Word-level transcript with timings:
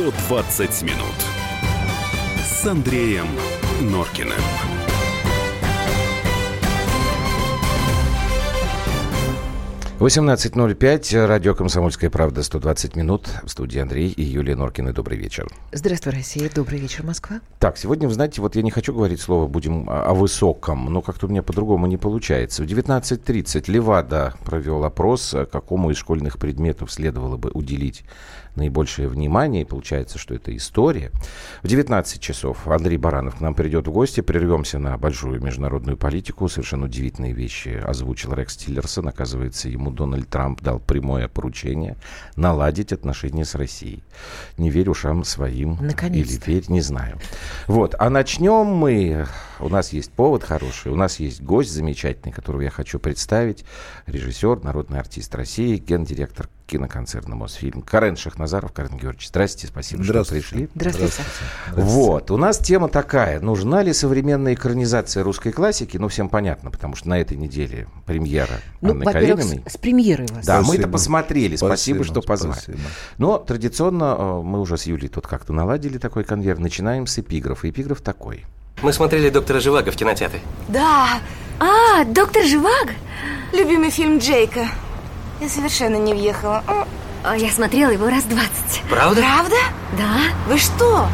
120 0.00 0.82
минут 0.84 1.14
с 2.42 2.66
Андреем 2.66 3.26
Норкиным. 3.82 4.32
18.05, 9.98 11.26
радио 11.26 11.54
«Комсомольская 11.54 12.08
правда», 12.08 12.42
120 12.42 12.96
минут. 12.96 13.28
В 13.44 13.50
студии 13.50 13.78
Андрей 13.78 14.08
и 14.08 14.22
Юлия 14.22 14.56
Норкины. 14.56 14.94
Добрый 14.94 15.18
вечер. 15.18 15.46
Здравствуй, 15.72 16.14
Россия. 16.14 16.50
Добрый 16.54 16.80
вечер, 16.80 17.04
Москва. 17.04 17.42
Так, 17.58 17.76
сегодня, 17.76 18.08
вы 18.08 18.14
знаете, 18.14 18.40
вот 18.40 18.56
я 18.56 18.62
не 18.62 18.70
хочу 18.70 18.94
говорить 18.94 19.20
слово 19.20 19.46
«будем 19.46 19.90
о 19.90 20.14
высоком», 20.14 20.90
но 20.90 21.02
как-то 21.02 21.26
у 21.26 21.28
меня 21.28 21.42
по-другому 21.42 21.86
не 21.86 21.98
получается. 21.98 22.62
В 22.62 22.66
19.30 22.66 23.70
Левада 23.70 24.32
провел 24.46 24.82
опрос, 24.84 25.34
какому 25.52 25.90
из 25.90 25.98
школьных 25.98 26.38
предметов 26.38 26.90
следовало 26.90 27.36
бы 27.36 27.50
уделить 27.52 28.04
наибольшее 28.56 29.08
внимание. 29.08 29.62
И 29.62 29.64
получается, 29.64 30.18
что 30.18 30.34
это 30.34 30.54
история. 30.56 31.10
В 31.62 31.68
19 31.68 32.20
часов 32.20 32.66
Андрей 32.68 32.96
Баранов 32.96 33.36
к 33.36 33.40
нам 33.40 33.54
придет 33.54 33.88
в 33.88 33.92
гости. 33.92 34.20
Прервемся 34.20 34.78
на 34.78 34.96
большую 34.98 35.42
международную 35.42 35.96
политику. 35.96 36.48
Совершенно 36.48 36.86
удивительные 36.86 37.32
вещи 37.32 37.82
озвучил 37.84 38.32
Рекс 38.34 38.56
Тиллерсон. 38.56 39.08
Оказывается, 39.08 39.68
ему 39.68 39.90
Дональд 39.90 40.28
Трамп 40.28 40.60
дал 40.62 40.78
прямое 40.78 41.28
поручение 41.28 41.96
наладить 42.36 42.92
отношения 42.92 43.44
с 43.44 43.54
Россией. 43.54 44.02
Не 44.58 44.70
верю 44.70 44.92
ушам 44.92 45.24
своим. 45.24 45.78
Или 46.20 46.40
верь, 46.46 46.64
не 46.68 46.80
знаю. 46.80 47.18
Вот. 47.66 47.94
А 47.98 48.10
начнем 48.10 48.66
мы... 48.66 49.26
У 49.58 49.68
нас 49.68 49.92
есть 49.92 50.10
повод 50.12 50.42
хороший. 50.42 50.90
У 50.90 50.96
нас 50.96 51.20
есть 51.20 51.42
гость 51.42 51.70
замечательный, 51.70 52.32
которого 52.32 52.62
я 52.62 52.70
хочу 52.70 52.98
представить. 52.98 53.64
Режиссер, 54.06 54.64
народный 54.64 54.98
артист 54.98 55.34
России, 55.34 55.76
гендиректор 55.76 56.48
киноконцерна 56.70 57.34
Мосфильм. 57.34 57.82
Карен 57.82 58.16
Шахназаров, 58.16 58.72
Карен 58.72 58.96
Георгиевич, 58.96 59.28
здрасте, 59.28 59.66
спасибо, 59.66 60.04
что 60.04 60.24
пришли. 60.24 60.68
Здравствуйте. 60.74 61.14
Здравствуйте. 61.72 61.82
Вот, 61.82 62.30
у 62.30 62.36
нас 62.36 62.58
тема 62.58 62.88
такая, 62.88 63.40
нужна 63.40 63.82
ли 63.82 63.92
современная 63.92 64.54
экранизация 64.54 65.24
русской 65.24 65.50
классики? 65.50 65.96
Ну, 65.96 66.08
всем 66.08 66.28
понятно, 66.28 66.70
потому 66.70 66.94
что 66.94 67.08
на 67.08 67.20
этой 67.20 67.36
неделе 67.36 67.88
премьера 68.06 68.60
ну, 68.80 68.92
Анны 68.92 69.04
Карениной. 69.04 69.64
с 69.66 69.76
премьерой 69.76 70.28
вас. 70.28 70.46
Да, 70.46 70.62
спасибо. 70.62 70.68
мы 70.68 70.76
это 70.76 70.88
посмотрели, 70.88 71.56
спасибо, 71.56 71.74
спасибо 71.74 72.04
что 72.04 72.22
позвали. 72.22 72.58
Спасибо. 72.58 72.78
Но 73.18 73.38
традиционно 73.38 74.16
э, 74.16 74.42
мы 74.42 74.60
уже 74.60 74.78
с 74.78 74.84
Юлей 74.84 75.08
тут 75.08 75.26
как-то 75.26 75.52
наладили 75.52 75.98
такой 75.98 76.22
конвейер, 76.22 76.58
начинаем 76.58 77.06
с 77.06 77.18
эпиграфа. 77.18 77.68
Эпиграф 77.68 78.00
такой. 78.00 78.44
Мы 78.82 78.92
смотрели 78.92 79.28
«Доктора 79.28 79.60
Живаго» 79.60 79.90
в 79.90 79.96
кинотеатре. 79.96 80.40
Да. 80.68 81.20
А, 81.58 82.04
«Доктор 82.04 82.44
Живаг»? 82.44 82.94
Любимый 83.52 83.90
фильм 83.90 84.18
Джейка. 84.18 84.68
Я 85.40 85.48
совершенно 85.48 85.96
не 85.96 86.12
въехала. 86.12 86.62
А 87.22 87.36
я 87.36 87.50
смотрела 87.50 87.90
его 87.90 88.08
раз 88.08 88.24
двадцать. 88.24 88.82
Правда? 88.88 89.20
Правда? 89.20 89.56
Да. 89.96 90.18
Вы 90.48 90.58
что? 90.58 91.08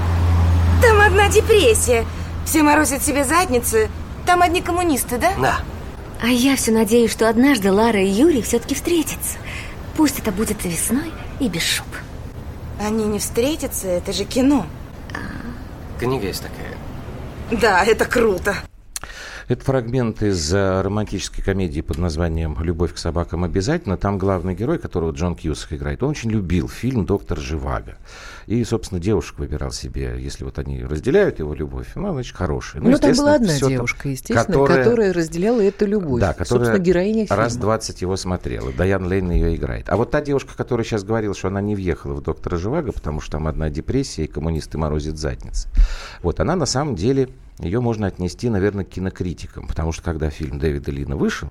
Там 0.83 1.01
одна 1.01 1.29
депрессия. 1.29 2.05
Все 2.45 2.63
морозят 2.63 3.03
себе 3.03 3.25
задницы. 3.25 3.89
Там 4.25 4.43
одни 4.43 4.61
коммунисты, 4.63 5.19
да? 5.19 5.33
Да. 5.39 5.59
А 6.23 6.29
я 6.29 6.57
все 6.57 6.73
надеюсь, 6.73 7.13
что 7.13 7.29
однажды 7.29 7.73
Лара 7.73 8.01
и 8.01 8.09
Юрий 8.09 8.43
все-таки 8.43 8.75
встретятся. 8.75 9.39
Пусть 9.97 10.19
это 10.19 10.33
будет 10.33 10.65
весной 10.65 11.13
и 11.41 11.49
без 11.49 11.63
шуб. 11.63 11.87
Они 12.81 13.05
не 13.05 13.19
встретятся, 13.19 13.89
это 13.89 14.13
же 14.13 14.25
кино. 14.25 14.67
А... 15.13 15.99
Книга 15.99 16.27
есть 16.27 16.43
такая. 16.43 16.77
Да, 17.51 17.85
это 17.85 18.05
круто. 18.05 18.57
Это 19.49 19.65
фрагмент 19.65 20.25
из 20.25 20.53
э, 20.53 20.81
романтической 20.81 21.45
комедии 21.45 21.81
под 21.81 21.99
названием 21.99 22.57
«Любовь 22.61 22.93
к 22.93 22.99
собакам 22.99 23.45
обязательно». 23.45 23.97
Там 23.97 24.19
главный 24.19 24.57
герой, 24.57 24.79
которого 24.79 25.13
Джон 25.13 25.37
Кьюсак 25.37 25.75
играет, 25.75 26.03
он 26.03 26.11
очень 26.11 26.33
любил 26.33 26.69
фильм 26.69 27.07
«Доктор 27.07 27.39
Живаго». 27.39 27.97
И, 28.49 28.65
собственно, 28.65 29.01
девушек 29.01 29.39
выбирал 29.39 29.71
себе, 29.71 30.17
если 30.19 30.43
вот 30.43 30.59
они 30.59 30.83
разделяют 30.83 31.39
его 31.39 31.55
любовь, 31.55 31.87
ну, 31.95 32.13
значит, 32.13 32.35
хорошая. 32.35 32.83
Ну, 32.83 32.91
ну 32.91 32.99
там 32.99 33.15
была 33.15 33.35
одна 33.35 33.57
девушка, 33.57 34.09
естественно, 34.09 34.45
которая, 34.45 34.83
которая 34.83 35.13
разделяла 35.13 35.61
эту 35.61 35.87
любовь. 35.87 36.21
Да, 36.21 36.33
которая 36.33 36.47
собственно, 36.49 36.79
героиня 36.79 37.27
фильма. 37.27 37.37
раз 37.37 37.57
20 37.57 38.03
его 38.03 38.17
смотрела. 38.17 38.73
Дайан 38.73 39.07
Лейн 39.07 39.31
ее 39.31 39.55
играет. 39.55 39.89
А 39.89 39.97
вот 39.97 40.11
та 40.11 40.23
девушка, 40.23 40.57
которая 40.57 40.85
сейчас 40.85 41.05
говорила, 41.05 41.37
что 41.37 41.47
она 41.49 41.61
не 41.61 41.77
въехала 41.77 42.15
в 42.15 42.21
«Доктора 42.21 42.57
Живаго», 42.57 42.91
потому 42.91 43.21
что 43.21 43.33
там 43.33 43.47
одна 43.47 43.71
депрессия, 43.71 44.25
и 44.25 44.27
коммунисты 44.27 44.77
морозят 44.77 45.19
задницы. 45.19 45.69
Вот, 46.23 46.41
она 46.41 46.57
на 46.57 46.67
самом 46.67 46.97
деле 46.97 47.29
ее 47.59 47.81
можно 47.81 48.07
отнести, 48.07 48.51
наверное, 48.51 48.85
к 48.85 48.91
кинокритикам, 48.91 49.67
потому 49.67 49.93
что 49.93 50.03
когда 50.03 50.31
фильм 50.31 50.59
Дэвида 50.59 50.91
Лина 50.91 51.17
вышел, 51.17 51.51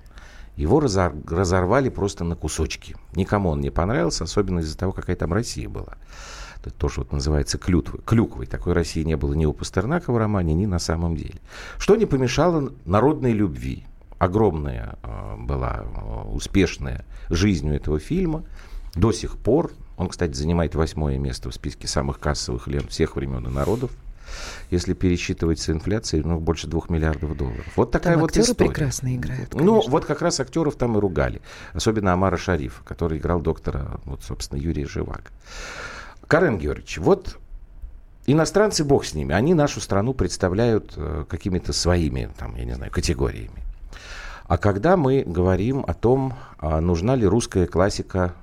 его 0.56 0.80
разорвали 0.80 1.88
просто 1.88 2.24
на 2.24 2.34
кусочки. 2.36 2.96
Никому 3.14 3.50
он 3.50 3.60
не 3.60 3.70
понравился, 3.70 4.24
особенно 4.24 4.60
из-за 4.60 4.78
того, 4.78 4.92
какая 4.92 5.16
там 5.16 5.32
Россия 5.32 5.68
была. 5.68 5.98
Это 6.60 6.70
тоже 6.70 7.00
вот 7.00 7.12
называется 7.12 7.58
клютвой, 7.58 8.00
клюквой. 8.04 8.46
Такой 8.46 8.72
России 8.72 9.02
не 9.02 9.16
было 9.16 9.34
ни 9.34 9.44
у 9.44 9.52
Пастернака 9.52 10.12
в 10.12 10.16
романе, 10.16 10.54
ни 10.54 10.66
на 10.66 10.78
самом 10.78 11.16
деле. 11.16 11.40
Что 11.78 11.96
не 11.96 12.06
помешало 12.06 12.72
народной 12.86 13.32
любви. 13.32 13.84
Огромная 14.18 14.98
э, 15.02 15.36
была 15.36 15.84
э, 15.84 16.28
успешная 16.30 17.04
жизнь 17.28 17.68
у 17.68 17.74
этого 17.74 17.98
фильма. 17.98 18.44
До 18.94 19.12
сих 19.12 19.36
пор. 19.36 19.72
Он, 19.98 20.08
кстати, 20.08 20.32
занимает 20.32 20.74
восьмое 20.74 21.18
место 21.18 21.50
в 21.50 21.54
списке 21.54 21.86
самых 21.86 22.18
кассовых 22.18 22.66
лент 22.66 22.90
всех 22.90 23.16
времен 23.16 23.46
и 23.46 23.50
народов 23.50 23.90
если 24.70 24.94
пересчитывать 24.94 25.58
с 25.60 25.70
инфляцией, 25.70 26.22
ну, 26.24 26.38
больше 26.38 26.66
двух 26.66 26.90
миллиардов 26.90 27.36
долларов. 27.36 27.66
Вот 27.76 27.90
такая 27.90 28.14
там 28.14 28.22
вот 28.22 28.30
актеры 28.30 28.46
история. 28.46 28.70
прекрасно 28.70 29.16
играют. 29.16 29.50
Конечно. 29.50 29.72
Ну, 29.72 29.82
вот 29.88 30.04
как 30.04 30.22
раз 30.22 30.40
актеров 30.40 30.76
там 30.76 30.96
и 30.96 31.00
ругали. 31.00 31.40
Особенно 31.72 32.12
Амара 32.12 32.36
Шарифа, 32.36 32.82
который 32.84 33.18
играл 33.18 33.40
доктора, 33.40 34.00
вот, 34.04 34.22
собственно, 34.22 34.58
Юрия 34.58 34.86
Живака. 34.86 35.30
Карен 36.26 36.58
Георгиевич, 36.58 36.98
вот 36.98 37.38
иностранцы, 38.26 38.84
бог 38.84 39.04
с 39.04 39.14
ними, 39.14 39.34
они 39.34 39.54
нашу 39.54 39.80
страну 39.80 40.14
представляют 40.14 40.94
э, 40.96 41.24
какими-то 41.28 41.72
своими, 41.72 42.30
там, 42.38 42.56
я 42.56 42.64
не 42.64 42.74
знаю, 42.74 42.90
категориями. 42.90 43.62
А 44.48 44.58
когда 44.58 44.96
мы 44.96 45.24
говорим 45.26 45.84
о 45.86 45.94
том, 45.94 46.34
а 46.58 46.80
нужна 46.80 47.16
ли 47.16 47.26
русская 47.26 47.66
классика 47.66 48.34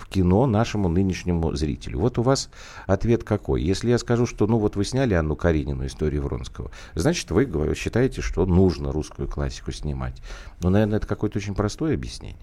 в 0.00 0.08
кино 0.08 0.46
нашему 0.46 0.88
нынешнему 0.88 1.54
зрителю. 1.54 1.98
Вот 1.98 2.18
у 2.18 2.22
вас 2.22 2.48
ответ 2.86 3.22
какой? 3.22 3.62
Если 3.62 3.90
я 3.90 3.98
скажу, 3.98 4.26
что 4.26 4.46
ну 4.46 4.58
вот 4.58 4.76
вы 4.76 4.84
сняли 4.84 5.14
Анну 5.14 5.36
Каренину, 5.36 5.86
историю 5.86 6.22
Вронского, 6.22 6.70
значит 6.94 7.30
вы 7.30 7.74
считаете, 7.76 8.22
что 8.22 8.46
нужно 8.46 8.92
русскую 8.92 9.28
классику 9.28 9.72
снимать. 9.72 10.16
Но, 10.60 10.70
наверное, 10.70 10.96
это 10.96 11.06
какое-то 11.06 11.38
очень 11.38 11.54
простое 11.54 11.94
объяснение. 11.94 12.38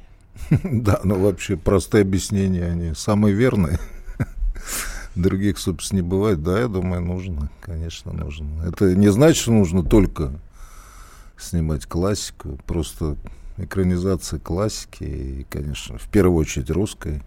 Да, 0.63 1.01
ну 1.03 1.19
вообще 1.19 1.57
простые 1.57 2.03
объяснения, 2.03 2.66
они 2.66 2.94
самые 2.94 3.34
верные. 3.34 3.79
Других, 5.16 5.57
собственно, 5.57 6.01
не 6.01 6.07
бывает. 6.07 6.44
Да, 6.44 6.59
я 6.59 6.67
думаю, 6.67 7.01
нужно, 7.01 7.50
конечно, 7.62 8.13
нужно. 8.13 8.63
Это 8.67 8.96
не 8.96 9.07
значит, 9.07 9.41
что 9.41 9.51
нужно 9.51 9.81
только 9.81 10.40
снимать 11.40 11.88
классику, 11.88 12.59
просто 12.67 13.17
экранизация 13.57 14.40
классики, 14.40 15.03
и, 15.03 15.47
конечно, 15.50 15.97
в 15.97 16.07
первую 16.07 16.38
очередь 16.38 16.69
русской 16.69 17.23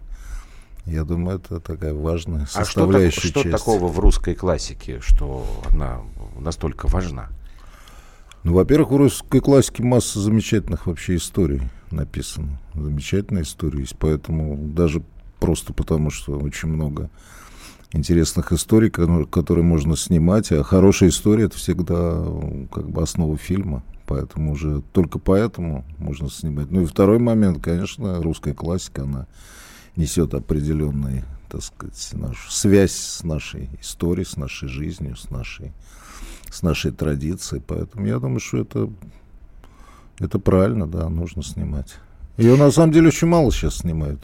я 0.91 1.03
думаю, 1.03 1.37
это 1.37 1.59
такая 1.59 1.93
важная 1.93 2.45
составляющая 2.45 3.19
а 3.19 3.21
что, 3.21 3.33
так, 3.33 3.43
часть. 3.43 3.55
что 3.55 3.57
такого 3.57 3.87
в 3.87 3.99
русской 3.99 4.35
классике, 4.35 4.99
что 5.01 5.45
она 5.71 6.01
настолько 6.39 6.87
важна? 6.87 7.29
Ну, 8.43 8.53
во-первых, 8.53 8.91
в 8.91 8.95
русской 8.95 9.39
классике 9.39 9.83
масса 9.83 10.19
замечательных 10.19 10.87
вообще 10.87 11.15
историй 11.15 11.61
написано. 11.91 12.59
Замечательная 12.73 13.43
история 13.43 13.81
есть. 13.81 13.95
Поэтому 13.99 14.57
даже 14.57 15.03
просто 15.39 15.73
потому, 15.73 16.09
что 16.09 16.39
очень 16.39 16.69
много 16.69 17.09
интересных 17.91 18.51
историй, 18.51 18.89
которые 18.89 19.63
можно 19.63 19.95
снимать. 19.95 20.51
А 20.51 20.63
хорошая 20.63 21.09
история 21.09 21.45
это 21.45 21.57
всегда 21.57 22.23
как 22.71 22.89
бы 22.89 23.03
основа 23.03 23.37
фильма. 23.37 23.83
Поэтому 24.07 24.53
уже 24.53 24.81
только 24.91 25.19
поэтому 25.19 25.85
можно 25.97 26.29
снимать. 26.29 26.71
Ну 26.71 26.81
и 26.81 26.85
второй 26.85 27.19
момент, 27.19 27.63
конечно, 27.63 28.21
русская 28.21 28.53
классика, 28.53 29.03
она 29.03 29.27
несет 29.95 30.33
определенную, 30.33 31.23
так 31.49 31.63
сказать, 31.63 32.09
нашу 32.13 32.51
связь 32.51 32.93
с 32.93 33.23
нашей 33.23 33.69
историей, 33.81 34.25
с 34.25 34.37
нашей 34.37 34.67
жизнью, 34.67 35.15
с 35.15 35.29
нашей, 35.29 35.73
с 36.49 36.61
нашей 36.61 36.91
традицией. 36.91 37.61
Поэтому 37.65 38.05
я 38.07 38.19
думаю, 38.19 38.39
что 38.39 38.57
это, 38.57 38.89
это 40.19 40.39
правильно, 40.39 40.87
да, 40.87 41.09
нужно 41.09 41.43
снимать. 41.43 41.95
Ее 42.37 42.55
на 42.55 42.71
самом 42.71 42.91
деле 42.91 43.09
очень 43.09 43.27
мало 43.27 43.51
сейчас 43.51 43.77
снимают. 43.77 44.19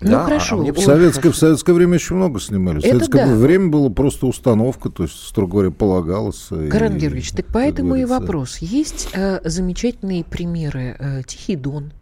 Ну 0.00 0.12
да, 0.12 0.24
хорошо. 0.24 0.64
А 0.66 0.72
в, 0.72 0.80
советское, 0.80 1.30
в 1.30 1.36
советское 1.36 1.74
время 1.74 1.94
еще 1.94 2.14
много 2.14 2.40
снимали. 2.40 2.78
В 2.78 2.82
советское 2.82 3.26
да. 3.26 3.34
время 3.34 3.68
было 3.68 3.90
просто 3.90 4.26
установка, 4.26 4.88
то 4.88 5.02
есть, 5.02 5.14
строго 5.14 5.52
говоря, 5.52 5.70
полагалось. 5.70 6.48
Карен 6.48 6.96
Георгиевич, 6.96 7.32
так 7.32 7.46
поэтому 7.52 7.96
и 7.96 8.06
вопрос. 8.06 8.58
Есть 8.58 9.10
э, 9.12 9.40
замечательные 9.44 10.24
примеры. 10.24 10.96
Э, 10.98 11.22
Тихий 11.26 11.56
Дон, 11.56 11.92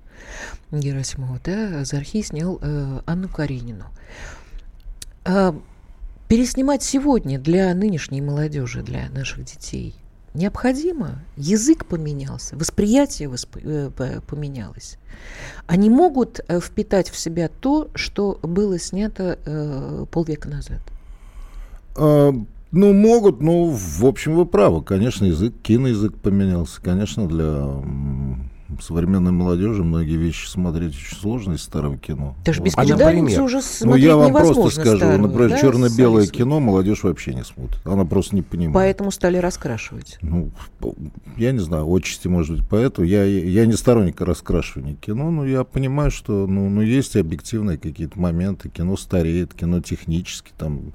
Герасимова, 0.70 1.40
да, 1.44 1.84
Зархи 1.84 2.22
снял 2.22 2.58
э, 2.60 3.00
Анну 3.06 3.28
Каренину. 3.28 3.86
А, 5.24 5.54
переснимать 6.28 6.82
сегодня 6.82 7.38
для 7.38 7.74
нынешней 7.74 8.20
молодежи, 8.20 8.82
для 8.82 9.08
наших 9.10 9.44
детей 9.44 9.94
необходимо. 10.34 11.20
Язык 11.36 11.86
поменялся, 11.86 12.56
восприятие 12.56 13.28
восп... 13.28 13.56
э, 13.56 13.90
поменялось. 14.26 14.98
Они 15.66 15.90
могут 15.90 16.40
э, 16.46 16.60
впитать 16.60 17.10
в 17.10 17.18
себя 17.18 17.48
то, 17.48 17.88
что 17.94 18.38
было 18.42 18.78
снято 18.78 19.38
э, 19.44 20.06
полвека 20.10 20.48
назад. 20.48 20.80
А, 21.96 22.32
ну, 22.70 22.92
могут, 22.92 23.40
ну, 23.40 23.70
в 23.70 24.04
общем, 24.04 24.34
вы 24.34 24.46
правы. 24.46 24.82
Конечно, 24.82 25.24
язык, 25.24 25.54
киноязык 25.62 26.16
поменялся. 26.16 26.80
Конечно, 26.82 27.26
для 27.26 27.82
современной 28.80 29.32
молодежи 29.32 29.82
многие 29.82 30.16
вещи 30.16 30.46
смотреть 30.46 30.94
очень 30.94 31.16
сложно 31.16 31.52
из 31.54 31.62
старого 31.62 31.96
кино. 31.96 32.36
Даже 32.44 32.62
без 32.62 32.76
вот. 32.76 33.42
уже 33.42 33.60
Ну, 33.82 33.94
я 33.94 34.16
вам 34.16 34.32
просто 34.32 34.70
скажу, 34.70 34.96
старую, 34.98 35.20
например, 35.20 35.50
да, 35.50 35.58
черно-белое 35.58 36.26
кино 36.26 36.60
молодежь 36.60 37.02
вообще 37.02 37.34
не 37.34 37.44
смотрит. 37.44 37.80
Она 37.84 38.04
просто 38.04 38.36
не 38.36 38.42
понимает. 38.42 38.74
Поэтому 38.74 39.10
стали 39.10 39.38
раскрашивать. 39.38 40.18
Ну, 40.22 40.50
я 41.36 41.52
не 41.52 41.60
знаю, 41.60 41.86
отчасти, 41.94 42.28
может 42.28 42.58
быть, 42.58 42.68
поэтому. 42.68 43.06
Я, 43.06 43.24
я 43.24 43.66
не 43.66 43.74
сторонник 43.74 44.20
раскрашивания 44.20 44.94
кино, 44.94 45.30
но 45.30 45.46
я 45.46 45.64
понимаю, 45.64 46.10
что 46.10 46.46
ну, 46.46 46.68
ну, 46.68 46.82
есть 46.82 47.16
объективные 47.16 47.78
какие-то 47.78 48.18
моменты. 48.18 48.68
Кино 48.68 48.96
стареет, 48.96 49.54
кино 49.54 49.80
технически 49.80 50.52
там 50.56 50.92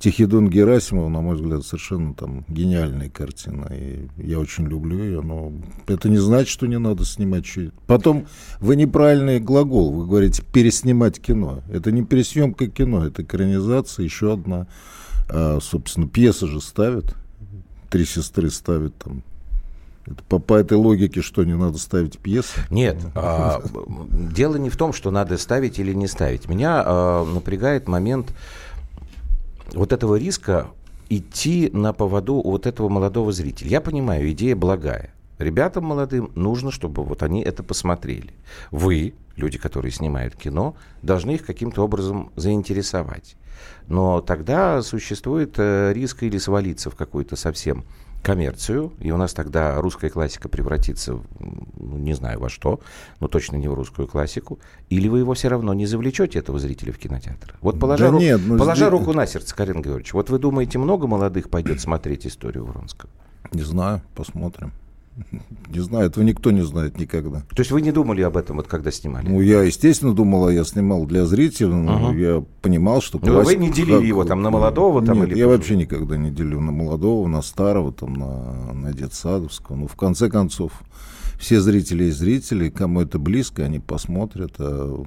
Тихий 0.00 0.24
Дон 0.24 0.48
Герасимов, 0.48 1.10
на 1.10 1.20
мой 1.20 1.36
взгляд, 1.36 1.62
совершенно 1.62 2.14
там 2.14 2.46
гениальная 2.48 3.10
картина. 3.10 3.68
И 3.70 4.08
я 4.16 4.38
очень 4.40 4.66
люблю 4.66 4.96
ее, 4.96 5.20
но 5.20 5.52
это 5.88 6.08
не 6.08 6.16
значит, 6.16 6.48
что 6.48 6.66
не 6.66 6.78
надо 6.78 7.04
снимать 7.04 7.44
Потом 7.86 8.26
вы 8.60 8.76
неправильный 8.76 9.40
глагол, 9.40 9.92
вы 9.92 10.06
говорите 10.06 10.42
переснимать 10.42 11.20
кино. 11.20 11.62
Это 11.70 11.92
не 11.92 12.02
пересъемка 12.02 12.68
кино, 12.68 13.06
это 13.06 13.22
экранизация, 13.22 14.04
еще 14.04 14.32
одна. 14.32 14.66
А, 15.28 15.58
собственно, 15.60 16.08
пьеса 16.08 16.46
же 16.46 16.62
ставят. 16.62 17.14
Три 17.90 18.06
сестры 18.06 18.48
ставят 18.50 18.96
там 18.96 19.22
это 20.06 20.22
по, 20.28 20.38
по 20.38 20.54
этой 20.54 20.78
логике, 20.78 21.20
что 21.20 21.44
не 21.44 21.54
надо 21.54 21.78
ставить 21.78 22.18
пьесы? 22.18 22.60
Нет, 22.70 22.96
а, 23.14 23.62
дело 24.12 24.56
не 24.56 24.70
в 24.70 24.76
том, 24.76 24.92
что 24.92 25.10
надо 25.10 25.36
ставить 25.38 25.78
или 25.78 25.92
не 25.92 26.08
ставить. 26.08 26.48
Меня 26.48 26.82
а, 26.84 27.24
напрягает 27.24 27.86
момент 27.86 28.32
вот 29.74 29.92
этого 29.92 30.16
риска 30.16 30.68
идти 31.08 31.70
на 31.72 31.92
поводу 31.92 32.40
вот 32.42 32.66
этого 32.66 32.88
молодого 32.88 33.32
зрителя. 33.32 33.70
Я 33.70 33.80
понимаю, 33.80 34.30
идея 34.30 34.56
благая. 34.56 35.12
Ребятам 35.38 35.84
молодым 35.84 36.30
нужно, 36.34 36.70
чтобы 36.70 37.02
вот 37.02 37.22
они 37.22 37.42
это 37.42 37.62
посмотрели. 37.62 38.34
Вы, 38.70 39.14
люди, 39.36 39.58
которые 39.58 39.90
снимают 39.90 40.36
кино, 40.36 40.76
должны 41.02 41.32
их 41.32 41.46
каким-то 41.46 41.82
образом 41.82 42.30
заинтересовать. 42.36 43.36
Но 43.88 44.20
тогда 44.20 44.82
существует 44.82 45.54
э, 45.56 45.92
риск 45.94 46.22
или 46.22 46.38
свалиться 46.38 46.90
в 46.90 46.94
какую-то 46.94 47.36
совсем 47.36 47.84
коммерцию, 48.22 48.92
и 48.98 49.10
у 49.10 49.16
нас 49.16 49.32
тогда 49.32 49.80
русская 49.80 50.10
классика 50.10 50.48
превратится, 50.48 51.18
ну, 51.38 51.96
не 51.98 52.12
знаю 52.12 52.40
во 52.40 52.48
что, 52.48 52.80
но 53.18 53.28
точно 53.28 53.56
не 53.56 53.68
в 53.68 53.74
русскую 53.74 54.06
классику, 54.06 54.58
или 54.88 55.08
вы 55.08 55.20
его 55.20 55.34
все 55.34 55.48
равно 55.48 55.72
не 55.74 55.86
завлечете, 55.86 56.38
этого 56.38 56.58
зрителя 56.58 56.92
в 56.92 56.98
кинотеатр? 56.98 57.54
Вот 57.60 57.78
положа, 57.80 58.06
да 58.06 58.10
ру... 58.10 58.18
нет, 58.18 58.40
ну, 58.44 58.58
положа 58.58 58.76
здесь... 58.76 58.90
руку 58.90 59.12
на 59.12 59.26
сердце, 59.26 59.54
Карин 59.54 59.82
Георгиевич, 59.82 60.12
вот 60.12 60.30
вы 60.30 60.38
думаете, 60.38 60.78
много 60.78 61.06
молодых 61.06 61.48
пойдет 61.50 61.80
смотреть 61.80 62.26
историю 62.26 62.64
Вронского? 62.64 63.10
Не 63.52 63.62
знаю, 63.62 64.02
посмотрим. 64.14 64.72
Не 65.68 65.80
знаю, 65.80 66.06
этого 66.06 66.24
никто 66.24 66.50
не 66.50 66.62
знает 66.62 66.98
никогда. 66.98 67.40
То 67.40 67.60
есть 67.60 67.70
вы 67.70 67.80
не 67.80 67.92
думали 67.92 68.22
об 68.22 68.36
этом, 68.36 68.56
вот 68.56 68.66
когда 68.66 68.90
снимали? 68.90 69.28
Ну, 69.28 69.40
я, 69.40 69.62
естественно, 69.62 70.14
думал, 70.14 70.46
а 70.46 70.52
я 70.52 70.64
снимал 70.64 71.06
для 71.06 71.26
зрителей, 71.26 71.74
но 71.74 72.10
uh-huh. 72.10 72.18
я 72.18 72.44
понимал, 72.60 73.00
что... 73.00 73.20
Ну, 73.22 73.42
вы 73.42 73.54
не 73.54 73.70
делили 73.70 73.98
как... 73.98 74.04
его 74.04 74.24
там 74.24 74.42
на 74.42 74.50
молодого? 74.50 75.04
Там, 75.04 75.20
Нет, 75.20 75.28
или 75.28 75.38
я 75.38 75.46
вообще 75.46 75.76
никогда 75.76 76.16
не 76.16 76.30
делю 76.30 76.60
на 76.60 76.72
молодого, 76.72 77.28
на 77.28 77.42
старого, 77.42 77.92
там, 77.92 78.14
на, 78.14 78.72
на 78.72 78.92
детсадовского. 78.92 79.76
Ну, 79.76 79.86
в 79.86 79.94
конце 79.94 80.28
концов, 80.28 80.72
все 81.38 81.60
зрители 81.60 82.04
и 82.04 82.10
зрители, 82.10 82.68
кому 82.68 83.00
это 83.00 83.18
близко, 83.18 83.64
они 83.64 83.78
посмотрят. 83.78 84.54
А... 84.58 85.04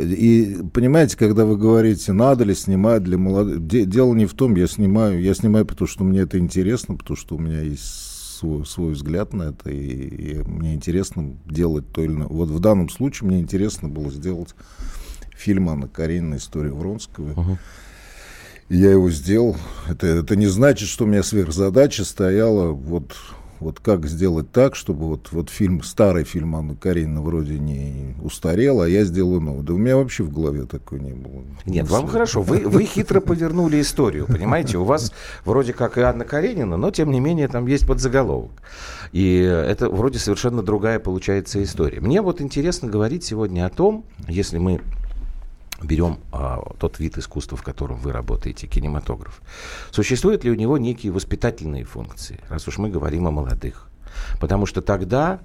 И 0.00 0.56
понимаете, 0.72 1.18
когда 1.18 1.44
вы 1.44 1.58
говорите, 1.58 2.12
надо 2.12 2.44
ли 2.44 2.54
снимать 2.54 3.02
для 3.02 3.18
молодых, 3.18 3.60
дело 3.66 4.14
не 4.14 4.24
в 4.24 4.32
том, 4.32 4.54
я 4.54 4.66
снимаю, 4.66 5.20
я 5.20 5.34
снимаю, 5.34 5.66
потому 5.66 5.86
что 5.86 6.02
мне 6.02 6.20
это 6.20 6.38
интересно, 6.38 6.96
потому 6.96 7.16
что 7.16 7.36
у 7.36 7.38
меня 7.38 7.60
есть 7.60 8.15
свой, 8.36 8.66
свой 8.66 8.92
взгляд 8.92 9.32
на 9.32 9.44
это, 9.44 9.70
и, 9.70 9.76
и 9.76 10.42
мне 10.42 10.74
интересно 10.74 11.36
делать 11.46 11.90
то 11.92 12.02
или 12.02 12.12
иное. 12.12 12.28
Вот 12.28 12.48
в 12.48 12.60
данном 12.60 12.88
случае 12.88 13.28
мне 13.28 13.40
интересно 13.40 13.88
было 13.88 14.10
сделать 14.10 14.54
фильм 15.36 15.68
Анна 15.68 15.88
Каренина 15.88 16.36
«История 16.36 16.72
Вронского». 16.72 17.32
Uh-huh. 17.32 17.58
И 18.68 18.76
я 18.78 18.90
его 18.92 19.10
сделал. 19.10 19.56
Это, 19.88 20.06
это 20.06 20.34
не 20.34 20.46
значит, 20.46 20.88
что 20.88 21.04
у 21.04 21.06
меня 21.06 21.22
сверхзадача 21.22 22.04
стояла 22.04 22.72
вот 22.72 23.16
вот 23.60 23.80
как 23.80 24.06
сделать 24.06 24.50
так, 24.52 24.74
чтобы 24.76 25.06
вот, 25.06 25.28
вот 25.32 25.50
фильм, 25.50 25.82
старый 25.82 26.24
фильм 26.24 26.56
Анны 26.56 26.76
Каренина 26.76 27.22
вроде 27.22 27.58
не 27.58 28.14
устарел, 28.22 28.80
а 28.80 28.88
я 28.88 29.04
сделаю 29.04 29.40
новый. 29.40 29.64
Да 29.64 29.74
у 29.74 29.78
меня 29.78 29.96
вообще 29.96 30.22
в 30.22 30.32
голове 30.32 30.64
такой 30.64 31.00
не 31.00 31.12
было. 31.12 31.42
Нет, 31.64 31.88
вам 31.88 32.06
хорошо. 32.06 32.42
Вы, 32.42 32.60
вы 32.60 32.84
хитро 32.84 33.20
повернули 33.20 33.80
историю, 33.80 34.26
понимаете? 34.26 34.78
У 34.78 34.84
вас 34.84 35.12
вроде 35.44 35.72
как 35.72 35.98
и 35.98 36.02
Анна 36.02 36.24
Каренина, 36.24 36.76
но 36.76 36.90
тем 36.90 37.10
не 37.10 37.20
менее 37.20 37.48
там 37.48 37.66
есть 37.66 37.86
подзаголовок. 37.86 38.50
И 39.12 39.36
это 39.38 39.88
вроде 39.88 40.18
совершенно 40.18 40.62
другая 40.62 40.98
получается 40.98 41.62
история. 41.62 42.00
Мне 42.00 42.20
вот 42.22 42.40
интересно 42.40 42.88
говорить 42.88 43.24
сегодня 43.24 43.66
о 43.66 43.70
том, 43.70 44.04
если 44.28 44.58
мы 44.58 44.80
берем 45.82 46.18
а, 46.32 46.62
тот 46.78 46.98
вид 46.98 47.18
искусства, 47.18 47.56
в 47.56 47.62
котором 47.62 47.98
вы 47.98 48.12
работаете, 48.12 48.66
кинематограф, 48.66 49.40
существуют 49.90 50.44
ли 50.44 50.50
у 50.50 50.54
него 50.54 50.78
некие 50.78 51.12
воспитательные 51.12 51.84
функции, 51.84 52.40
раз 52.48 52.66
уж 52.68 52.78
мы 52.78 52.88
говорим 52.88 53.26
о 53.26 53.30
молодых? 53.30 53.88
Потому 54.40 54.66
что 54.66 54.80
тогда 54.80 55.40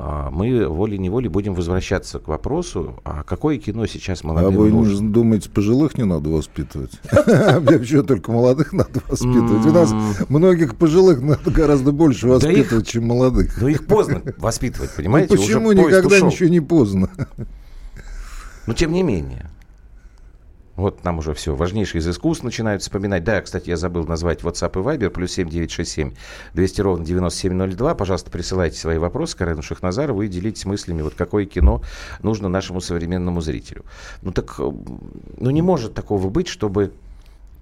а, 0.00 0.30
мы 0.30 0.68
волей-неволей 0.68 1.28
будем 1.28 1.54
возвращаться 1.54 2.20
к 2.20 2.28
вопросу, 2.28 3.00
а 3.04 3.24
какое 3.24 3.58
кино 3.58 3.86
сейчас 3.86 4.22
молодым 4.22 4.54
А 4.54 4.56
вы 4.56 4.70
нужно? 4.70 5.12
думаете, 5.12 5.50
пожилых 5.50 5.98
не 5.98 6.04
надо 6.04 6.30
воспитывать? 6.30 6.92
Вообще 7.12 8.04
только 8.04 8.30
молодых 8.30 8.72
надо 8.72 9.00
воспитывать. 9.08 9.66
У 9.66 9.72
нас 9.72 9.92
многих 10.28 10.76
пожилых 10.76 11.20
надо 11.20 11.50
гораздо 11.50 11.90
больше 11.90 12.28
воспитывать, 12.28 12.86
чем 12.86 13.06
молодых. 13.06 13.60
Ну 13.60 13.66
их 13.66 13.86
поздно 13.86 14.22
воспитывать, 14.36 14.94
понимаете? 14.94 15.36
Почему 15.36 15.72
никогда 15.72 16.20
ничего 16.20 16.48
не 16.48 16.60
поздно? 16.60 17.10
Но 18.68 18.74
тем 18.74 18.92
не 18.92 19.02
менее. 19.02 19.50
Вот 20.78 21.02
нам 21.02 21.18
уже 21.18 21.34
все. 21.34 21.56
Важнейшие 21.56 21.98
из 21.98 22.08
искусств 22.08 22.44
начинают 22.44 22.82
вспоминать. 22.82 23.24
Да, 23.24 23.40
кстати, 23.40 23.68
я 23.68 23.76
забыл 23.76 24.04
назвать 24.04 24.42
WhatsApp 24.42 24.80
и 24.80 24.84
Viber. 24.84 25.10
Плюс 25.10 25.32
7967 25.32 26.12
200 26.54 26.80
ровно 26.80 27.04
9702. 27.04 27.96
Пожалуйста, 27.96 28.30
присылайте 28.30 28.78
свои 28.78 28.96
вопросы 28.96 29.36
Карену 29.36 29.60
Шахназарову 29.60 30.22
и 30.22 30.28
делитесь 30.28 30.64
мыслями, 30.66 31.02
вот 31.02 31.14
какое 31.16 31.46
кино 31.46 31.82
нужно 32.22 32.48
нашему 32.48 32.80
современному 32.80 33.40
зрителю. 33.40 33.84
Ну 34.22 34.30
так, 34.30 34.54
э, 34.60 34.70
ну 35.38 35.50
не 35.50 35.62
может 35.62 35.94
такого 35.94 36.30
быть, 36.30 36.46
чтобы 36.46 36.92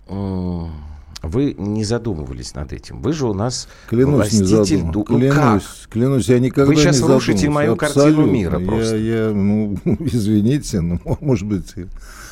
вы 0.08 1.54
не 1.56 1.84
задумывались 1.84 2.54
над 2.54 2.74
этим. 2.74 3.00
Вы 3.00 3.14
же 3.14 3.26
у 3.26 3.32
нас 3.32 3.66
клянусь, 3.88 4.30
властитель 4.30 4.84
не 4.84 4.92
ду... 4.92 5.04
клянусь, 5.04 5.34
ну, 5.34 5.34
как? 5.34 5.62
клянусь, 5.90 6.28
я 6.28 6.38
никогда 6.38 6.66
Вы 6.66 6.76
сейчас 6.76 7.00
не 7.00 7.08
рушите 7.08 7.48
мою 7.48 7.72
Абсолютно. 7.72 8.02
картину 8.02 8.26
мира 8.26 8.58
просто. 8.60 8.96
Я, 8.96 9.28
я, 9.28 9.30
ну, 9.32 9.78
извините, 9.84 10.82
но, 10.82 11.00
может 11.20 11.48
быть, 11.48 11.74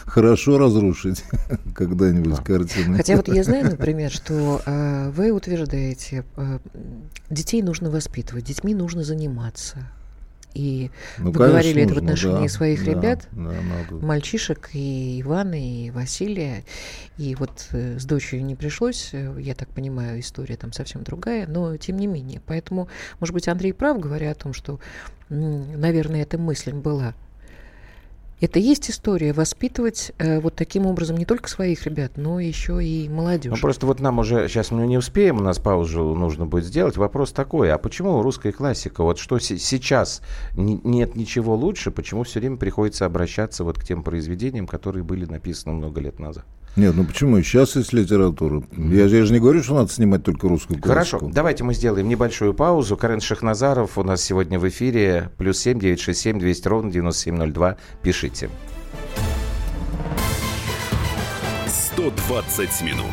хорошо 0.06 0.58
разрушить 0.58 1.24
когда-нибудь 1.74 2.36
да. 2.36 2.42
картину. 2.42 2.96
Хотя 2.96 3.16
вот 3.16 3.28
я 3.28 3.42
знаю, 3.44 3.64
например, 3.70 4.10
что 4.10 4.60
э, 4.64 5.10
вы 5.10 5.30
утверждаете, 5.32 6.24
э, 6.36 6.58
детей 7.30 7.62
нужно 7.62 7.90
воспитывать, 7.90 8.44
детьми 8.44 8.74
нужно 8.74 9.02
заниматься. 9.02 9.86
И 10.54 10.92
ну, 11.18 11.32
вы 11.32 11.32
говорили 11.32 11.82
нужно, 11.82 11.90
это 11.90 11.94
в 11.94 12.04
отношении 12.04 12.46
да, 12.46 12.52
своих 12.52 12.84
да, 12.84 12.90
ребят, 12.92 13.28
да, 13.32 13.42
надо. 13.42 14.06
мальчишек, 14.06 14.70
и 14.72 15.20
Ивана, 15.20 15.54
и 15.54 15.90
Василия. 15.90 16.64
И 17.18 17.34
вот 17.34 17.68
э, 17.72 17.98
с 17.98 18.04
дочерью 18.04 18.46
не 18.46 18.54
пришлось, 18.54 19.10
э, 19.12 19.34
я 19.40 19.56
так 19.56 19.68
понимаю, 19.70 20.20
история 20.20 20.56
там 20.56 20.72
совсем 20.72 21.02
другая, 21.02 21.48
но 21.48 21.76
тем 21.76 21.96
не 21.98 22.06
менее. 22.06 22.40
Поэтому, 22.46 22.88
может 23.18 23.34
быть, 23.34 23.48
Андрей 23.48 23.72
прав, 23.72 23.98
говоря 23.98 24.30
о 24.30 24.34
том, 24.36 24.52
что, 24.52 24.78
наверное, 25.28 26.22
эта 26.22 26.38
мысль 26.38 26.72
была 26.72 27.14
это 28.44 28.58
есть 28.58 28.90
история 28.90 29.32
воспитывать 29.32 30.12
э, 30.18 30.38
вот 30.40 30.54
таким 30.54 30.86
образом 30.86 31.16
не 31.16 31.24
только 31.24 31.48
своих 31.48 31.84
ребят, 31.86 32.12
но 32.16 32.38
еще 32.40 32.84
и 32.84 33.08
молодежь. 33.08 33.52
Ну, 33.52 33.58
просто 33.58 33.86
вот 33.86 34.00
нам 34.00 34.18
уже, 34.18 34.48
сейчас 34.48 34.70
мы 34.70 34.86
не 34.86 34.98
успеем, 34.98 35.38
у 35.38 35.42
нас 35.42 35.58
паузу 35.58 36.14
нужно 36.14 36.46
будет 36.46 36.64
сделать. 36.64 36.96
Вопрос 36.96 37.32
такой, 37.32 37.72
а 37.72 37.78
почему 37.78 38.20
русская 38.22 38.52
классика, 38.52 39.02
вот 39.02 39.18
что 39.18 39.38
с- 39.38 39.58
сейчас 39.58 40.20
нет 40.56 41.16
ничего 41.16 41.54
лучше, 41.54 41.90
почему 41.90 42.22
все 42.24 42.40
время 42.40 42.56
приходится 42.56 43.06
обращаться 43.06 43.64
вот 43.64 43.78
к 43.78 43.84
тем 43.84 44.02
произведениям, 44.02 44.66
которые 44.66 45.04
были 45.04 45.24
написаны 45.24 45.74
много 45.74 46.00
лет 46.00 46.18
назад? 46.18 46.44
Нет, 46.76 46.94
ну 46.96 47.04
почему? 47.04 47.40
Сейчас 47.42 47.76
есть 47.76 47.92
литература. 47.92 48.62
Я, 48.76 49.04
я 49.04 49.24
же 49.24 49.32
не 49.32 49.38
говорю, 49.38 49.62
что 49.62 49.74
надо 49.74 49.92
снимать 49.92 50.24
только 50.24 50.48
русскую 50.48 50.80
классику. 50.80 51.18
Хорошо, 51.18 51.30
давайте 51.32 51.62
мы 51.62 51.72
сделаем 51.72 52.08
небольшую 52.08 52.52
паузу. 52.52 52.96
Карен 52.96 53.20
Шахназаров 53.20 53.96
у 53.96 54.02
нас 54.02 54.22
сегодня 54.22 54.58
в 54.58 54.68
эфире. 54.68 55.30
Плюс 55.38 55.58
семь 55.58 55.78
девять 55.78 56.00
шесть 56.00 56.20
семь 56.20 56.38
двести 56.38 56.66
ровно 56.66 56.90
девяносто 56.90 57.22
семь 57.22 57.36
ноль 57.36 57.52
два. 57.52 57.76
Пишите. 58.02 58.50
120 61.66 62.82
минут 62.82 63.04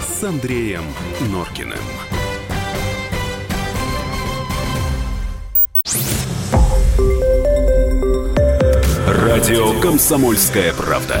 с 0.00 0.24
Андреем 0.24 0.84
Норкиным. 1.30 1.76
Радио 9.06 9.78
«Комсомольская 9.80 10.72
правда». 10.72 11.20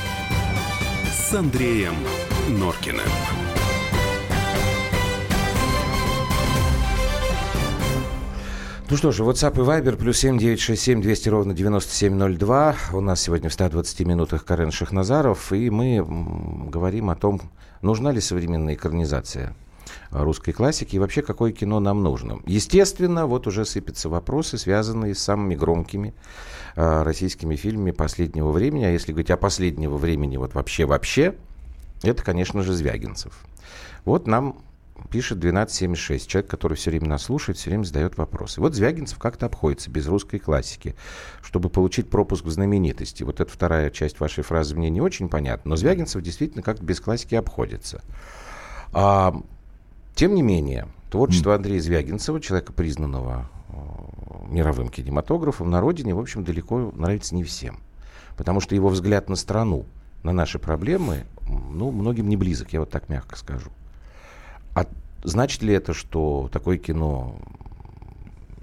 с 1.31 1.33
Андреем 1.33 1.93
Норкиным. 2.49 3.05
Ну 8.89 8.97
что 8.97 9.13
ж, 9.13 9.21
WhatsApp 9.21 9.53
и 9.53 9.59
Viber, 9.59 9.95
плюс 9.95 10.17
7 10.17 10.37
967 10.37 11.01
200 11.01 11.29
ровно 11.29 11.53
9702. 11.53 12.75
У 12.91 12.99
нас 12.99 13.21
сегодня 13.21 13.49
в 13.49 13.53
120 13.53 14.01
минутах 14.01 14.43
Карен 14.43 14.71
Шахназаров, 14.71 15.53
и 15.53 15.69
мы 15.69 16.05
говорим 16.69 17.09
о 17.09 17.15
том, 17.15 17.39
нужна 17.81 18.11
ли 18.11 18.19
современная 18.19 18.73
экранизация 18.73 19.55
русской 20.11 20.51
классики 20.51 20.95
и 20.95 20.99
вообще 20.99 21.21
какое 21.21 21.51
кино 21.51 21.79
нам 21.79 22.03
нужно. 22.03 22.39
Естественно, 22.45 23.25
вот 23.25 23.47
уже 23.47 23.65
сыпятся 23.65 24.09
вопросы, 24.09 24.57
связанные 24.57 25.15
с 25.15 25.19
самыми 25.19 25.55
громкими 25.55 26.13
э, 26.75 27.03
российскими 27.03 27.55
фильмами 27.55 27.91
последнего 27.91 28.51
времени. 28.51 28.85
А 28.85 28.89
если 28.89 29.11
говорить 29.11 29.31
о 29.31 29.37
последнего 29.37 29.97
времени, 29.97 30.37
вот 30.37 30.53
вообще-вообще, 30.53 31.35
это, 32.03 32.23
конечно 32.23 32.61
же, 32.63 32.73
Звягинцев. 32.73 33.33
Вот 34.05 34.27
нам 34.27 34.57
пишет 35.09 35.37
1276. 35.37 36.27
Человек, 36.27 36.49
который 36.49 36.75
все 36.75 36.91
время 36.91 37.07
нас 37.07 37.23
слушает, 37.23 37.57
все 37.57 37.69
время 37.69 37.83
задает 37.83 38.17
вопросы. 38.17 38.61
Вот 38.61 38.75
Звягинцев 38.75 39.17
как-то 39.17 39.45
обходится 39.45 39.89
без 39.89 40.07
русской 40.07 40.39
классики, 40.39 40.95
чтобы 41.41 41.69
получить 41.69 42.09
пропуск 42.09 42.45
в 42.45 42.49
знаменитости. 42.49 43.23
Вот 43.23 43.39
эта 43.39 43.51
вторая 43.51 43.89
часть 43.89 44.19
вашей 44.19 44.43
фразы 44.43 44.75
мне 44.75 44.89
не 44.89 45.01
очень 45.01 45.29
понятна, 45.29 45.69
но 45.69 45.75
Звягинцев 45.75 46.21
действительно 46.21 46.63
как-то 46.63 46.83
без 46.83 46.99
классики 46.99 47.35
обходится. 47.35 48.01
А, 48.93 49.33
тем 50.15 50.35
не 50.35 50.41
менее, 50.41 50.87
творчество 51.09 51.55
Андрея 51.55 51.81
Звягинцева, 51.81 52.39
человека, 52.41 52.73
признанного 52.73 53.49
э, 53.69 53.73
мировым 54.49 54.89
кинематографом, 54.89 55.69
на 55.69 55.81
родине, 55.81 56.13
в 56.13 56.19
общем, 56.19 56.43
далеко 56.43 56.91
нравится 56.95 57.35
не 57.35 57.43
всем. 57.43 57.79
Потому 58.37 58.59
что 58.59 58.75
его 58.75 58.89
взгляд 58.89 59.29
на 59.29 59.35
страну, 59.35 59.85
на 60.23 60.31
наши 60.31 60.59
проблемы, 60.59 61.25
ну, 61.47 61.91
многим 61.91 62.29
не 62.29 62.37
близок, 62.37 62.73
я 62.73 62.79
вот 62.79 62.89
так 62.89 63.09
мягко 63.09 63.37
скажу. 63.37 63.69
А 64.73 64.85
значит 65.23 65.61
ли 65.61 65.73
это, 65.73 65.93
что 65.93 66.49
такое 66.51 66.77
кино 66.77 67.35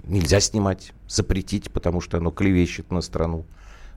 нельзя 0.05 0.39
снимать, 0.39 0.93
запретить, 1.07 1.71
потому 1.71 2.01
что 2.01 2.17
оно 2.17 2.31
клевещет 2.31 2.91
на 2.91 3.01
страну? 3.01 3.45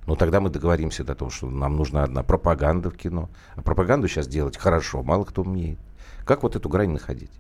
Ну, 0.07 0.17
тогда 0.17 0.41
мы 0.41 0.51
договоримся 0.51 1.05
до 1.05 1.15
того, 1.15 1.31
что 1.31 1.49
нам 1.49 1.77
нужна 1.77 2.03
одна 2.03 2.23
пропаганда 2.23 2.91
в 2.91 2.97
кино. 2.97 3.29
А 3.55 3.63
пропаганду 3.63 4.09
сейчас 4.09 4.27
делать 4.27 4.57
хорошо, 4.57 5.03
мало 5.03 5.25
кто 5.25 5.43
умеет. 5.43 5.79
Как 6.25 6.43
вот 6.43 6.57
эту 6.57 6.69
грань 6.69 6.91
находить? 6.91 7.31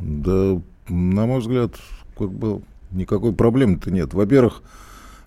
Да, 0.00 0.60
на 0.88 1.26
мой 1.26 1.40
взгляд, 1.40 1.76
как 2.16 2.32
бы 2.32 2.62
никакой 2.90 3.32
проблемы-то 3.32 3.90
нет. 3.90 4.14
Во-первых, 4.14 4.62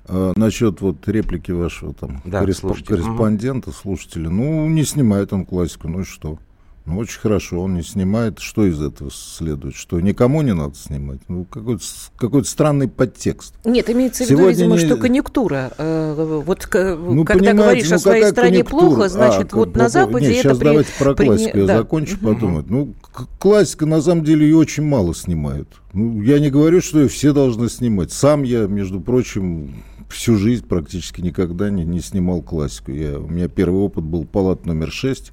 э, 0.07 0.33
насчет 0.35 0.81
вот 0.81 1.07
реплики 1.07 1.51
вашего 1.51 1.93
там 1.93 2.21
да, 2.25 2.39
корресп... 2.39 2.65
корреспондента, 2.85 3.71
слушателя, 3.71 4.29
ну, 4.29 4.67
не 4.67 4.83
снимает 4.83 5.33
он 5.33 5.45
классику, 5.45 5.87
ну 5.87 6.01
и 6.01 6.03
что? 6.03 6.37
Ну, 6.85 6.97
очень 6.97 7.19
хорошо, 7.19 7.61
он 7.61 7.75
не 7.75 7.81
снимает. 7.81 8.39
Что 8.39 8.65
из 8.65 8.81
этого 8.81 9.09
следует? 9.09 9.73
Что 9.73 10.01
никому 10.01 10.41
не 10.41 10.53
надо 10.53 10.75
снимать? 10.75 11.19
Ну, 11.29 11.45
какой-то, 11.45 11.83
какой 12.17 12.43
странный 12.43 12.89
подтекст. 12.89 13.55
Нет, 13.63 13.89
имеется 13.89 14.25
в 14.25 14.29
виду, 14.29 14.49
видимо, 14.49 14.75
не... 14.75 14.85
что 14.85 14.97
конъюнктура. 14.97 15.71
Э, 15.77 16.41
вот 16.45 16.67
ну, 16.73 17.23
когда 17.23 17.53
говоришь 17.53 17.89
ну, 17.89 17.95
о 17.95 17.99
своей 17.99 18.25
стране 18.25 18.65
плохо, 18.65 19.07
значит, 19.07 19.53
а, 19.53 19.55
вот 19.55 19.77
на 19.77 19.87
Западе 19.87 20.27
нет, 20.27 20.39
это... 20.39 20.49
сейчас 20.49 20.57
при... 20.57 20.65
давайте 20.65 20.89
про 20.99 21.15
классику 21.15 21.51
при... 21.51 21.59
я 21.61 21.67
да. 21.67 21.77
закончу, 21.77 22.17
угу. 22.17 22.33
потом. 22.33 22.65
Ну, 22.67 22.93
классика, 23.39 23.85
на 23.85 24.01
самом 24.01 24.25
деле, 24.25 24.45
ее 24.45 24.57
очень 24.57 24.83
мало 24.83 25.15
снимают. 25.15 25.69
Ну, 25.93 26.21
я 26.21 26.39
не 26.39 26.49
говорю, 26.49 26.81
что 26.81 26.99
ее 26.99 27.07
все 27.07 27.31
должны 27.31 27.69
снимать. 27.69 28.11
Сам 28.11 28.43
я, 28.43 28.67
между 28.67 28.99
прочим, 28.99 29.73
всю 30.09 30.35
жизнь 30.35 30.65
практически 30.67 31.21
никогда 31.21 31.69
не, 31.69 31.85
не 31.85 32.01
снимал 32.01 32.41
классику. 32.41 32.91
Я, 32.91 33.19
у 33.19 33.27
меня 33.27 33.47
первый 33.47 33.79
опыт 33.79 34.03
был 34.03 34.25
«Палат 34.25 34.65
номер 34.65 34.89
6», 34.89 35.31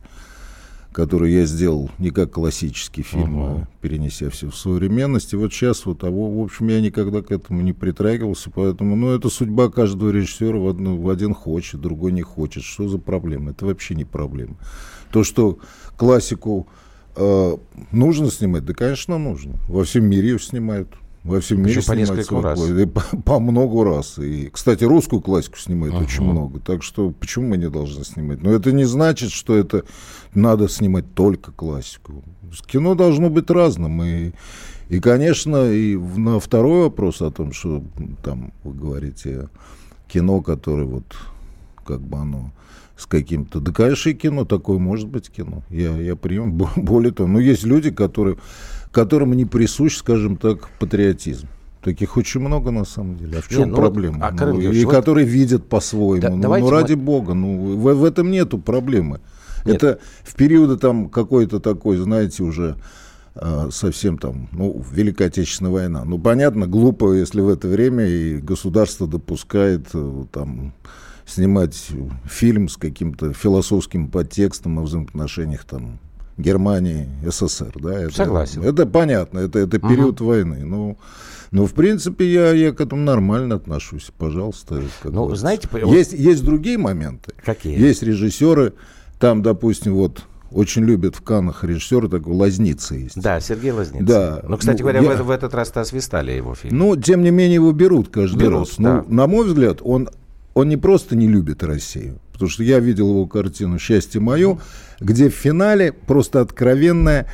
который 0.93 1.33
я 1.33 1.47
сделал 1.47 1.91
не 1.99 2.11
как 2.11 2.33
классический 2.33 3.03
фильм, 3.03 3.39
uh-huh. 3.39 3.63
а 3.63 3.69
перенеся 3.81 4.29
все 4.31 4.51
в 4.51 4.57
современность. 4.57 5.33
И 5.33 5.37
вот 5.37 5.53
сейчас 5.53 5.87
вот, 5.87 6.03
а 6.03 6.11
в 6.11 6.43
общем, 6.43 6.69
я 6.69 6.81
никогда 6.81 7.23
к 7.23 7.31
этому 7.31 7.61
не 7.61 7.73
притрагивался, 7.73 8.51
поэтому, 8.51 8.97
ну, 8.97 9.11
это 9.11 9.29
судьба 9.29 9.71
каждого 9.71 10.11
режиссера, 10.11 10.59
в, 10.59 10.69
одну, 10.69 11.01
в 11.01 11.09
один 11.09 11.33
хочет, 11.35 11.81
другой 11.81 12.13
не 12.13 12.23
хочет. 12.23 12.65
Что 12.65 12.89
за 12.89 12.99
проблема? 12.99 13.53
Это 13.53 13.67
вообще 13.67 13.95
не 13.95 14.05
проблема. 14.05 14.57
То, 15.13 15.23
что 15.23 15.59
классику 15.97 16.67
э, 17.17 17.57
нужно 17.93 18.31
снимать, 18.31 18.65
да, 18.65 18.75
конечно, 18.75 19.19
нужно. 19.19 19.55
Во 19.69 19.85
всем 19.85 20.05
мире 20.07 20.31
ее 20.31 20.39
снимают. 20.41 20.89
Во 21.23 21.41
всем 21.41 21.63
мире 21.63 21.83
по 21.87 21.93
несколько 21.93 22.41
раз. 22.41 22.59
По, 22.95 23.17
по 23.19 23.41
много 23.41 23.85
раз. 23.85 24.19
И, 24.19 24.49
кстати, 24.51 24.85
русскую 24.85 25.21
классику 25.21 25.59
снимают 25.59 25.95
uh-huh. 25.95 26.05
очень 26.05 26.23
много. 26.23 26.61
Так 26.61 26.83
что 26.83 27.11
почему 27.11 27.49
мы 27.49 27.59
не 27.59 27.69
должны 27.69 28.05
снимать? 28.05 28.43
Но 28.43 28.51
это 28.51 28.73
не 28.73 28.85
значит, 28.85 29.31
что 29.31 29.55
это 29.55 29.85
надо 30.35 30.69
снимать 30.69 31.13
только 31.15 31.53
классику. 31.53 32.25
Кино 32.67 32.95
должно 32.95 33.29
быть 33.29 33.51
разным. 33.51 34.03
И, 34.03 34.33
и 34.89 34.99
конечно, 34.99 35.71
и 35.71 35.97
на 35.97 36.41
второй 36.41 36.85
вопрос 36.85 37.21
о 37.21 37.31
том, 37.31 37.53
что 37.53 37.83
там 38.25 38.53
вы 38.65 38.73
говорите 38.73 39.49
кино, 40.09 40.41
которое 40.41 40.87
вот 40.87 41.05
как 41.85 42.01
бы 42.01 42.17
оно 42.17 42.51
с 43.01 43.07
каким-то... 43.07 43.61
Да, 43.61 43.73
конечно, 43.73 44.11
и 44.11 44.15
кино 44.15 44.45
такое 44.45 44.79
может 44.79 45.09
быть 45.09 45.31
кино. 45.31 45.63
Я, 45.71 45.97
я 45.97 46.17
прием. 46.17 46.53
Более 46.77 47.13
того, 47.13 47.29
ну, 47.29 47.39
есть 47.39 47.65
люди, 47.65 47.91
которые 47.91 48.37
которым 48.93 49.33
не 49.35 49.45
присущ, 49.45 49.97
скажем 49.97 50.37
так, 50.37 50.69
патриотизм. 50.79 51.49
Таких 51.83 52.17
очень 52.17 52.41
много 52.41 52.71
на 52.71 52.85
самом 52.85 53.17
деле. 53.17 53.39
А 53.39 53.41
в 53.41 53.49
чем 53.49 53.61
не, 53.61 53.65
ну 53.67 53.77
проблема? 53.77 54.19
Вот, 54.19 54.41
а, 54.41 54.47
ну, 54.47 54.61
и 54.61 54.85
вот... 54.85 54.95
которые 54.95 55.27
видят 55.27 55.67
по-своему. 55.67 56.21
Да, 56.21 56.29
ну, 56.29 56.59
ну 56.59 56.71
ради 56.71 56.93
мы... 56.93 57.03
бога, 57.03 57.35
ну 57.35 57.77
в, 57.77 57.95
в 57.95 58.05
этом 58.05 58.31
нету 58.31 58.59
проблемы. 58.59 59.21
Нет. 59.65 59.77
Это 59.77 60.01
в 60.23 60.35
периоды 60.35 60.77
там 60.77 61.09
какой-то 61.09 61.59
такой, 61.59 61.97
знаете, 61.97 62.43
уже 62.43 62.77
э, 63.35 63.69
совсем 63.71 64.19
там, 64.19 64.49
ну, 64.53 64.85
Великая 64.93 65.27
Отечественная 65.27 65.73
война. 65.73 66.05
Ну, 66.05 66.19
понятно, 66.19 66.67
глупо, 66.67 67.15
если 67.15 67.41
в 67.41 67.49
это 67.49 67.69
время 67.69 68.07
и 68.07 68.39
государство 68.39 69.07
допускает 69.07 69.87
э, 69.95 70.25
там 70.33 70.75
снимать 71.31 71.89
фильм 72.25 72.69
с 72.69 72.77
каким-то 72.77 73.33
философским 73.33 74.09
подтекстом 74.09 74.79
о 74.79 74.83
взаимоотношениях 74.83 75.65
там 75.65 75.99
Германии, 76.37 77.09
СССР. 77.25 77.73
Да, 77.77 78.01
это, 78.01 78.15
Согласен. 78.15 78.63
Это 78.63 78.87
понятно, 78.87 79.41
это, 79.41 79.59
это 79.59 79.79
период 79.79 80.21
угу. 80.21 80.31
войны. 80.31 80.65
Ну, 80.65 80.99
ну, 81.51 81.67
в 81.67 81.73
принципе, 81.73 82.33
я, 82.33 82.53
я 82.53 82.73
к 82.73 82.81
этому 82.81 83.03
нормально 83.03 83.57
отношусь. 83.57 84.11
Пожалуйста. 84.17 84.83
Ну, 85.05 85.25
вот. 85.27 85.39
знаете... 85.39 85.69
Есть, 85.87 86.13
есть 86.13 86.45
другие 86.45 86.79
моменты. 86.79 87.33
Какие? 87.45 87.79
Есть 87.79 88.03
режиссеры, 88.03 88.75
там, 89.19 89.43
допустим, 89.43 89.95
вот 89.95 90.25
очень 90.53 90.83
любят 90.85 91.17
в 91.17 91.23
Каннах 91.23 91.63
режиссеры 91.63 92.09
такой 92.09 92.35
Лазница 92.35 92.95
есть. 92.95 93.21
Да, 93.21 93.41
Сергей 93.41 93.71
Лазница. 93.71 94.05
Да. 94.05 94.41
Но, 94.47 94.57
кстати 94.57 94.79
ну, 94.79 94.89
говоря, 94.89 95.01
я... 95.01 95.17
в, 95.17 95.27
в 95.27 95.31
этот 95.31 95.55
раз-то 95.55 95.81
освистали 95.81 96.33
его 96.33 96.55
фильм. 96.55 96.77
Ну, 96.77 96.97
тем 96.97 97.23
не 97.23 97.31
менее, 97.31 97.57
его 97.57 97.73
берут 97.73 98.09
каждый 98.09 98.39
берут, 98.39 98.69
раз. 98.69 98.79
Ну, 98.79 98.85
да. 98.85 99.05
Ну, 99.07 99.15
на 99.15 99.27
мой 99.27 99.47
взгляд, 99.47 99.79
он, 99.83 100.09
он 100.55 100.69
не 100.69 100.77
просто 100.77 101.17
не 101.17 101.29
любит 101.29 101.63
Россию, 101.63 102.19
потому 102.33 102.51
что 102.51 102.63
я 102.63 102.79
видел 102.79 103.11
его 103.11 103.27
картину 103.27 103.79
«Счастье 103.79 104.21
мое», 104.21 104.59
где 105.01 105.29
в 105.31 105.35
финале 105.35 105.93
просто 105.93 106.41
откровенная 106.41 107.27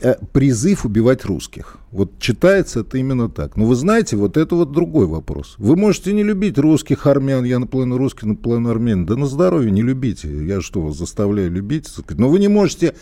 э, 0.00 0.14
призыв 0.32 0.84
убивать 0.84 1.24
русских. 1.24 1.78
Вот 1.90 2.18
читается 2.18 2.80
это 2.80 2.96
именно 2.98 3.28
так. 3.28 3.56
Но 3.56 3.66
вы 3.66 3.74
знаете, 3.74 4.16
вот 4.16 4.36
это 4.36 4.56
вот 4.56 4.72
другой 4.72 5.06
вопрос. 5.06 5.54
Вы 5.58 5.76
можете 5.76 6.12
не 6.12 6.22
любить 6.22 6.58
русских 6.58 7.06
армян, 7.06 7.44
я 7.44 7.58
наполовину 7.58 7.98
русский, 7.98 8.26
наполовину 8.26 8.70
армян. 8.70 9.04
Да 9.04 9.16
на 9.16 9.26
здоровье 9.26 9.70
не 9.70 9.82
любите. 9.82 10.28
Я 10.46 10.62
что, 10.62 10.80
вас 10.80 10.96
заставляю 10.96 11.50
любить? 11.50 11.88
Но 12.10 12.28
вы 12.28 12.38
не 12.38 12.48
можете 12.48 12.94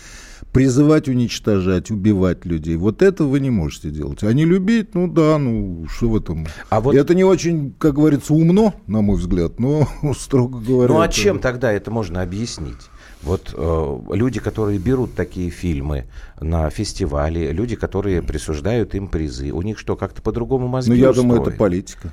призывать 0.53 1.09
уничтожать, 1.09 1.91
убивать 1.91 2.45
людей. 2.45 2.77
Вот 2.77 3.03
это 3.03 3.25
вы 3.25 3.41
не 3.41 3.51
можете 3.51 3.91
делать. 3.91 4.23
А 4.23 4.33
не 4.33 4.45
любить, 4.45 4.95
ну 4.95 5.09
да, 5.09 5.39
ну 5.39 5.87
что 5.89 6.09
в 6.09 6.17
этом. 6.17 6.47
А 6.69 6.81
вот... 6.81 6.95
Это 6.95 7.15
не 7.15 7.25
очень, 7.25 7.75
как 7.79 7.95
говорится, 7.95 8.35
умно, 8.35 8.75
на 8.87 9.01
мой 9.01 9.19
взгляд, 9.19 9.59
но, 9.61 9.89
строго 10.19 10.61
говоря... 10.61 10.93
Ну 10.93 11.01
а 11.01 11.07
это... 11.07 11.15
чем 11.15 11.39
тогда 11.39 11.73
это 11.73 11.91
можно 11.91 12.23
объяснить? 12.23 12.91
Вот 13.23 13.55
э, 13.55 14.01
люди, 14.15 14.41
которые 14.41 14.79
берут 14.79 15.15
такие 15.15 15.51
фильмы 15.51 16.07
на 16.41 16.71
фестивале, 16.71 17.53
люди, 17.53 17.77
которые 17.77 18.23
присуждают 18.23 18.95
им 18.95 19.09
призы, 19.09 19.51
у 19.51 19.61
них 19.61 19.79
что, 19.79 19.95
как-то 19.95 20.23
по-другому 20.23 20.69
мозги 20.69 20.93
Ну, 20.93 20.97
я 20.97 21.11
устроены? 21.11 21.35
думаю, 21.35 21.49
это 21.49 21.57
политика. 21.57 22.13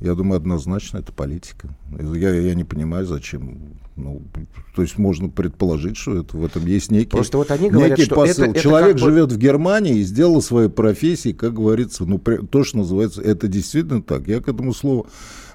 Я 0.00 0.14
думаю, 0.14 0.38
однозначно 0.38 0.98
это 0.98 1.12
политика. 1.12 1.68
Я, 1.98 2.30
я 2.34 2.54
не 2.54 2.64
понимаю, 2.64 3.04
зачем. 3.06 3.58
Ну, 3.96 4.22
то 4.74 4.80
есть 4.80 4.96
можно 4.96 5.28
предположить, 5.28 5.98
что 5.98 6.16
это, 6.16 6.34
в 6.38 6.44
этом 6.44 6.64
есть 6.66 6.90
некий, 6.90 7.10
Просто 7.10 7.36
вот 7.36 7.50
они 7.50 7.68
говорят, 7.68 7.98
некий 7.98 8.04
что 8.06 8.14
посыл. 8.14 8.44
это- 8.44 8.52
это 8.52 8.60
Человек 8.60 8.92
как 8.96 9.02
бы- 9.02 9.10
живет 9.10 9.32
в 9.32 9.36
Германии 9.36 9.98
и 9.98 10.02
сделал 10.04 10.40
своей 10.40 10.70
профессии, 10.70 11.32
как 11.32 11.52
говорится, 11.54 12.06
ну, 12.06 12.18
то, 12.18 12.64
что 12.64 12.78
называется, 12.78 13.20
это 13.20 13.46
действительно 13.46 14.02
так. 14.02 14.26
Я 14.26 14.40
к 14.40 14.48
этому 14.48 14.72
слову 14.72 15.06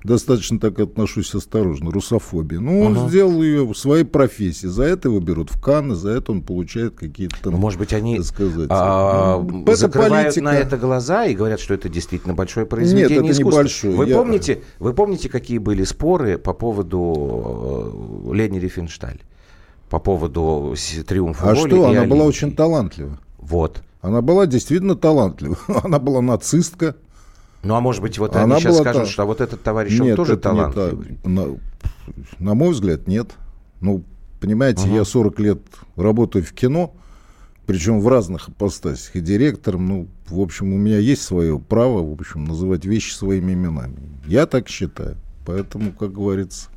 достаточно 0.06 0.60
так 0.60 0.80
отношусь 0.80 1.34
осторожно. 1.36 1.92
Русофобия. 1.92 2.60
Ну, 2.60 2.82
он 2.82 3.10
сделал 3.10 3.42
ее 3.42 3.66
в 3.66 3.74
своей 3.76 4.04
профессии. 4.04 4.68
За 4.68 4.84
это 4.84 5.10
его 5.10 5.20
берут 5.20 5.50
в 5.52 5.60
Канны, 5.62 5.96
за 5.96 6.12
это 6.12 6.32
он 6.32 6.42
получает 6.42 6.96
какие-то 6.96 7.36
там... 7.42 7.54
Ну, 7.54 7.60
может 7.60 7.80
быть, 7.80 7.92
они 7.94 8.22
сказать, 8.22 8.68
а, 8.70 9.44
это 9.64 9.76
закрывают 9.76 10.28
политика. 10.28 10.44
на 10.46 10.56
это 10.56 10.78
глаза 10.78 11.26
и 11.26 11.34
говорят, 11.36 11.60
что 11.60 11.74
это 11.74 11.90
действительно 11.90 12.34
большое 12.34 12.66
произведение 12.66 13.18
Нет, 13.18 13.24
это 13.26 13.32
искусства. 13.32 13.60
большое. 13.62 13.96
Вы 13.96 14.06
Я- 14.08 14.18
помните, 14.18 14.62
вы 14.80 14.94
помните, 14.94 15.30
какие 15.30 15.58
были 15.58 15.84
споры 15.84 16.38
по 16.38 16.54
поводу 16.54 18.28
э, 18.30 18.34
Лени 18.36 18.60
Рифеншталь? 18.60 19.20
По 19.90 20.00
поводу 20.00 20.76
триумфа 21.08 21.52
А 21.52 21.56
что, 21.56 21.66
она 21.88 22.06
была 22.06 22.22
Олимпии? 22.22 22.28
очень 22.28 22.56
талантлива. 22.56 23.20
Вот. 23.40 23.82
Она 24.02 24.22
была 24.22 24.46
действительно 24.46 24.96
талантлива. 24.96 25.58
Она 25.84 26.00
была 26.00 26.22
нацистка. 26.22 26.96
Ну, 27.66 27.74
а 27.74 27.82
может 27.82 28.02
быть, 28.02 28.20
вот 28.20 28.36
Она 28.36 28.56
они 28.56 28.64
сейчас 28.64 28.78
скажут, 28.78 29.04
та- 29.04 29.10
что 29.10 29.24
а 29.24 29.26
вот 29.26 29.42
этот 29.42 29.64
товарищ, 29.64 30.00
он 30.00 30.06
Нет, 30.06 30.16
тоже 30.16 30.34
это 30.34 30.52
не 30.52 30.56
талантливый. 30.56 31.08
так. 31.08 31.26
На, 31.26 31.46
на 32.38 32.54
мой 32.54 32.72
взгляд, 32.72 33.08
нет. 33.08 33.32
Ну, 33.82 34.04
понимаете, 34.40 34.88
я 34.88 35.04
40 35.04 35.40
лет 35.40 35.60
работаю 35.96 36.46
в 36.46 36.54
кино, 36.54 36.94
причем 37.66 38.02
в 38.02 38.08
разных 38.08 38.50
ипостасях. 38.50 39.16
И 39.16 39.20
директором, 39.20 39.88
ну, 39.88 40.08
в 40.28 40.40
общем, 40.40 40.74
у 40.74 40.78
меня 40.78 41.00
есть 41.00 41.24
свое 41.24 41.58
право, 41.58 42.08
в 42.08 42.14
общем, 42.14 42.46
называть 42.46 42.86
вещи 42.86 43.14
своими 43.14 43.54
именами. 43.54 43.98
Я 44.28 44.46
так 44.46 44.70
считаю. 44.70 45.18
Поэтому, 45.46 45.92
как 45.92 46.14
говорится... 46.14 46.70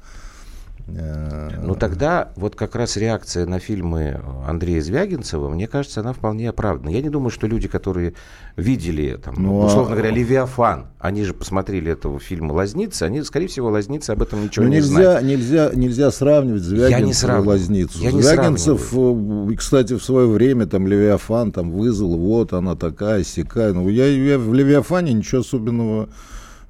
э, 0.89 1.51
Ну 1.63 1.75
тогда 1.75 2.31
вот 2.37 2.55
как 2.57 2.75
раз 2.75 2.97
реакция 2.97 3.47
на 3.47 3.59
фильмы 3.59 4.21
Андрея 4.47 4.81
Звягинцева, 4.81 5.49
мне 5.49 5.67
кажется, 5.69 6.01
она 6.01 6.13
вполне 6.13 6.49
оправдана. 6.49 6.91
Я 6.91 7.03
не 7.03 7.11
думаю, 7.11 7.31
что 7.31 7.47
люди, 7.47 7.69
которые 7.69 8.15
видели, 8.57 9.19
там, 9.23 9.35
Ну, 9.39 9.61
условно 9.61 9.93
а- 9.93 9.97
говоря, 9.97 10.11
«Левиафан», 10.11 10.87
они 10.99 11.25
же 11.25 11.35
посмотрели 11.35 11.93
этого 11.93 12.19
фильма 12.19 12.53
«Лазница», 12.53 13.07
они, 13.07 13.23
скорее 13.23 13.47
всего, 13.49 13.69
«Лазница» 13.69 14.13
об 14.15 14.23
этом 14.23 14.43
ничего 14.43 14.65
Ну, 14.65 14.71
не 14.71 14.77
нельзя, 14.77 14.95
знают. 14.95 15.25
нельзя, 15.27 15.71
нельзя 15.75 16.11
сравнивать 16.11 16.63
Звягинцева 16.63 17.37
не 17.39 17.43
и. 17.45 17.47
Лазницу. 17.47 17.99
Я 18.03 18.13
не 18.13 18.23
Звягинцев, 18.23 18.93
э, 18.95 19.49
и, 19.53 19.57
кстати, 19.57 19.95
в 19.97 20.03
свое 20.03 20.27
время 20.27 20.67
там 20.67 20.87
Левиафан 20.87 21.53
там 21.53 21.71
вызвал, 21.71 22.17
вот 22.17 22.53
она 22.53 22.75
такая, 22.75 23.23
сякая. 23.25 23.73
Ну, 23.73 23.89
я, 23.89 24.07
я 24.07 24.39
в 24.39 24.53
Левиафане 24.55 25.13
ничего 25.13 25.43
особенного 25.43 26.05
э, 26.05 26.09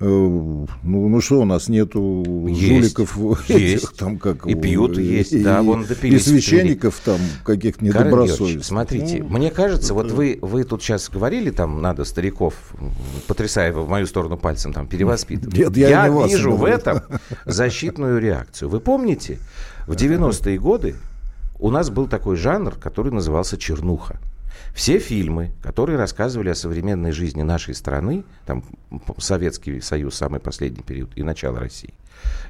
ну, 0.00 0.66
ну 0.84 1.20
что, 1.20 1.40
у 1.40 1.44
нас 1.44 1.68
нету 1.68 2.24
Есть. 2.48 2.94
жуликов 2.96 3.16
Есть. 3.48 3.84
этих, 3.84 3.92
там 3.94 4.18
как 4.18 4.46
И 4.46 4.54
пьют, 4.54 4.96
есть, 4.96 5.32
и, 5.32 5.42
да, 5.42 5.60
и- 5.60 5.64
вон 5.64 5.82
и 5.82 5.86
допились 5.86 6.24
священников 6.24 7.00
там 7.04 7.18
каких-то 7.44 7.84
недобросовестных. 7.84 8.64
смотрите, 8.64 9.22
Ну, 9.22 9.36
мне 9.38 9.50
кажется, 9.50 9.94
вот 9.94 10.12
вы, 10.12 10.38
вы 10.40 10.64
тут 10.64 10.82
сейчас 10.82 11.08
говорили, 11.08 11.50
там, 11.50 11.82
надо 11.82 12.04
стариков, 12.04 12.54
потрясая 13.26 13.72
в 13.72 13.88
мою 13.88 14.06
сторону 14.06 14.36
пальцем, 14.36 14.72
там, 14.72 14.86
перевоспитывать. 14.86 15.56
Нет, 15.56 15.76
я 15.76 16.04
не 16.06 16.10
вас 16.14 16.30
вижу 16.30 16.52
в 16.52 16.64
этом 16.64 17.00
защитную 17.44 18.20
реакцию. 18.20 18.68
Вы 18.68 18.80
помните, 18.80 19.38
в 19.86 19.92
90-е 19.92 20.58
годы 20.58 20.94
у 21.58 21.70
нас 21.70 21.90
был 21.90 22.06
такой 22.06 22.36
жанр, 22.36 22.74
который 22.76 23.10
назывался 23.10 23.56
чернуха. 23.58 24.20
Все 24.74 24.98
фильмы, 24.98 25.52
которые 25.62 25.98
рассказывали 25.98 26.50
о 26.50 26.54
современной 26.54 27.12
жизни 27.12 27.42
нашей 27.42 27.74
страны, 27.74 28.24
там 28.46 28.64
Советский 29.18 29.80
Союз, 29.80 30.14
самый 30.14 30.40
последний 30.40 30.82
период, 30.82 31.10
и 31.16 31.22
начало 31.22 31.58
России, 31.58 31.94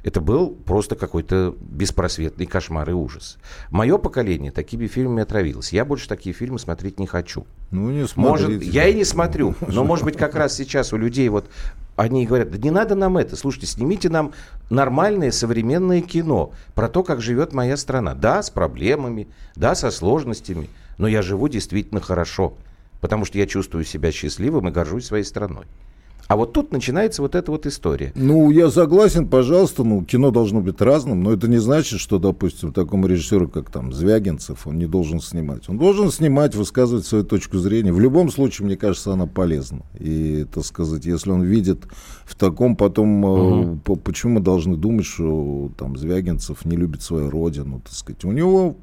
это 0.03 0.21
был 0.21 0.49
просто 0.49 0.95
какой-то 0.95 1.55
беспросветный 1.59 2.45
кошмар 2.45 2.89
и 2.89 2.93
ужас. 2.93 3.37
Мое 3.69 3.97
поколение 3.97 4.51
такими 4.51 4.87
фильмами 4.87 5.23
отравилось. 5.23 5.73
Я 5.73 5.85
больше 5.85 6.07
такие 6.07 6.33
фильмы 6.33 6.59
смотреть 6.59 6.99
не 6.99 7.07
хочу. 7.07 7.45
ну, 7.71 7.91
не 7.91 8.05
Может, 8.15 8.47
смотрите. 8.47 8.71
я 8.71 8.87
и 8.87 8.93
не 8.93 9.03
смотрю, 9.03 9.55
но 9.67 9.83
может 9.83 10.05
быть 10.05 10.17
как 10.17 10.35
раз 10.35 10.55
сейчас 10.55 10.93
у 10.93 10.97
людей 10.97 11.29
вот 11.29 11.49
они 11.95 12.25
говорят, 12.25 12.51
да 12.51 12.57
не 12.57 12.71
надо 12.71 12.95
нам 12.95 13.17
это, 13.17 13.35
слушайте, 13.35 13.67
снимите 13.67 14.09
нам 14.09 14.31
нормальное 14.69 15.31
современное 15.31 16.01
кино 16.01 16.53
про 16.73 16.87
то, 16.87 17.03
как 17.03 17.21
живет 17.21 17.51
моя 17.51 17.75
страна. 17.75 18.13
Да, 18.13 18.41
с 18.41 18.49
проблемами, 18.49 19.27
да, 19.55 19.75
со 19.75 19.91
сложностями, 19.91 20.69
но 20.99 21.07
я 21.07 21.23
живу 21.23 21.47
действительно 21.47 22.01
хорошо, 22.01 22.53
потому 23.01 23.25
что 23.25 23.39
я 23.39 23.47
чувствую 23.47 23.85
себя 23.85 24.11
счастливым 24.11 24.67
и 24.67 24.71
горжусь 24.71 25.05
своей 25.05 25.23
страной. 25.23 25.65
А 26.27 26.35
вот 26.35 26.53
тут 26.53 26.71
начинается 26.71 27.23
вот 27.23 27.33
эта 27.33 27.49
вот 27.49 27.65
история. 27.65 28.11
Ну, 28.13 28.51
я 28.51 28.69
согласен, 28.69 29.27
пожалуйста, 29.27 29.83
ну, 29.83 30.03
кино 30.03 30.29
должно 30.29 30.61
быть 30.61 30.79
разным, 30.79 31.23
но 31.23 31.33
это 31.33 31.47
не 31.47 31.57
значит, 31.57 31.99
что, 31.99 32.19
допустим, 32.19 32.71
такому 32.71 33.07
режиссеру, 33.07 33.49
как 33.49 33.71
там 33.71 33.91
Звягинцев, 33.91 34.67
он 34.67 34.77
не 34.77 34.85
должен 34.85 35.21
снимать. 35.21 35.67
Он 35.69 35.79
должен 35.79 36.11
снимать, 36.11 36.53
высказывать 36.53 37.07
свою 37.07 37.23
точку 37.23 37.57
зрения. 37.57 37.91
В 37.91 37.99
любом 37.99 38.29
случае, 38.29 38.67
мне 38.67 38.77
кажется, 38.77 39.11
она 39.13 39.25
полезна. 39.25 39.81
И, 39.97 40.45
так 40.53 40.65
сказать, 40.65 41.03
если 41.05 41.31
он 41.31 41.41
видит 41.41 41.87
в 42.25 42.35
таком, 42.35 42.75
потом, 42.75 43.79
по- 43.83 43.95
почему 43.95 44.33
мы 44.33 44.39
должны 44.41 44.75
думать, 44.75 45.07
что 45.07 45.71
там 45.79 45.97
Звягинцев 45.97 46.63
не 46.63 46.77
любит 46.77 47.01
свою 47.01 47.31
родину, 47.31 47.81
так 47.83 47.93
сказать. 47.93 48.23
У 48.23 48.31
него 48.31 48.75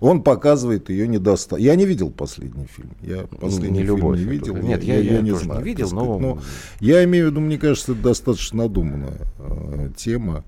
он 0.00 0.22
показывает 0.22 0.90
ее 0.90 1.08
недостаток. 1.08 1.60
Я 1.60 1.74
не 1.74 1.86
видел 1.86 2.10
последний 2.10 2.66
фильм. 2.66 2.90
Я 3.02 3.22
последний 3.40 3.78
Не 3.80 3.84
фильм 3.84 3.96
любовь 3.96 4.18
не 4.18 4.24
это 4.24 4.32
видел. 4.32 4.52
уже. 4.54 4.62
Нет, 4.62 4.82
я- 4.84 4.98
я 4.98 5.20
не 5.20 5.30
тоже 5.30 5.42
не 5.42 5.44
знаю. 5.46 5.64
видел, 5.64 5.88
так 5.88 5.98
сказать. 5.98 6.20
но- 6.20 6.38
я 6.80 7.04
имею 7.04 7.28
в 7.28 7.30
виду, 7.30 7.40
мне 7.40 7.58
кажется, 7.58 7.92
это 7.92 8.02
достаточно 8.02 8.58
надуманная 8.64 9.18
э, 9.38 9.90
тема. 9.96 10.44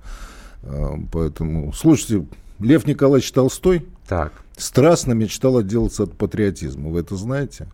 Э, 0.62 0.92
поэтому, 1.12 1.72
слушайте, 1.72 2.26
Лев 2.60 2.86
Николаевич 2.86 3.30
Толстой 3.32 3.84
Так, 4.06 4.32
страстно 4.56 5.12
мечтал 5.12 5.58
отделаться 5.58 6.04
от 6.04 6.12
патриотизма. 6.16 6.90
Вы 6.90 7.00
это 7.00 7.16
знаете? 7.16 7.66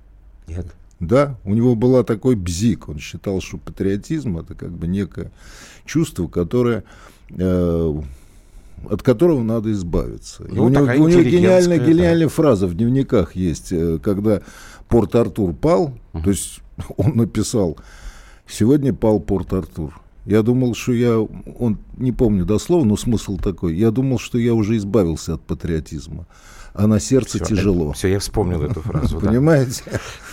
нет. 0.46 0.66
Да, 1.00 1.38
у 1.44 1.54
него 1.54 1.76
была 1.76 2.02
такой 2.04 2.34
бзик. 2.36 2.90
Он 2.90 2.98
считал, 2.98 3.40
что 3.40 3.56
патриотизм 3.56 4.36
это 4.36 4.54
как 4.54 4.70
бы 4.70 4.86
некое 4.86 5.32
чувство, 5.86 6.28
которое 6.28 6.84
э, 7.30 7.94
от 8.88 9.02
которого 9.02 9.42
надо 9.42 9.72
избавиться. 9.72 10.44
Ну, 10.48 10.64
у 10.64 10.68
него, 10.68 10.84
у 10.84 11.08
него 11.08 11.22
гениальная, 11.22 11.78
да. 11.78 11.84
гениальная 11.84 12.28
фраза 12.28 12.66
в 12.66 12.74
дневниках 12.74 13.36
есть, 13.36 13.72
э, 13.72 13.98
когда 14.02 14.40
Порт-Артур 14.88 15.54
пал, 15.54 15.94
то 16.12 16.30
есть 16.30 16.60
он 16.96 17.16
написал, 17.16 17.76
сегодня 18.46 18.94
пал 18.94 19.20
Порт-Артур. 19.20 20.00
Я 20.26 20.42
думал, 20.42 20.74
что 20.74 20.92
я, 20.92 21.18
он 21.18 21.78
не 21.96 22.12
помню 22.12 22.44
дословно, 22.44 22.90
но 22.90 22.96
смысл 22.96 23.38
такой, 23.38 23.76
я 23.76 23.90
думал, 23.90 24.18
что 24.18 24.38
я 24.38 24.54
уже 24.54 24.76
избавился 24.76 25.34
от 25.34 25.40
патриотизма, 25.40 26.26
а 26.74 26.86
на 26.86 27.00
сердце 27.00 27.38
тяжело. 27.38 27.92
Все, 27.92 28.08
я 28.08 28.18
вспомнил 28.18 28.62
эту 28.62 28.80
фразу. 28.80 29.18
Понимаете? 29.20 29.82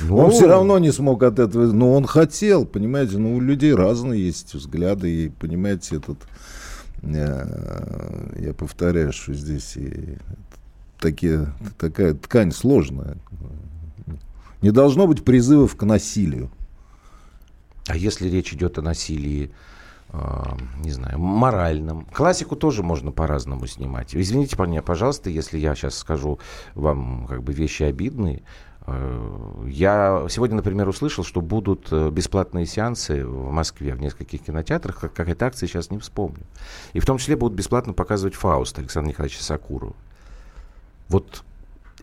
Ну. 0.01 0.17
Он 0.17 0.31
все 0.31 0.47
равно 0.47 0.77
не 0.77 0.91
смог 0.91 1.23
от 1.23 1.39
этого, 1.39 1.71
но 1.71 1.93
он 1.93 2.05
хотел, 2.05 2.65
понимаете, 2.65 3.17
ну 3.17 3.35
у 3.35 3.39
людей 3.39 3.73
разные 3.73 4.25
есть 4.25 4.53
взгляды, 4.53 5.25
и 5.25 5.29
понимаете, 5.29 5.95
этот, 5.95 6.17
я 7.03 8.53
повторяю, 8.57 9.13
что 9.13 9.33
здесь 9.33 9.77
и 9.77 10.17
такие, 10.99 11.53
такая 11.77 12.13
ткань 12.13 12.51
сложная. 12.51 13.17
Не 14.61 14.71
должно 14.71 15.07
быть 15.07 15.23
призывов 15.23 15.75
к 15.75 15.83
насилию. 15.83 16.49
А 17.87 17.95
если 17.95 18.27
речь 18.27 18.53
идет 18.53 18.77
о 18.77 18.81
насилии, 18.81 19.51
э, 20.09 20.43
не 20.83 20.91
знаю, 20.91 21.19
моральном? 21.19 22.05
Классику 22.05 22.55
тоже 22.55 22.83
можно 22.83 23.11
по-разному 23.11 23.67
снимать. 23.67 24.15
Извините 24.15 24.55
меня, 24.57 24.81
пожалуйста, 24.81 25.29
если 25.29 25.57
я 25.57 25.75
сейчас 25.75 25.97
скажу 25.97 26.39
вам 26.73 27.27
как 27.27 27.43
бы 27.43 27.53
вещи 27.53 27.83
обидные. 27.83 28.41
Э, 28.87 29.65
Я 29.67 30.25
сегодня, 30.29 30.55
например, 30.55 30.87
услышал, 30.87 31.23
что 31.23 31.41
будут 31.41 31.87
э, 31.91 32.09
бесплатные 32.09 32.65
сеансы 32.65 33.25
в 33.25 33.51
Москве 33.51 33.93
в 33.93 33.99
нескольких 34.01 34.41
кинотеатрах. 34.43 34.99
Как- 34.99 35.13
Какая-то 35.13 35.45
акция, 35.45 35.67
сейчас 35.67 35.91
не 35.91 35.97
вспомню. 35.99 36.43
И 36.93 36.99
в 36.99 37.05
том 37.05 37.17
числе 37.17 37.35
будут 37.35 37.57
бесплатно 37.57 37.93
показывать 37.93 38.35
«Фауст» 38.35 38.79
Александра 38.79 39.09
Николаевича 39.09 39.43
Сакурова. 39.43 39.93
Вот 41.09 41.43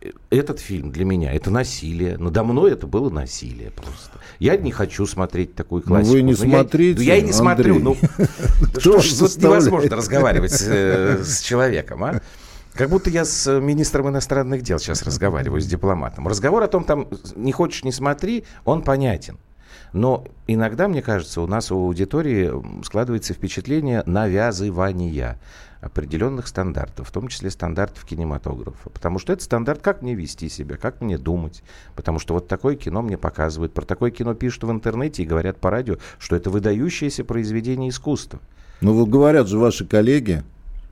э, 0.03 0.11
этот 0.31 0.61
фильм 0.61 0.91
для 0.93 1.05
меня 1.07 1.33
это 1.33 1.51
насилие. 1.51 2.19
Надо 2.19 2.45
мной 2.45 2.73
это 2.73 2.87
было 2.87 3.09
насилие 3.09 3.71
просто. 3.71 4.19
Я 4.39 4.57
не 4.59 4.71
хочу 4.71 5.07
смотреть 5.07 5.55
такую 5.55 5.83
Ну, 5.87 5.95
вы 5.95 6.01
классику. 6.03 6.19
не 6.19 6.33
я- 6.33 6.37
смотрите, 6.37 6.99
ну, 6.99 7.05
я 7.05 7.17
и 7.17 7.23
не 7.23 7.33
смотрю. 7.33 7.77
Андрей. 7.77 7.97
Ну, 8.19 8.29
Кто 8.75 8.81
что 9.01 9.01
ж 9.01 9.13
тут 9.33 9.43
невозможно 9.43 9.97
разговаривать 9.97 10.53
с 10.53 11.41
человеком, 11.41 12.05
а? 12.05 12.21
Как 12.75 12.91
будто 12.91 13.09
я 13.09 13.25
с 13.25 13.47
э, 13.47 13.61
министром 13.61 14.09
иностранных 14.09 14.63
дел 14.63 14.81
сейчас 14.81 15.05
разговариваю, 15.05 15.61
с 15.61 15.67
дипломатом. 15.67 16.27
Разговор 16.27 16.61
о 16.65 16.67
том, 16.67 16.83
там, 16.83 17.07
не 17.37 17.53
хочешь, 17.53 17.85
не 17.85 17.93
смотри, 17.93 18.45
он 18.65 18.83
понятен. 18.83 19.39
Но 19.93 20.27
иногда, 20.49 20.89
мне 20.89 21.01
кажется, 21.01 21.41
у 21.41 21.47
нас 21.47 21.71
у 21.71 21.77
аудитории 21.77 22.51
складывается 22.85 23.33
впечатление 23.33 24.03
навязывания 24.07 25.39
определенных 25.81 26.49
стандартов, 26.49 27.09
в 27.09 27.13
том 27.13 27.29
числе 27.29 27.51
стандартов 27.51 28.05
кинематографа. 28.05 28.91
Потому 28.91 29.21
что 29.21 29.33
это 29.33 29.45
стандарт, 29.45 29.81
как 29.81 30.03
мне 30.03 30.17
вести 30.17 30.49
себя, 30.49 30.77
как 30.77 31.01
мне 31.01 31.17
думать. 31.17 31.63
Потому 31.95 32.19
что 32.19 32.35
вот 32.35 32.49
такое 32.49 32.75
кино 32.75 33.03
мне 33.03 33.17
показывают. 33.17 33.73
Про 33.73 33.85
такое 33.85 34.11
кино 34.11 34.35
пишут 34.35 34.65
в 34.65 34.71
интернете 34.73 35.23
и 35.23 35.27
говорят 35.27 35.61
по 35.61 35.71
радио, 35.71 35.99
что 36.19 36.35
это 36.35 36.51
выдающееся 36.51 37.23
произведение 37.23 37.91
искусства. 37.91 38.41
Ну 38.81 38.95
вот 38.95 39.09
говорят 39.09 39.47
же 39.47 39.59
ваши 39.59 39.87
коллеги, 39.87 40.43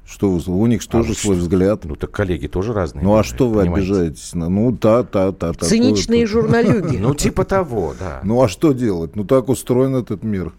что 0.07 0.31
у 0.31 0.67
них 0.67 0.83
а 0.89 0.91
тоже 0.91 1.15
свой 1.15 1.37
взгляд. 1.37 1.85
Ну 1.85 1.97
так 1.97 2.11
коллеги 2.11 2.47
тоже 2.47 2.73
разные. 2.73 3.05
Ну 3.05 3.17
а 3.17 3.23
что 3.23 3.49
вы 3.49 3.63
понимаете? 3.63 3.91
обижаетесь? 3.93 4.31
Ну 4.35 4.77
та, 4.77 5.03
та, 5.03 5.33
та. 5.33 5.53
Циничные 5.53 6.27
журналюги. 6.27 6.97
Ну 7.03 7.15
типа 7.15 7.45
того, 7.45 7.95
да. 7.99 8.21
Ну 8.23 8.43
а 8.43 8.49
что 8.49 8.73
делать? 8.73 9.17
Ну 9.17 9.25
так 9.25 9.49
устроен 9.49 9.97
этот 9.97 10.23
мир. 10.23 10.53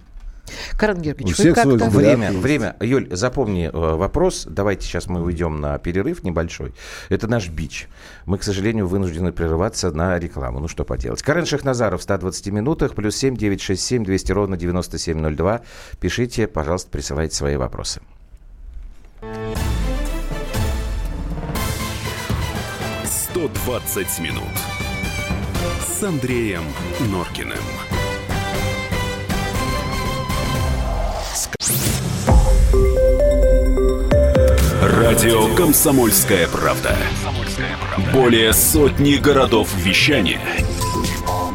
Карен 0.78 1.02
Георгиевич, 1.02 1.38
вы 1.38 1.54
как-то... 1.54 1.90
Время, 1.90 2.32
время. 2.32 2.76
Юль, 2.82 3.08
запомни 3.12 3.70
э, 3.72 3.72
вопрос. 3.72 4.46
Давайте 4.50 4.86
сейчас 4.86 5.08
мы 5.08 5.22
уйдем 5.24 5.62
на 5.62 5.78
перерыв 5.78 6.24
небольшой. 6.24 6.74
Это 7.10 7.28
наш 7.28 7.50
бич. 7.50 7.88
Мы, 8.26 8.38
к 8.38 8.44
сожалению, 8.44 8.88
вынуждены 8.88 9.32
прерываться 9.32 9.92
на 9.92 10.20
рекламу. 10.20 10.60
Ну, 10.60 10.68
что 10.68 10.84
поделать. 10.84 11.22
Карен 11.22 11.46
Шахназаров 11.46 12.02
в 12.02 12.04
120 12.04 12.48
минутах, 12.48 12.94
плюс 12.94 13.16
7 13.16 13.38
967 13.38 14.04
200 14.04 14.32
ровно 14.32 14.58
9702. 14.58 15.62
Пишите, 16.00 16.48
пожалуйста, 16.48 16.90
присылайте 16.92 17.36
свои 17.36 17.56
вопросы. 17.56 18.02
«120 23.44 24.22
минут» 24.22 24.44
с 25.86 26.02
Андреем 26.02 26.64
Норкиным. 27.12 27.58
Радио 34.82 35.54
«Комсомольская 35.56 36.48
правда». 36.48 36.96
Более 38.14 38.54
сотни 38.54 39.16
городов 39.16 39.68
вещания 39.76 40.40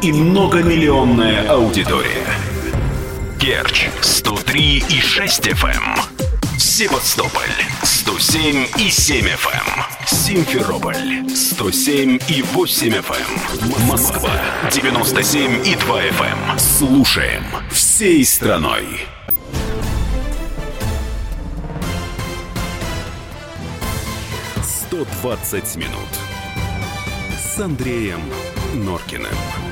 и 0.03 0.11
многомиллионная 0.11 1.49
аудитория. 1.49 2.27
Керчь 3.39 3.89
103 4.01 4.83
и 4.89 5.01
6 5.01 5.47
FM. 5.47 6.18
Эм. 6.59 6.61
Севастополь 6.61 7.49
107 7.83 8.67
и 8.79 8.89
7 8.89 9.25
FM. 9.27 9.49
Эм. 9.53 10.07
Симферополь 10.07 11.29
107 11.33 12.19
и 12.27 12.41
8 12.41 12.93
FM. 12.95 13.81
Эм. 13.81 13.87
Москва 13.87 14.31
97 14.69 15.65
и 15.65 15.75
2 15.75 16.01
FM. 16.03 16.59
Слушаем 16.59 17.43
всей 17.71 18.25
страной. 18.25 19.07
120 24.61 25.75
минут 25.77 26.09
с 27.41 27.59
Андреем 27.59 28.21
Норкиным. 28.73 29.68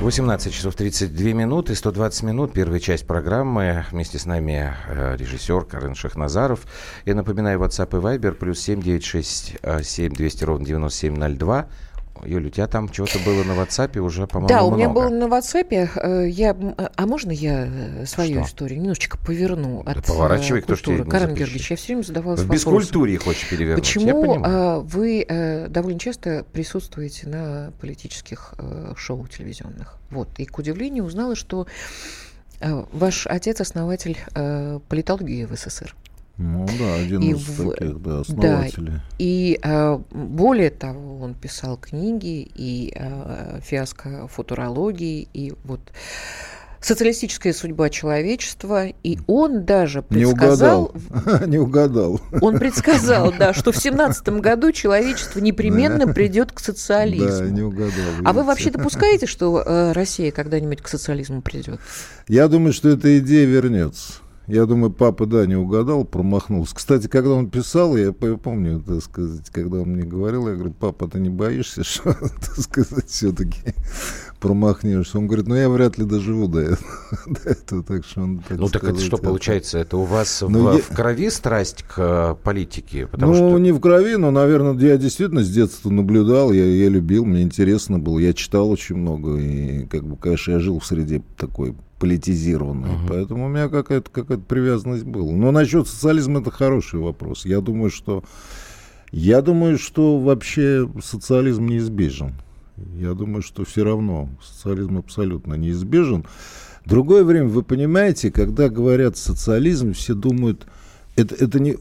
Восемнадцать 0.00 0.54
часов 0.54 0.76
32 0.76 1.32
минуты, 1.34 1.74
120 1.74 2.22
минут, 2.22 2.54
первая 2.54 2.80
часть 2.80 3.06
программы. 3.06 3.84
Вместе 3.90 4.18
с 4.18 4.24
нами 4.24 4.74
э, 4.88 5.14
режиссер 5.18 5.66
Карен 5.66 5.94
Шахназаров. 5.94 6.60
Я 7.04 7.14
напоминаю, 7.14 7.60
WhatsApp 7.60 7.98
и 7.98 8.02
Viber, 8.02 8.32
плюс 8.32 8.60
7967 8.60 10.14
200 10.14 10.44
ровно 10.44 10.64
9702. 10.64 11.68
Юля, 12.24 12.48
у 12.48 12.50
тебя 12.50 12.66
там 12.66 12.92
что-то 12.92 13.18
было 13.20 13.42
на 13.44 13.52
WhatsApp 13.52 13.98
уже, 13.98 14.26
по-моему, 14.26 14.48
Да, 14.48 14.62
у 14.64 14.74
меня 14.74 14.88
много. 14.88 15.08
было 15.08 15.18
на 15.18 15.24
WhatsApp. 15.24 15.90
Э, 15.96 16.28
я, 16.28 16.56
а 16.96 17.06
можно 17.06 17.30
я 17.30 17.66
э, 17.66 18.06
свою 18.06 18.40
что? 18.40 18.48
историю 18.50 18.80
немножечко 18.80 19.18
поверну 19.18 19.80
от 19.86 19.96
да 19.96 20.02
поворачивай, 20.02 20.62
кто 20.62 20.74
культуры? 20.74 21.02
Кто 21.02 21.10
Карен 21.10 21.34
Георгиевич, 21.34 21.70
я 21.70 21.76
все 21.76 21.86
время 21.88 22.02
задавалась 22.02 22.40
В 22.40 22.44
вопросом. 22.44 22.72
бескультуре 22.74 23.18
хочешь 23.18 23.48
перевернуть, 23.48 23.84
Почему 23.84 24.42
а, 24.44 24.80
вы 24.80 25.66
довольно 25.68 25.98
часто 25.98 26.44
присутствуете 26.52 27.28
на 27.28 27.72
политических 27.80 28.54
шоу 28.96 29.26
телевизионных? 29.26 29.96
Вот, 30.10 30.28
и, 30.38 30.44
к 30.44 30.58
удивлению, 30.58 31.04
узнала, 31.04 31.34
что 31.34 31.66
ваш 32.60 33.26
отец 33.26 33.60
основатель 33.60 34.18
политологии 34.88 35.44
в 35.44 35.54
СССР. 35.56 35.94
Ну 36.42 36.66
да, 36.78 36.94
один 36.94 37.20
и 37.20 37.32
из 37.32 37.46
в... 37.46 37.70
таких, 37.70 38.00
да, 38.00 38.20
основателей. 38.20 38.92
Да, 38.92 39.02
и 39.18 39.60
а, 39.62 40.02
более 40.10 40.70
того, 40.70 41.20
он 41.20 41.34
писал 41.34 41.76
книги 41.76 42.50
и 42.54 42.94
а, 42.96 43.60
фиаско 43.62 44.26
футурологии, 44.26 45.28
и 45.34 45.52
вот 45.64 45.80
социалистическая 46.80 47.52
судьба 47.52 47.90
человечества, 47.90 48.86
и 48.86 49.18
он 49.26 49.66
даже 49.66 50.00
предсказал... 50.00 50.94
Не 50.94 51.10
угадал. 51.10 51.46
Не 51.46 51.58
угадал. 51.58 52.20
Он 52.40 52.58
предсказал, 52.58 53.34
да, 53.38 53.52
что 53.52 53.70
в 53.70 53.76
семнадцатом 53.76 54.40
году 54.40 54.72
человечество 54.72 55.40
непременно 55.40 56.06
придет 56.06 56.52
к 56.52 56.60
социализму. 56.60 57.48
Да, 57.48 57.50
не 57.50 57.60
угадал. 57.60 57.92
А 58.24 58.32
вы 58.32 58.44
вообще 58.44 58.70
допускаете, 58.70 59.26
что 59.26 59.62
э, 59.62 59.92
Россия 59.92 60.32
когда-нибудь 60.32 60.80
к 60.80 60.88
социализму 60.88 61.42
придет? 61.42 61.80
Я 62.28 62.48
думаю, 62.48 62.72
что 62.72 62.88
эта 62.88 63.18
идея 63.18 63.44
вернется. 63.46 64.14
Я 64.50 64.66
думаю, 64.66 64.90
папа, 64.90 65.26
да, 65.26 65.46
не 65.46 65.54
угадал, 65.54 66.04
промахнулся. 66.04 66.74
Кстати, 66.74 67.06
когда 67.06 67.30
он 67.30 67.48
писал, 67.48 67.96
я 67.96 68.12
помню, 68.12 68.82
так 68.84 69.00
сказать, 69.00 69.48
когда 69.50 69.78
он 69.78 69.90
мне 69.90 70.02
говорил, 70.02 70.48
я 70.48 70.54
говорю, 70.54 70.74
папа, 70.78 71.06
ты 71.06 71.20
не 71.20 71.30
боишься, 71.30 71.84
что, 71.84 72.14
так 72.14 72.58
сказать, 72.58 73.08
все-таки 73.08 73.74
промахнешься? 74.40 75.18
Он 75.18 75.28
говорит, 75.28 75.46
ну, 75.46 75.54
я 75.54 75.68
вряд 75.68 75.98
ли 75.98 76.04
доживу 76.04 76.48
до 76.48 76.60
этого. 76.62 76.90
до 77.26 77.50
этого 77.50 77.84
так 77.84 78.04
что 78.04 78.22
он, 78.22 78.38
так 78.40 78.58
ну, 78.58 78.66
сказать, 78.66 78.72
так 78.72 78.84
это 78.90 79.00
что 79.00 79.16
это... 79.16 79.24
получается? 79.24 79.78
Это 79.78 79.96
у 79.98 80.04
вас 80.04 80.42
ну, 80.42 80.68
в, 80.68 80.74
я... 80.74 80.82
в 80.82 80.88
крови 80.88 81.30
страсть 81.30 81.84
к 81.84 81.94
э, 81.98 82.34
политике? 82.42 83.06
Потому 83.06 83.32
ну, 83.32 83.50
что... 83.50 83.58
не 83.60 83.70
в 83.70 83.78
крови, 83.78 84.16
но, 84.16 84.32
наверное, 84.32 84.74
я 84.74 84.96
действительно 84.96 85.44
с 85.44 85.48
детства 85.48 85.90
наблюдал, 85.90 86.50
я, 86.50 86.64
я 86.64 86.88
любил, 86.88 87.24
мне 87.24 87.42
интересно 87.42 88.00
было, 88.00 88.18
я 88.18 88.32
читал 88.32 88.68
очень 88.68 88.96
много, 88.96 89.36
и, 89.36 89.86
как 89.86 90.02
бы, 90.04 90.16
конечно, 90.16 90.50
я 90.50 90.58
жил 90.58 90.80
в 90.80 90.86
среде 90.86 91.22
такой 91.36 91.76
политизированная. 92.00 92.92
Uh-huh. 92.92 93.08
Поэтому 93.08 93.46
у 93.46 93.48
меня 93.48 93.68
какая-то 93.68 94.10
какая 94.10 94.38
привязанность 94.38 95.04
была. 95.04 95.30
Но 95.32 95.52
насчет 95.52 95.86
социализма 95.86 96.40
это 96.40 96.50
хороший 96.50 96.98
вопрос. 96.98 97.44
Я 97.44 97.60
думаю, 97.60 97.90
что 97.90 98.24
я 99.12 99.42
думаю, 99.42 99.78
что 99.78 100.18
вообще 100.18 100.90
социализм 101.02 101.66
неизбежен. 101.66 102.34
Я 102.96 103.12
думаю, 103.12 103.42
что 103.42 103.64
все 103.64 103.84
равно 103.84 104.30
социализм 104.42 104.98
абсолютно 104.98 105.54
неизбежен. 105.54 106.24
Другое 106.86 107.22
время, 107.24 107.48
вы 107.48 107.62
понимаете, 107.62 108.32
когда 108.32 108.70
говорят 108.70 109.18
социализм, 109.18 109.92
все 109.92 110.14
думают, 110.14 110.66
это, 111.16 111.34
это 111.34 111.60
не 111.60 111.76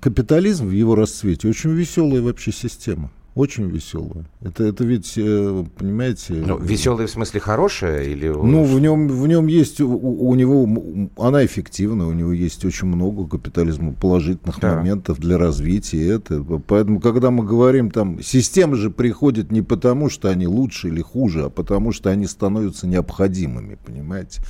капитализм 0.00 0.66
в 0.66 0.72
его 0.72 0.96
расцвете, 0.96 1.48
очень 1.48 1.70
веселая 1.70 2.20
вообще 2.20 2.50
система. 2.50 3.12
Очень 3.34 3.70
веселая. 3.70 4.26
Это, 4.42 4.64
это 4.64 4.84
ведь, 4.84 5.14
э, 5.16 5.64
понимаете... 5.78 6.34
Ну, 6.34 6.58
веселая 6.58 7.06
в 7.06 7.10
смысле 7.10 7.40
хорошая? 7.40 8.02
Или... 8.02 8.28
Ну, 8.28 8.62
в 8.64 8.78
нем, 8.78 9.08
в 9.08 9.26
нем 9.26 9.46
есть, 9.46 9.80
у, 9.80 9.88
у 9.88 10.34
него, 10.34 10.68
она 11.16 11.42
эффективна, 11.42 12.06
у 12.08 12.12
него 12.12 12.32
есть 12.32 12.62
очень 12.66 12.88
много 12.88 13.26
капитализма, 13.26 13.94
положительных 13.94 14.60
да. 14.60 14.76
моментов 14.76 15.18
для 15.18 15.38
развития. 15.38 16.08
Это. 16.08 16.42
Поэтому, 16.42 17.00
когда 17.00 17.30
мы 17.30 17.44
говорим, 17.44 17.90
там, 17.90 18.22
системы 18.22 18.76
же 18.76 18.90
приходят 18.90 19.50
не 19.50 19.62
потому, 19.62 20.10
что 20.10 20.28
они 20.28 20.46
лучше 20.46 20.88
или 20.88 21.00
хуже, 21.00 21.44
а 21.44 21.48
потому, 21.48 21.92
что 21.92 22.10
они 22.10 22.26
становятся 22.26 22.86
необходимыми, 22.86 23.78
понимаете? 23.82 24.42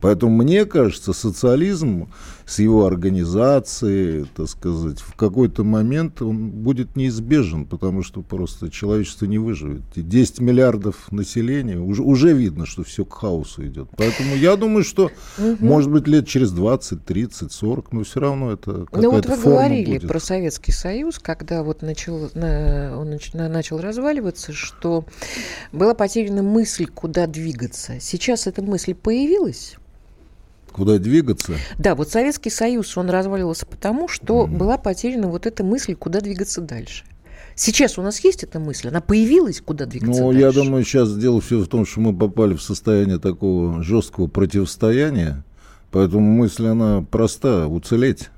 Поэтому, 0.00 0.34
мне 0.34 0.64
кажется, 0.64 1.12
социализм 1.12 2.08
с 2.50 2.58
его 2.58 2.84
организацией, 2.84 4.26
так 4.34 4.48
сказать, 4.48 4.98
в 4.98 5.14
какой-то 5.14 5.62
момент 5.62 6.20
он 6.20 6.50
будет 6.50 6.96
неизбежен, 6.96 7.64
потому 7.64 8.02
что 8.02 8.22
просто 8.22 8.70
человечество 8.70 9.26
не 9.26 9.38
выживет. 9.38 9.82
10 9.94 10.40
миллиардов 10.40 11.12
населения, 11.12 11.78
уже, 11.78 12.02
уже 12.02 12.32
видно, 12.32 12.66
что 12.66 12.82
все 12.82 13.04
к 13.04 13.14
хаосу 13.14 13.64
идет. 13.64 13.88
Поэтому 13.96 14.34
я 14.34 14.56
думаю, 14.56 14.82
что, 14.82 15.12
может 15.60 15.92
быть, 15.92 16.08
лет 16.08 16.26
через 16.26 16.50
20, 16.50 17.04
30, 17.04 17.52
40, 17.52 17.92
но 17.92 18.02
все 18.02 18.18
равно 18.18 18.50
это 18.50 18.84
какая-то 18.86 19.00
Ну 19.00 19.10
вот 19.12 19.26
вы 19.26 19.36
говорили 19.36 19.98
будет. 19.98 20.08
про 20.08 20.18
Советский 20.18 20.72
Союз, 20.72 21.20
когда 21.20 21.62
вот 21.62 21.82
начал, 21.82 22.30
на, 22.34 22.98
он 22.98 23.10
нач, 23.10 23.32
на, 23.32 23.48
начал 23.48 23.80
разваливаться, 23.80 24.52
что 24.52 25.04
была 25.70 25.94
потеряна 25.94 26.42
мысль, 26.42 26.86
куда 26.86 27.28
двигаться. 27.28 28.00
Сейчас 28.00 28.48
эта 28.48 28.60
мысль 28.60 28.94
появилась? 28.94 29.76
Куда 30.72 30.98
двигаться? 30.98 31.54
Да, 31.78 31.94
вот 31.94 32.10
Советский 32.10 32.50
Союз, 32.50 32.96
он 32.96 33.10
разваливался 33.10 33.66
потому, 33.66 34.08
что 34.08 34.44
mm. 34.44 34.56
была 34.56 34.78
потеряна 34.78 35.28
вот 35.28 35.46
эта 35.46 35.64
мысль, 35.64 35.94
куда 35.94 36.20
двигаться 36.20 36.60
дальше. 36.60 37.04
Сейчас 37.56 37.98
у 37.98 38.02
нас 38.02 38.20
есть 38.20 38.44
эта 38.44 38.58
мысль? 38.58 38.88
Она 38.88 39.00
появилась, 39.00 39.60
куда 39.60 39.84
двигаться 39.84 40.20
Ну, 40.20 40.32
дальше? 40.32 40.40
я 40.40 40.52
думаю, 40.52 40.84
сейчас 40.84 41.14
дело 41.16 41.40
все 41.40 41.58
в 41.58 41.68
том, 41.68 41.84
что 41.84 42.00
мы 42.00 42.16
попали 42.16 42.54
в 42.54 42.62
состояние 42.62 43.18
такого 43.18 43.82
жесткого 43.82 44.28
противостояния, 44.28 45.44
поэтому 45.90 46.22
мысль, 46.22 46.66
она 46.68 47.02
проста, 47.02 47.66
уцелеть, 47.66 48.30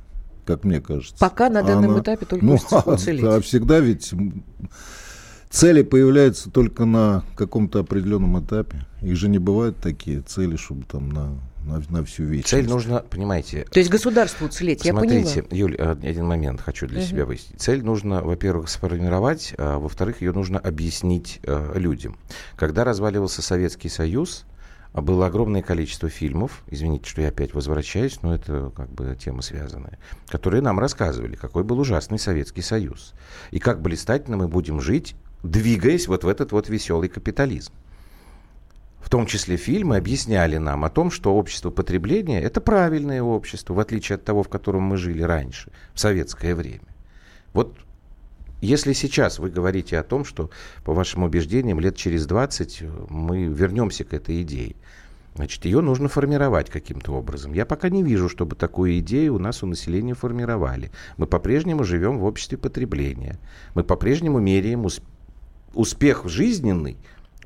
как 0.45 0.65
мне 0.65 0.81
кажется. 0.81 1.17
Пока 1.21 1.51
на 1.51 1.63
данном 1.63 1.93
она... 1.93 2.01
этапе 2.01 2.27
только 2.27 2.45
ну, 2.45 2.59
уцелеть. 2.87 3.23
А 3.23 3.41
всегда 3.41 3.79
ведь 3.79 4.13
цели 5.51 5.83
появляются 5.83 6.51
только 6.51 6.85
на 6.87 7.25
каком-то 7.37 7.81
определенном 7.81 8.43
этапе. 8.43 8.87
Их 9.03 9.17
же 9.17 9.29
не 9.29 9.39
бывают 9.39 9.77
такие 9.77 10.23
цели, 10.23 10.57
чтобы 10.57 10.85
там 10.85 11.11
на 11.11 11.39
на, 11.65 11.83
на 11.89 12.05
всю 12.05 12.25
вечность. 12.25 12.49
Цель 12.49 12.69
нужно, 12.69 13.01
понимаете... 13.01 13.65
То 13.71 13.79
есть 13.79 13.91
государству 13.91 14.47
уцелеть, 14.47 14.85
я 14.85 14.95
поняла. 14.95 15.25
Смотрите, 15.25 15.57
Юль, 15.57 15.77
э, 15.79 15.93
один 15.93 16.27
момент 16.27 16.61
хочу 16.61 16.87
для 16.87 17.01
uh-huh. 17.01 17.09
себя 17.09 17.27
выяснить. 17.27 17.61
Цель 17.61 17.83
нужно, 17.85 18.23
во-первых, 18.23 18.69
сформировать, 18.69 19.55
а 19.59 19.79
во-вторых, 19.79 20.21
ее 20.21 20.33
нужно 20.33 20.59
объяснить 20.59 21.41
э, 21.43 21.73
людям. 21.77 22.19
Когда 22.57 22.85
разваливался 22.85 23.43
Советский 23.43 23.89
Союз, 23.89 24.45
было 24.95 25.27
огромное 25.27 25.63
количество 25.63 26.11
фильмов, 26.11 26.63
извините, 26.69 27.09
что 27.09 27.23
я 27.23 27.29
опять 27.29 27.55
возвращаюсь, 27.55 28.21
но 28.21 28.35
это 28.35 28.71
как 28.77 28.91
бы 28.91 29.17
тема 29.19 29.41
связанная, 29.41 29.99
которые 30.29 30.61
нам 30.61 30.79
рассказывали, 30.79 31.35
какой 31.35 31.65
был 31.65 31.81
ужасный 31.81 32.19
Советский 32.19 32.63
Союз. 32.63 33.15
И 33.53 33.59
как 33.59 33.81
блистательно 33.81 34.37
мы 34.37 34.49
будем 34.49 34.81
жить, 34.81 35.15
двигаясь 35.43 36.09
вот 36.09 36.25
в 36.25 36.29
этот 36.29 36.53
вот 36.53 36.69
веселый 36.69 37.09
капитализм 37.09 37.73
в 39.03 39.11
том 39.11 39.27
числе 39.27 39.57
фильмы, 39.57 39.97
объясняли 39.97 40.57
нам 40.57 40.85
о 40.85 40.89
том, 40.89 41.11
что 41.11 41.35
общество 41.35 41.71
потребления– 41.71 42.41
это 42.43 42.61
правильное 42.61 43.23
общество, 43.23 43.75
в 43.75 43.81
отличие 43.81 44.17
от 44.17 44.25
того, 44.25 44.43
в 44.43 44.49
котором 44.49 44.83
мы 44.83 44.97
жили 44.97 45.23
раньше, 45.23 45.71
в 45.93 46.01
советское 46.01 46.55
время. 46.55 46.87
Вот 47.53 47.77
если 48.61 48.93
сейчас 48.93 49.41
вы 49.41 49.51
говорите 49.51 49.99
о 49.99 50.05
том, 50.05 50.25
что, 50.25 50.51
по 50.85 50.95
вашим 50.95 51.25
убеждениям, 51.25 51.81
лет 51.81 51.97
через 51.97 52.27
20 52.27 52.85
мы 53.11 53.45
вернемся 53.47 54.05
к 54.05 54.15
этой 54.15 54.43
идее, 54.43 54.77
значит, 55.35 55.65
ее 55.65 55.81
нужно 55.81 56.09
формировать 56.09 56.71
каким-то 56.71 57.13
образом. 57.13 57.55
Я 57.55 57.67
пока 57.67 57.89
не 57.89 58.05
вижу, 58.05 58.29
чтобы 58.29 58.55
такую 58.55 59.01
идею 59.01 59.35
у 59.35 59.39
нас 59.39 59.65
у 59.65 59.67
населения 59.67 60.15
формировали. 60.15 60.93
Мы 61.17 61.27
по-прежнему 61.27 61.83
живем 61.83 62.19
в 62.19 62.25
обществе 62.25 62.57
потребления. 62.57 63.41
Мы 63.75 63.83
по-прежнему 63.83 64.39
меряем 64.39 64.87
успех 65.75 66.29
жизненный 66.29 66.97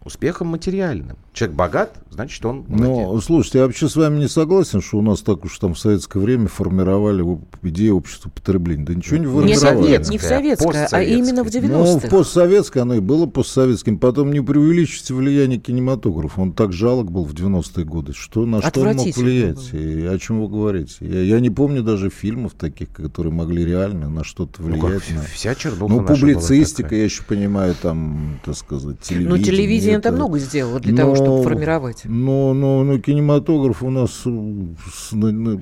успехом 0.05 0.49
материальным. 0.49 1.17
Человек 1.37 1.55
богат, 1.55 1.99
значит, 2.11 2.43
он 2.47 2.65
молодец. 2.67 2.89
Но, 2.89 3.21
слушайте, 3.21 3.59
я 3.59 3.67
вообще 3.67 3.91
с 3.91 3.97
вами 3.97 4.21
не 4.21 4.27
согласен, 4.27 4.81
что 4.81 4.97
у 4.97 5.03
нас 5.03 5.21
так 5.21 5.45
уж 5.45 5.59
там 5.59 5.75
в 5.75 5.79
советское 5.79 6.19
время 6.19 6.49
формировали 6.49 7.23
идею 7.63 7.99
общества 7.99 8.31
потребления. 8.31 8.87
Да 8.87 8.95
ничего 8.95 9.19
не 9.19 9.27
формировали. 9.27 9.87
Нет, 9.87 10.09
не 10.09 10.17
в 10.17 10.23
советское, 10.23 10.89
а 10.91 11.03
именно 11.03 11.45
в 11.45 11.49
90-х. 11.49 11.69
Ну, 11.69 11.99
в 11.99 12.09
постсоветское 12.09 12.81
оно 12.85 12.95
и 12.95 13.01
было 13.01 13.27
постсоветским. 13.27 13.99
Потом 13.99 14.33
не 14.33 14.41
преувеличивайте 14.41 15.13
влияние 15.13 15.59
кинематографа. 15.59 16.41
Он 16.41 16.55
так 16.55 16.73
жалок 16.73 17.13
был 17.13 17.27
в 17.27 17.35
90-е 17.35 17.85
годы. 17.85 18.15
Что, 18.15 18.47
на 18.47 18.63
что 18.63 18.81
он 18.81 18.97
мог 18.97 19.15
влиять? 19.15 19.75
И 19.75 20.07
о 20.07 20.19
чем 20.19 20.41
вы 20.41 20.49
говорите? 20.49 20.95
Я, 21.01 21.21
я 21.21 21.39
не 21.41 21.51
помню 21.51 21.83
даже 21.83 22.09
фильмов 22.09 22.55
таких, 22.55 22.93
которые 22.93 23.35
могли 23.35 23.63
реально 23.63 24.09
на 24.09 24.25
что-то 24.25 24.63
влиять. 24.63 24.83
Ну, 24.83 24.89
как, 24.89 25.11
на... 25.11 25.23
Вся 25.35 25.55
чернуха 25.55 25.93
Ну, 25.93 26.03
публицистика, 26.03 26.97
я 26.97 27.05
еще 27.05 27.25
понимаю, 27.25 27.75
там, 27.83 28.41
так 28.43 28.57
сказать, 28.57 29.01
телевидение. 29.01 29.37
Ну, 29.37 29.45
телевидение 29.45 29.99
это 29.99 30.13
много 30.13 30.39
сделало 30.39 30.81
для 30.81 30.93
но, 30.93 30.97
того, 30.97 31.15
чтобы 31.15 31.26
формировать. 31.43 32.03
Но, 32.05 32.55
но, 32.55 32.85
но 32.85 32.99
кинематограф 32.99 33.83
у 33.83 33.91
нас 33.91 34.25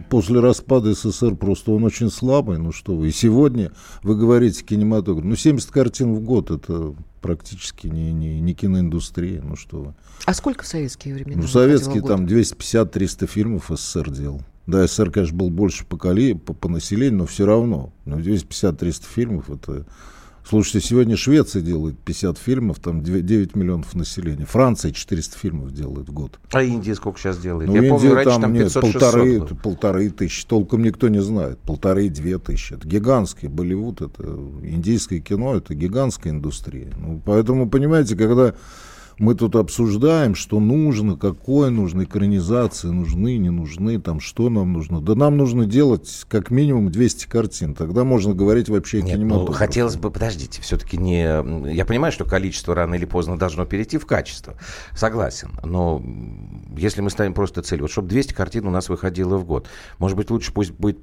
после 0.09 0.41
распада 0.41 0.95
СССР 0.95 1.35
просто 1.37 1.73
он 1.73 1.85
очень 1.85 2.11
слабый. 2.11 2.59
Ну 2.59 2.73
что 2.73 2.95
вы, 2.97 3.09
и 3.09 3.13
сегодня 3.13 3.73
вы 4.03 4.17
говорите 4.17 4.65
кинематограф. 4.65 5.25
Ну 5.25 5.37
70 5.37 5.71
картин 5.71 6.15
в 6.15 6.21
год 6.21 6.51
это 6.51 6.95
практически 7.21 7.87
не, 7.87 8.13
не, 8.13 8.41
не 8.41 8.55
киноиндустрия. 8.55 9.43
Ну 9.43 9.57
что 9.57 9.81
вы. 9.81 9.95
А 10.27 10.35
сколько 10.35 10.65
в 10.65 10.67
советские 10.67 11.15
времена? 11.15 11.43
Ну, 11.43 11.49
советские 11.49 12.03
там 12.03 12.27
250-300 12.27 13.27
фильмов 13.27 13.71
СССР 13.71 14.11
делал. 14.11 14.43
Да, 14.67 14.87
СССР, 14.87 15.11
конечно, 15.11 15.37
был 15.37 15.51
больше 15.51 15.85
по, 15.85 15.97
коли, 15.97 16.33
по, 16.33 16.55
по 16.55 16.69
населению, 16.69 17.21
но 17.21 17.27
все 17.27 17.47
равно. 17.47 17.93
Но 18.05 18.19
250-300 18.19 19.05
фильмов 19.07 19.51
это 19.51 19.87
Слушайте, 20.47 20.87
сегодня 20.89 21.17
Швеция 21.17 21.63
делает 21.63 21.99
50 22.01 22.37
фильмов, 22.37 22.79
там 22.79 23.03
9 23.03 23.57
миллионов 23.57 23.95
населения. 23.95 24.45
Франция 24.45 24.93
400 24.93 25.39
фильмов 25.39 25.73
делает 25.73 26.09
в 26.09 26.13
год. 26.13 26.39
А 26.53 26.63
Индия 26.63 26.95
сколько 26.95 27.19
сейчас 27.19 27.39
делает? 27.39 27.69
Ну, 27.69 27.77
Я 27.77 27.81
Индия, 27.81 27.91
помню, 27.91 28.15
раньше 28.15 28.31
там, 28.31 28.43
там 28.43 28.53
нет, 28.53 28.73
полторы, 28.75 29.39
было. 29.41 29.47
полторы 29.47 30.11
тысячи. 30.11 30.47
Толком 30.47 30.83
никто 30.83 31.09
не 31.09 31.23
знает. 31.23 31.59
Полторы-две 31.61 32.39
тысячи. 32.39 32.75
Это 32.75 32.87
гигантский 32.87 33.49
Болливуд, 33.49 34.03
это 34.03 34.23
индийское 34.63 35.21
кино, 35.21 35.57
это 35.57 35.75
гигантская 35.75 36.33
индустрия. 36.35 36.93
Ну, 36.99 37.23
поэтому, 37.25 37.67
понимаете, 37.69 38.15
когда 38.15 38.55
мы 39.19 39.35
тут 39.35 39.57
обсуждаем, 39.57 40.35
что 40.35 40.61
нужно, 40.61 41.17
какое 41.17 41.71
нужно, 41.71 42.05
экранизации 42.05 42.89
нужны, 42.89 43.37
не 43.37 43.51
нужны, 43.51 44.01
там, 44.01 44.21
что 44.21 44.49
нам 44.49 44.73
нужно. 44.73 45.01
Да 45.01 45.15
нам 45.15 45.37
нужно 45.37 45.67
делать 45.67 46.25
как 46.29 46.51
минимум 46.51 46.91
200 46.91 47.27
картин, 47.27 47.75
тогда 47.75 48.05
можно 48.05 48.35
говорить 48.35 48.69
вообще 48.69 49.03
Нет, 49.03 49.15
о 49.15 49.17
кинематографе. 49.17 49.53
Ну, 49.53 49.57
хотелось 49.57 49.97
бы, 49.97 50.11
подождите, 50.11 50.61
все-таки 50.63 50.97
не... 50.97 51.73
Я 51.73 51.85
понимаю, 51.85 52.13
что 52.13 52.25
количество 52.25 52.75
рано 52.75 52.95
или 52.95 53.05
поздно 53.05 53.39
должно 53.39 53.65
перейти 53.67 53.99
в 53.99 54.07
качество, 54.07 54.55
согласен, 54.97 55.51
но 55.65 56.03
если 56.77 57.01
мы 57.01 57.11
ставим 57.11 57.35
просто 57.35 57.63
цель, 57.63 57.81
вот 57.81 57.91
чтобы 57.91 58.09
200 58.09 58.35
картин 58.35 58.67
у 58.67 58.71
нас 58.71 58.89
выходило 58.89 59.37
в 59.37 59.45
год, 59.45 59.69
может 59.99 60.17
быть, 60.17 60.31
лучше 60.31 60.53
пусть 60.53 60.73
будет 60.73 60.99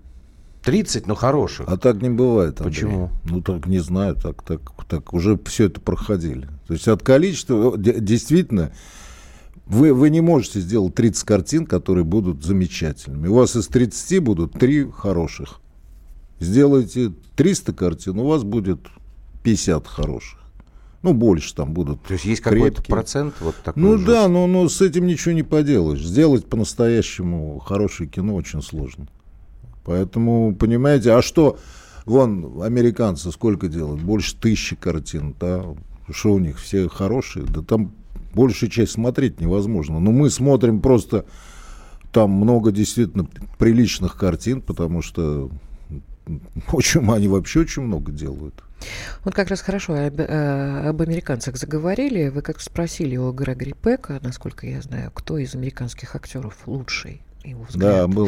30, 0.64 1.08
но 1.08 1.16
хороших. 1.16 1.68
А 1.68 1.78
так 1.78 2.02
не 2.02 2.10
бывает. 2.10 2.62
Андрей. 2.62 2.72
Почему? 2.72 3.10
Ну, 3.26 3.42
так 3.42 3.66
не 3.66 3.80
знаю, 3.80 4.16
так, 4.16 4.44
так, 4.44 4.62
так 4.88 5.14
уже 5.14 5.40
все 5.46 5.66
это 5.66 5.82
проходили. 5.82 6.48
То 6.72 6.76
есть 6.76 6.88
от 6.88 7.04
количества, 7.04 7.78
действительно, 7.78 8.72
вы, 9.66 9.94
вы 9.94 10.10
не 10.10 10.22
можете 10.22 10.62
сделать 10.62 10.96
30 10.96 11.24
картин, 11.26 11.66
которые 11.66 12.06
будут 12.06 12.46
замечательными. 12.46 13.28
У 13.28 13.34
вас 13.34 13.58
из 13.58 13.68
30 13.68 14.20
будут 14.24 14.54
3 14.54 14.90
хороших. 14.90 15.60
Сделайте 16.40 17.12
300 17.36 17.74
картин, 17.74 18.20
у 18.20 18.26
вас 18.26 18.44
будет 18.44 18.80
50 19.44 19.86
хороших. 19.86 20.40
Ну, 21.02 21.14
больше 21.14 21.54
там 21.54 21.74
будут. 21.74 22.02
То 22.04 22.14
есть 22.14 22.24
есть 22.24 22.42
какой-то 22.42 22.84
процент 22.84 23.34
вот 23.42 23.56
такой 23.62 23.84
Ну 23.84 23.98
же? 23.98 24.06
да, 24.06 24.30
но, 24.30 24.48
но 24.48 24.70
с 24.70 24.80
этим 24.80 25.06
ничего 25.08 25.34
не 25.34 25.44
поделаешь. 25.44 26.02
Сделать 26.02 26.46
по-настоящему 26.46 27.60
хорошее 27.60 28.10
кино 28.10 28.34
очень 28.34 28.62
сложно. 28.62 29.08
Поэтому, 29.84 30.56
понимаете, 30.56 31.12
а 31.12 31.22
что, 31.22 31.60
вон, 32.06 32.62
американцы 32.64 33.30
сколько 33.34 33.68
делают? 33.68 34.02
Больше 34.02 34.38
тысячи 34.38 34.78
картин, 34.78 35.36
да? 35.38 35.66
Что 36.10 36.34
у 36.34 36.40
них, 36.40 36.60
все 36.60 36.88
хорошие? 36.90 37.46
Да 37.46 37.62
там 37.62 37.94
большую 38.34 38.70
часть 38.70 38.94
смотреть 38.94 39.40
невозможно. 39.40 40.00
Но 40.00 40.12
мы 40.12 40.30
смотрим 40.30 40.82
просто, 40.82 41.26
там 42.12 42.32
много 42.32 42.72
действительно 42.72 43.28
приличных 43.58 44.16
картин, 44.18 44.62
потому 44.62 45.02
что 45.02 45.52
очень, 46.72 47.10
они 47.12 47.28
вообще 47.28 47.62
очень 47.62 47.84
много 47.84 48.12
делают. 48.12 48.64
Вот 49.24 49.36
как 49.36 49.50
раз 49.50 49.62
хорошо 49.62 49.94
об, 49.94 50.20
э, 50.20 50.90
об 50.90 51.02
американцах 51.02 51.58
заговорили. 51.58 52.30
Вы 52.30 52.42
как 52.42 52.60
спросили 52.60 53.16
у 53.16 53.32
Грегори 53.32 53.74
Пека, 53.74 54.20
насколько 54.24 54.66
я 54.66 54.82
знаю, 54.82 55.12
кто 55.14 55.38
из 55.38 55.54
американских 55.54 56.16
актеров 56.16 56.58
лучший 56.66 57.22
его 57.44 57.64
взгляд. 57.64 57.92
Да, 57.92 58.08
был 58.08 58.28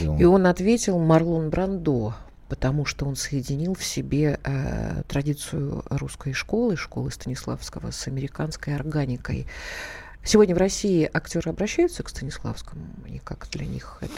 дело. 0.00 0.18
И 0.18 0.24
он 0.24 0.46
ответил 0.46 0.98
Марлон 0.98 1.50
Брандо, 1.50 2.14
потому 2.52 2.84
что 2.84 3.06
он 3.06 3.16
соединил 3.16 3.74
в 3.74 3.82
себе 3.82 4.38
э, 4.44 5.04
традицию 5.08 5.84
русской 5.88 6.34
школы, 6.34 6.76
школы 6.76 7.10
Станиславского, 7.10 7.92
с 7.92 8.06
американской 8.08 8.74
органикой. 8.74 9.46
Сегодня 10.22 10.54
в 10.54 10.58
России 10.58 11.08
актеры 11.10 11.50
обращаются 11.50 12.02
к 12.02 12.10
Станиславскому, 12.10 12.82
и 13.08 13.20
как 13.24 13.48
для 13.52 13.64
них 13.64 13.96
это... 14.02 14.12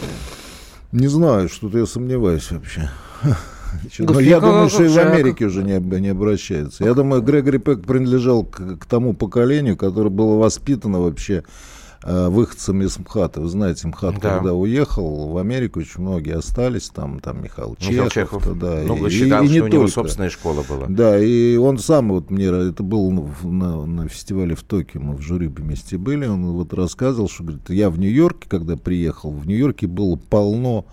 Не 0.90 1.06
знаю, 1.06 1.48
что-то 1.48 1.78
я 1.78 1.86
сомневаюсь 1.86 2.50
вообще. 2.50 2.90
Но 4.00 4.18
я 4.18 4.40
думаю, 4.40 4.68
что 4.68 4.82
и 4.82 4.88
в 4.88 4.98
Америке 4.98 5.44
уже 5.44 5.62
не, 5.62 5.78
не 6.00 6.08
обращаются. 6.08 6.82
Я 6.82 6.94
думаю, 6.94 7.22
Грегори 7.22 7.58
Пек 7.58 7.84
принадлежал 7.84 8.42
к, 8.42 8.78
к 8.78 8.84
тому 8.86 9.14
поколению, 9.14 9.76
которое 9.76 10.10
было 10.10 10.36
воспитано 10.38 10.98
вообще 10.98 11.44
выходцами 12.04 12.84
из 12.84 12.98
МХАТа. 12.98 13.40
Вы 13.40 13.48
знаете, 13.48 13.88
МХАТ, 13.88 14.14
да. 14.20 14.36
когда 14.36 14.54
уехал 14.54 15.28
в 15.28 15.38
Америку, 15.38 15.80
очень 15.80 16.02
многие 16.02 16.36
остались, 16.36 16.90
там, 16.90 17.18
там 17.20 17.42
Михаил 17.42 17.76
Чехов. 17.76 17.92
Михаил 17.92 18.10
Чехов 18.10 18.58
да, 18.58 18.76
много 18.84 19.06
и, 19.06 19.10
считал, 19.10 19.42
и, 19.42 19.46
и 19.46 19.50
не 19.50 19.56
что 19.56 19.64
у 19.64 19.68
него 19.68 19.88
собственная 19.88 20.30
школа 20.30 20.64
была. 20.68 20.86
Да, 20.88 21.18
и 21.18 21.56
он 21.56 21.78
сам, 21.78 22.10
вот 22.10 22.30
мне, 22.30 22.46
это 22.46 22.82
был 22.82 23.10
на, 23.10 23.86
на 23.86 24.08
фестивале 24.08 24.54
в 24.54 24.62
Токио, 24.62 25.00
мы 25.00 25.16
в 25.16 25.22
жюри 25.22 25.48
вместе 25.48 25.96
были, 25.96 26.26
он 26.26 26.44
вот 26.52 26.74
рассказывал, 26.74 27.28
что, 27.28 27.44
говорит, 27.44 27.70
я 27.70 27.88
в 27.88 27.98
Нью-Йорке, 27.98 28.48
когда 28.48 28.76
приехал, 28.76 29.30
в 29.30 29.46
Нью-Йорке 29.46 29.86
было 29.86 30.16
полно 30.16 30.84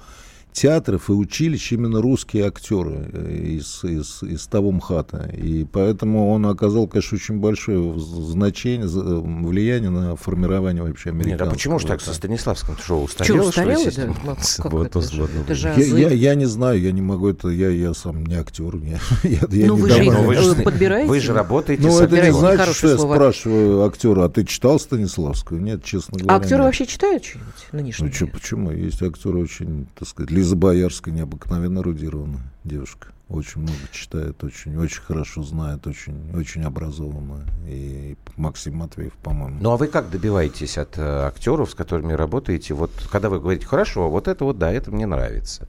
театров 0.51 1.09
и 1.09 1.13
училищ 1.13 1.71
именно 1.71 2.01
русские 2.01 2.47
актеры 2.47 3.09
э, 3.13 3.57
из, 3.59 3.83
из, 3.83 4.23
из 4.23 4.47
того 4.47 4.71
МХАТа. 4.71 5.31
И 5.33 5.65
поэтому 5.65 6.31
он 6.31 6.45
оказал, 6.45 6.87
конечно, 6.87 7.15
очень 7.15 7.39
большое 7.39 7.99
значение, 7.99 8.85
э, 8.85 8.87
влияние 8.87 9.89
на 9.89 10.15
формирование 10.15 10.83
вообще 10.83 11.09
американского. 11.09 11.45
Нет, 11.45 11.51
а 11.51 11.55
почему 11.55 11.79
же 11.79 11.87
так 11.87 12.01
со 12.01 12.13
Станиславским? 12.13 12.75
Ты 12.75 12.83
что, 12.83 13.01
устарел? 13.01 13.35
Что, 13.35 13.49
устарел? 13.49 13.83
Да? 13.95 14.05
Ну, 14.23 14.69
вот, 14.69 14.87
это, 14.87 15.01
же, 15.01 15.23
это 15.23 15.55
же 15.55 15.73
я, 15.77 16.09
я, 16.09 16.09
я 16.09 16.35
не 16.35 16.45
знаю, 16.45 16.81
я 16.81 16.91
не 16.91 17.01
могу 17.01 17.29
это, 17.29 17.49
я, 17.49 17.69
я 17.69 17.93
сам 17.93 18.25
не 18.25 18.35
актер. 18.35 18.75
Я, 18.75 18.99
я, 19.23 19.39
я 19.49 19.67
ну, 19.67 19.75
не 19.75 19.81
вы, 19.81 19.89
же, 19.89 20.11
вы 20.11 20.35
же 20.35 20.55
подбираете? 20.55 21.09
Вы 21.09 21.19
же 21.19 21.33
работаете 21.33 21.83
Ну, 21.83 21.99
это 21.99 22.21
не 22.21 22.31
значит, 22.31 22.75
что 22.75 22.89
я 22.89 22.97
спрашиваю 22.97 23.85
актера, 23.85 24.25
а 24.25 24.29
ты 24.29 24.45
читал 24.45 24.79
Станиславскую? 24.79 25.61
Нет, 25.61 25.83
честно 25.83 26.17
говоря. 26.17 26.35
А 26.35 26.37
актеры 26.37 26.57
нет. 26.57 26.65
вообще 26.65 26.85
читают 26.85 27.23
что-нибудь 27.23 27.67
нынешние? 27.71 28.09
Ну, 28.09 28.15
что, 28.15 28.27
почему? 28.27 28.71
Есть 28.71 29.01
актеры 29.01 29.39
очень, 29.39 29.87
так 29.97 30.07
сказать, 30.07 30.31
Лиза 30.41 30.56
Боярская 30.56 31.13
необыкновенно 31.13 31.82
эрудированная 31.82 32.51
девушка. 32.63 33.10
Очень 33.30 33.62
много 33.62 33.77
читает, 33.91 34.43
очень, 34.43 34.75
очень 34.75 35.04
хорошо 35.04 35.43
знает, 35.43 35.86
очень, 35.86 36.36
очень 36.36 36.63
образованная. 36.63 37.45
И 37.67 38.17
Максим 38.38 38.77
Матвеев, 38.77 39.13
по-моему. 39.21 39.60
Ну 39.62 39.69
а 39.69 39.77
вы 39.77 39.86
как 39.86 40.10
добиваетесь 40.10 40.80
от 40.80 40.97
э, 40.97 41.01
актеров, 41.04 41.69
с 41.69 41.75
которыми 41.75 42.13
работаете? 42.13 42.73
Вот 42.73 42.89
когда 43.12 43.30
вы 43.30 43.39
говорите, 43.39 43.67
хорошо, 43.67 44.10
вот 44.10 44.27
это 44.27 44.43
вот, 44.43 44.58
да, 44.58 44.71
это 44.71 44.89
мне 44.89 45.06
нравится. 45.06 45.67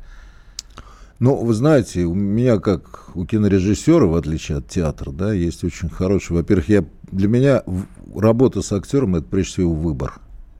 Ну, 1.18 1.36
вы 1.36 1.52
знаете, 1.52 2.04
у 2.04 2.14
меня, 2.14 2.58
как 2.58 3.14
у 3.14 3.26
кинорежиссера, 3.26 4.06
в 4.06 4.14
отличие 4.14 4.56
от 4.56 4.68
театра, 4.68 5.12
да, 5.12 5.34
есть 5.34 5.64
очень 5.64 5.90
хороший... 5.90 6.32
Во-первых, 6.32 6.70
я, 6.70 6.82
для 7.10 7.28
меня 7.28 7.62
работа 8.16 8.62
с 8.62 8.72
актером– 8.72 9.16
это 9.16 9.26
прежде 9.26 9.52
всего 9.52 9.74
выбор. 9.74 10.14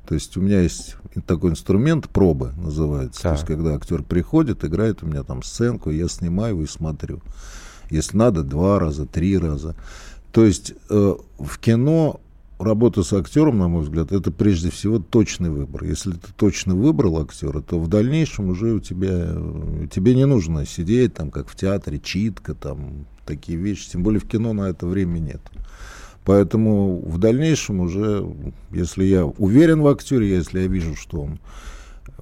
То 0.07 0.15
есть 0.15 0.37
у 0.37 0.41
меня 0.41 0.61
есть 0.61 0.97
такой 1.27 1.53
инструмент, 1.53 2.09
пробы 2.09 2.53
называется. 2.57 3.23
Да. 3.23 3.31
То 3.31 3.35
есть 3.37 3.47
когда 3.47 3.75
актер 3.75 4.03
приходит, 4.03 4.65
играет 4.65 5.03
у 5.03 5.07
меня 5.07 5.23
там 5.23 5.43
сценку, 5.43 5.91
я 5.91 6.09
снимаю 6.09 6.61
и 6.63 6.67
смотрю. 6.67 7.21
Если 7.91 8.17
надо, 8.17 8.43
два 8.43 8.79
раза, 8.79 9.07
три 9.07 9.39
раза. 9.39 9.77
То 10.33 10.45
есть 10.45 10.73
э, 10.89 11.15
в 11.39 11.59
кино 11.59 12.21
работа 12.59 13.03
с 13.03 13.13
актером, 13.13 13.59
на 13.59 13.69
мой 13.69 13.83
взгляд, 13.83 14.13
это 14.13 14.31
прежде 14.31 14.71
всего 14.71 14.99
точный 14.99 15.51
выбор. 15.51 15.85
Если 15.85 16.13
ты 16.13 16.33
точно 16.37 16.75
выбрал 16.75 17.21
актера, 17.21 17.61
то 17.61 17.79
в 17.79 17.89
дальнейшем 17.89 18.49
уже 18.49 18.73
у 18.73 18.81
тебя 18.81 19.35
тебе 19.91 20.15
не 20.15 20.27
нужно 20.27 20.67
сидеть 20.67 21.15
там, 21.15 21.31
как 21.31 21.49
в 21.49 21.57
театре, 21.57 22.01
читка, 22.01 22.55
там 22.55 23.07
такие 23.27 23.59
вещи. 23.59 23.91
Тем 23.91 24.03
более 24.03 24.21
в 24.21 24.29
кино 24.29 24.53
на 24.53 24.69
это 24.69 24.87
времени 24.87 25.33
нет. 25.33 25.41
Поэтому 26.25 27.01
в 27.01 27.19
дальнейшем 27.19 27.81
уже, 27.81 28.25
если 28.71 29.05
я 29.05 29.25
уверен 29.25 29.83
в 29.83 29.89
актере, 29.89 30.29
если 30.29 30.61
я 30.61 30.67
вижу, 30.69 30.95
что 30.95 31.23
он 31.23 31.41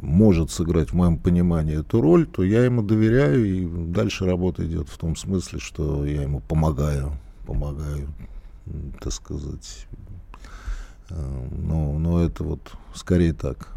может 0.00 0.50
сыграть 0.50 0.90
в 0.90 0.94
моем 0.94 1.18
понимании 1.18 1.78
эту 1.78 2.00
роль, 2.00 2.26
то 2.26 2.42
я 2.42 2.64
ему 2.64 2.82
доверяю, 2.82 3.44
и 3.44 3.66
дальше 3.66 4.24
работа 4.24 4.66
идет 4.66 4.88
в 4.88 4.96
том 4.96 5.16
смысле, 5.16 5.58
что 5.58 6.06
я 6.06 6.22
ему 6.22 6.40
помогаю, 6.40 7.12
помогаю, 7.46 8.08
так 9.00 9.12
сказать. 9.12 9.86
Э, 11.10 11.48
но, 11.50 11.98
но 11.98 12.24
это 12.24 12.44
вот 12.44 12.72
скорее 12.94 13.34
так. 13.34 13.68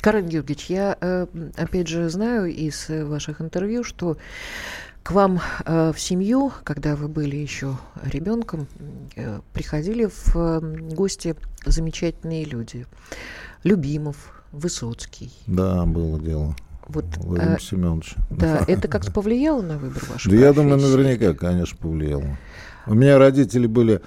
Карен 0.00 0.26
Георгиевич, 0.26 0.66
я 0.66 0.96
э, 1.00 1.26
опять 1.56 1.86
же 1.86 2.08
знаю 2.08 2.52
из 2.52 2.88
ваших 2.88 3.40
интервью, 3.40 3.84
что 3.84 4.16
к 5.02 5.10
вам 5.10 5.40
э, 5.64 5.92
в 5.92 6.00
семью, 6.00 6.52
когда 6.64 6.94
вы 6.94 7.08
были 7.08 7.36
еще 7.36 7.76
ребенком, 8.02 8.68
э, 9.16 9.40
приходили 9.52 10.06
в 10.06 10.36
э, 10.36 10.60
гости 10.94 11.34
замечательные 11.66 12.44
люди. 12.44 12.86
Любимов, 13.64 14.16
Высоцкий. 14.52 15.32
Да, 15.46 15.84
было 15.86 16.20
дело. 16.20 16.54
Вот, 16.86 17.04
Владимир 17.16 17.56
э, 17.56 17.60
Семенович. 17.60 18.14
Да, 18.30 18.64
это 18.66 18.86
как-то 18.86 19.10
повлияло 19.10 19.62
на 19.62 19.78
выбор 19.78 20.04
вашей 20.10 20.30
Да 20.30 20.36
я 20.36 20.52
думаю, 20.52 20.78
наверняка, 20.78 21.32
конечно, 21.32 21.76
повлияло. 21.78 22.36
У 22.86 22.94
меня 22.94 23.18
родители 23.18 23.66
были, 23.66 24.02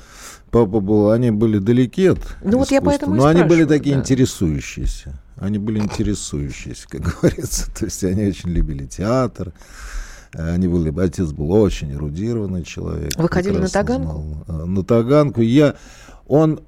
папа 0.51 0.79
был, 0.79 1.09
они 1.11 1.31
были 1.31 1.59
далеки 1.59 2.07
от 2.07 2.19
Ну 2.43 2.59
вот 2.59 2.71
я 2.71 2.81
поэтому 2.81 3.15
Но 3.15 3.25
они 3.25 3.43
были 3.43 3.65
такие 3.65 3.95
да. 3.95 4.01
интересующиеся. 4.01 5.19
Они 5.37 5.57
были 5.57 5.79
интересующиеся, 5.79 6.87
как 6.87 7.01
говорится. 7.21 7.73
То 7.73 7.85
есть 7.85 8.03
они 8.03 8.27
очень 8.27 8.49
любили 8.49 8.85
театр. 8.85 9.53
Они 10.37 10.67
были, 10.67 10.93
отец 10.99 11.31
был 11.31 11.51
очень 11.51 11.93
эрудированный 11.93 12.63
человек. 12.63 13.11
Вы 13.15 13.29
ходили 13.29 13.57
на 13.57 13.69
Таганку? 13.69 14.43
Знал. 14.45 14.45
Э, 14.47 14.65
на 14.65 14.83
Таганку. 14.83 15.41
Я, 15.41 15.75
он 16.27 16.59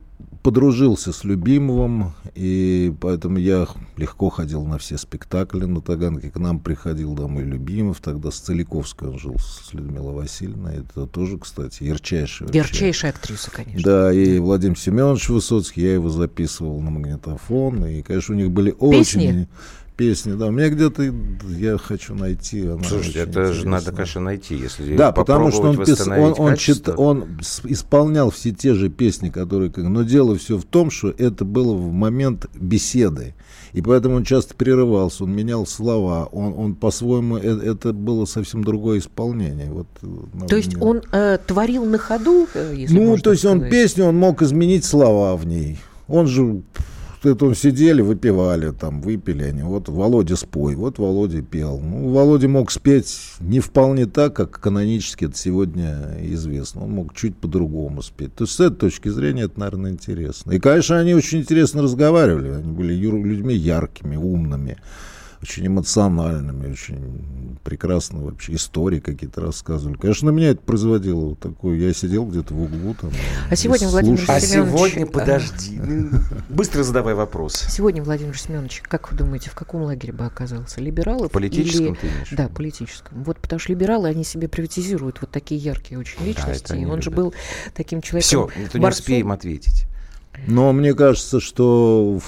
подружился 0.48 1.12
с 1.12 1.26
Любимовым, 1.26 2.14
и 2.34 2.94
поэтому 3.02 3.38
я 3.38 3.68
легко 3.98 4.30
ходил 4.30 4.64
на 4.64 4.78
все 4.78 4.98
спектакли 4.98 5.66
на 5.66 5.82
Таганке. 5.82 6.30
К 6.30 6.38
нам 6.38 6.62
приходил 6.62 7.16
домой 7.16 7.44
Любимов, 7.44 8.00
тогда 8.00 8.32
с 8.32 8.40
Целиковской 8.40 9.10
он 9.10 9.20
жил 9.20 9.36
с 9.40 9.74
Людмилой 9.74 10.14
Васильевной. 10.14 10.78
Это 10.78 11.06
тоже, 11.06 11.38
кстати, 11.38 11.84
ярчайшая. 11.84 12.50
Ярчайшая 12.54 13.12
актриса, 13.12 13.52
конечно. 13.52 13.84
Да, 13.84 14.14
и 14.14 14.40
Владимир 14.40 14.80
Семенович 14.80 15.28
Высоцкий, 15.28 15.82
я 15.82 15.96
его 15.96 16.10
записывал 16.10 16.80
на 16.80 16.92
магнитофон, 16.92 17.86
и, 17.86 18.02
конечно, 18.02 18.34
у 18.34 18.38
них 18.38 18.50
были 18.50 18.72
Песни? 18.72 19.00
очень 19.00 19.48
песни, 19.98 20.34
да. 20.34 20.46
У 20.46 20.52
меня 20.52 20.70
где-то 20.70 21.12
я 21.50 21.78
хочу 21.78 22.14
найти. 22.14 22.68
Она 22.68 22.84
Слушайте, 22.84 23.20
это 23.20 23.30
интересна. 23.30 23.54
же 23.54 23.68
надо, 23.68 23.92
конечно, 23.92 24.22
найти, 24.22 24.56
если 24.56 24.96
Да, 24.96 25.12
потому 25.12 25.52
что 25.52 25.64
он, 25.64 25.84
пис... 25.84 26.08
он, 26.08 26.36
он, 26.38 26.56
чит... 26.56 26.88
он 26.96 27.40
исполнял 27.64 28.30
все 28.30 28.52
те 28.52 28.76
же 28.76 28.90
песни, 28.90 29.30
которые... 29.30 29.72
Но 29.76 30.04
дело 30.04 30.38
все 30.38 30.58
в 30.58 30.64
том, 30.64 30.92
что 30.92 31.10
это 31.10 31.44
было 31.44 31.74
в 31.74 31.92
момент 31.92 32.46
беседы. 32.54 33.34
И 33.74 33.82
поэтому 33.82 34.16
он 34.16 34.24
часто 34.24 34.56
прерывался, 34.56 35.24
он 35.26 35.36
менял 35.36 35.66
слова, 35.66 36.26
он, 36.32 36.54
он 36.58 36.76
по-своему, 36.76 37.38
это, 37.38 37.66
это 37.66 37.94
было 37.94 38.26
совсем 38.26 38.64
другое 38.64 39.00
исполнение. 39.00 39.70
Вот, 39.72 39.88
то 40.48 40.56
есть 40.56 40.80
он 40.80 41.02
э, 41.12 41.38
творил 41.46 41.86
на 41.86 41.98
ходу? 41.98 42.48
Э, 42.54 42.74
если 42.76 42.98
ну, 42.98 43.18
то 43.18 43.32
есть 43.32 43.44
сказать. 43.44 43.64
он 43.64 43.70
песню, 43.70 44.06
он 44.06 44.16
мог 44.16 44.42
изменить 44.42 44.86
слова 44.86 45.36
в 45.36 45.46
ней. 45.46 45.80
Он 46.08 46.28
же 46.28 46.62
это 47.24 47.54
сидели, 47.56 48.02
выпивали, 48.02 48.72
там, 48.72 49.02
выпили 49.02 49.44
они. 49.44 49.64
Вот 49.64 49.90
Володя 49.90 50.36
спой, 50.36 50.76
вот 50.76 51.00
Володя 51.00 51.42
пел. 51.42 51.80
Ну, 51.80 52.10
Володя 52.12 52.48
мог 52.48 52.72
спеть 52.72 53.18
не 53.40 53.60
вполне 53.60 54.06
так, 54.06 54.36
как 54.36 54.60
канонически 54.60 55.26
это 55.26 55.38
сегодня 55.38 56.18
известно. 56.22 56.84
Он 56.84 56.92
мог 56.92 57.14
чуть 57.14 57.36
по-другому 57.36 58.02
спеть. 58.02 58.36
То 58.36 58.44
есть 58.44 58.56
с 58.56 58.60
этой 58.60 58.76
точки 58.76 59.10
зрения 59.10 59.44
это, 59.44 59.60
наверное, 59.60 59.92
интересно. 59.92 60.52
И, 60.52 60.60
конечно, 60.60 60.98
они 60.98 61.14
очень 61.14 61.40
интересно 61.40 61.82
разговаривали. 61.82 62.50
Они 62.50 62.72
были 62.72 62.94
людьми 62.94 63.56
яркими, 63.56 64.16
умными 64.16 64.78
очень 65.42 65.68
эмоциональными, 65.68 66.72
очень 66.72 67.58
прекрасно 67.64 68.22
вообще 68.22 68.56
истории 68.56 69.00
какие-то 69.00 69.42
рассказывали. 69.42 69.98
Конечно, 69.98 70.32
на 70.32 70.36
меня 70.36 70.50
это 70.50 70.62
производило 70.62 71.30
вот 71.30 71.40
такое. 71.40 71.78
Я 71.78 71.94
сидел 71.94 72.26
где-то 72.26 72.54
в 72.54 72.62
углу 72.62 72.96
там. 73.00 73.12
А 73.50 73.56
сегодня, 73.56 73.88
Владимир 73.88 74.24
А 74.28 74.40
сегодня, 74.40 75.06
подожди, 75.06 75.80
быстро 76.50 76.84
задавай 76.84 77.14
вопрос. 77.14 77.66
Сегодня, 77.70 78.04
Владимир 78.04 78.38
Семенович, 78.38 78.82
как 78.84 79.12
вы 79.12 79.18
думаете, 79.18 79.50
в 79.50 79.56
каком 79.56 79.84
лагере 79.84 80.14
бы 80.14 80.26
оказался? 80.26 80.82
Либералы? 80.82 81.30
Политическом, 81.30 81.98
или... 82.02 82.36
Да, 82.36 82.50
политическом. 82.50 83.24
Вот 83.24 83.38
потому 83.40 83.60
что 83.60 83.72
либералы, 83.72 84.10
они 84.10 84.24
себе 84.24 84.48
приватизируют 84.48 85.22
вот 85.22 85.32
такие 85.32 85.60
яркие 85.60 86.00
очень 86.00 86.24
личности. 86.26 86.74
Да, 86.74 86.78
и 86.78 86.86
он 86.86 87.02
же 87.02 87.12
был 87.12 87.34
таким 87.76 88.02
человеком. 88.02 88.50
Все, 88.50 88.78
не 88.78 88.88
успеем 88.88 89.32
ответить. 89.32 89.86
Но 90.46 90.72
мне 90.72 90.94
кажется, 90.94 91.40
что 91.40 92.20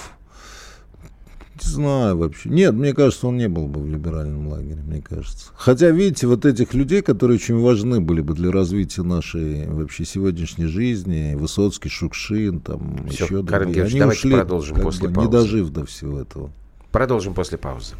не 1.62 1.70
знаю 1.70 2.16
вообще. 2.16 2.48
Нет, 2.48 2.74
мне 2.74 2.92
кажется, 2.94 3.26
он 3.26 3.36
не 3.36 3.48
был 3.48 3.66
бы 3.66 3.80
в 3.80 3.86
либеральном 3.88 4.48
лагере, 4.48 4.80
мне 4.82 5.00
кажется. 5.02 5.48
Хотя, 5.54 5.90
видите, 5.90 6.26
вот 6.26 6.44
этих 6.44 6.74
людей, 6.74 7.02
которые 7.02 7.36
очень 7.36 7.58
важны 7.58 8.00
были 8.00 8.20
бы 8.20 8.34
для 8.34 8.50
развития 8.50 9.02
нашей 9.02 9.66
вообще 9.68 10.04
сегодняшней 10.04 10.66
жизни, 10.66 11.34
Высоцкий, 11.34 11.88
Шукшин, 11.88 12.60
там 12.60 13.06
Все, 13.10 13.24
еще 13.24 13.44
Карен 13.44 13.72
другие, 13.72 13.86
они 13.86 14.02
ушли, 14.12 14.32
продолжим 14.32 14.80
после 14.80 15.08
бы, 15.08 15.14
паузы. 15.14 15.28
не 15.28 15.32
дожив 15.32 15.68
до 15.70 15.86
всего 15.86 16.20
этого. 16.20 16.50
Продолжим 16.92 17.34
после 17.34 17.58
паузы. 17.58 17.94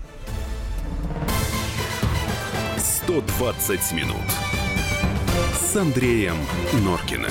120 2.79 3.93
минут 3.93 4.17
с 5.55 5.77
Андреем 5.77 6.37
Норкиным. 6.85 7.31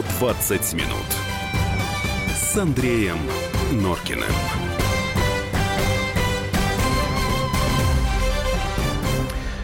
120 0.00 0.72
минут 0.74 1.04
с 2.34 2.56
Андреем 2.56 3.18
Норкиным. 3.70 4.24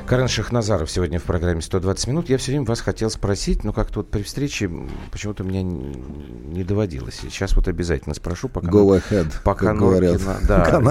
Карен 0.07 0.29
Шахназаров 0.29 0.91
сегодня 0.91 1.19
в 1.19 1.23
программе 1.23 1.61
«120 1.61 2.11
минут». 2.11 2.29
Я 2.29 2.37
все 2.37 2.53
время 2.53 2.67
вас 2.67 2.83
хотел 2.83 3.09
спросить, 3.09 3.65
но 3.65 3.73
как-то 3.73 4.01
вот 4.01 4.11
при 4.11 4.23
встрече 4.23 4.71
почему-то 5.11 5.43
меня 5.43 5.63
не 5.63 6.65
доводилось. 6.65 7.19
Сейчас 7.23 7.57
вот 7.57 7.67
обязательно 7.69 8.15
спрошу, 8.15 8.51
пока... 8.51 8.69
Go 8.69 9.01
ahead, 9.01 9.33
пока 9.43 9.69
как 9.69 9.81
Норкина, 9.81 10.19
говорят. 10.19 10.47
Да, 10.47 10.83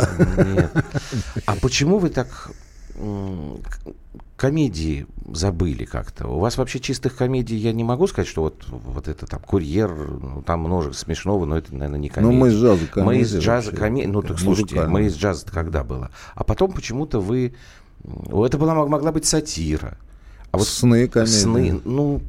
нет. 0.43 0.72
А 1.45 1.55
почему 1.61 1.99
вы 1.99 2.09
так 2.09 2.49
комедии 4.36 5.07
забыли 5.33 5.86
как-то. 5.86 6.27
У 6.27 6.39
вас 6.39 6.57
вообще 6.57 6.79
чистых 6.79 7.15
комедий, 7.15 7.55
я 7.55 7.71
не 7.71 7.83
могу 7.83 8.07
сказать, 8.07 8.27
что 8.27 8.43
вот, 8.43 8.65
вот 8.67 9.07
это 9.07 9.25
там 9.25 9.39
«Курьер», 9.41 9.89
ну, 9.91 10.41
там 10.41 10.61
множество 10.61 11.05
смешного, 11.05 11.45
но 11.45 11.57
это, 11.57 11.73
наверное, 11.73 11.99
не 11.99 12.09
комедия. 12.09 12.33
Ну, 12.33 12.39
мы 12.39 12.49
из 12.49 12.55
джаза 12.55 12.88
комедия. 12.88 13.05
Мы 13.05 13.17
из 13.17 13.36
джаза 13.36 13.71
комедия. 13.71 14.09
Ну, 14.09 14.21
так 14.21 14.39
слушайте, 14.39 14.81
мы 14.88 15.05
из 15.05 15.15
джаза 15.15 15.45
когда 15.47 15.83
было? 15.83 16.11
А 16.36 16.43
потом 16.43 16.71
почему-то 16.71 17.19
вы... 17.19 17.53
Это 18.03 18.57
была, 18.57 18.75
могла 18.75 19.11
быть 19.11 19.25
сатира. 19.25 19.97
А 20.51 20.57
вот 20.57 20.67
сны 20.67 21.07
комедии. 21.07 21.31
Сны, 21.31 21.81
ну, 21.83 22.21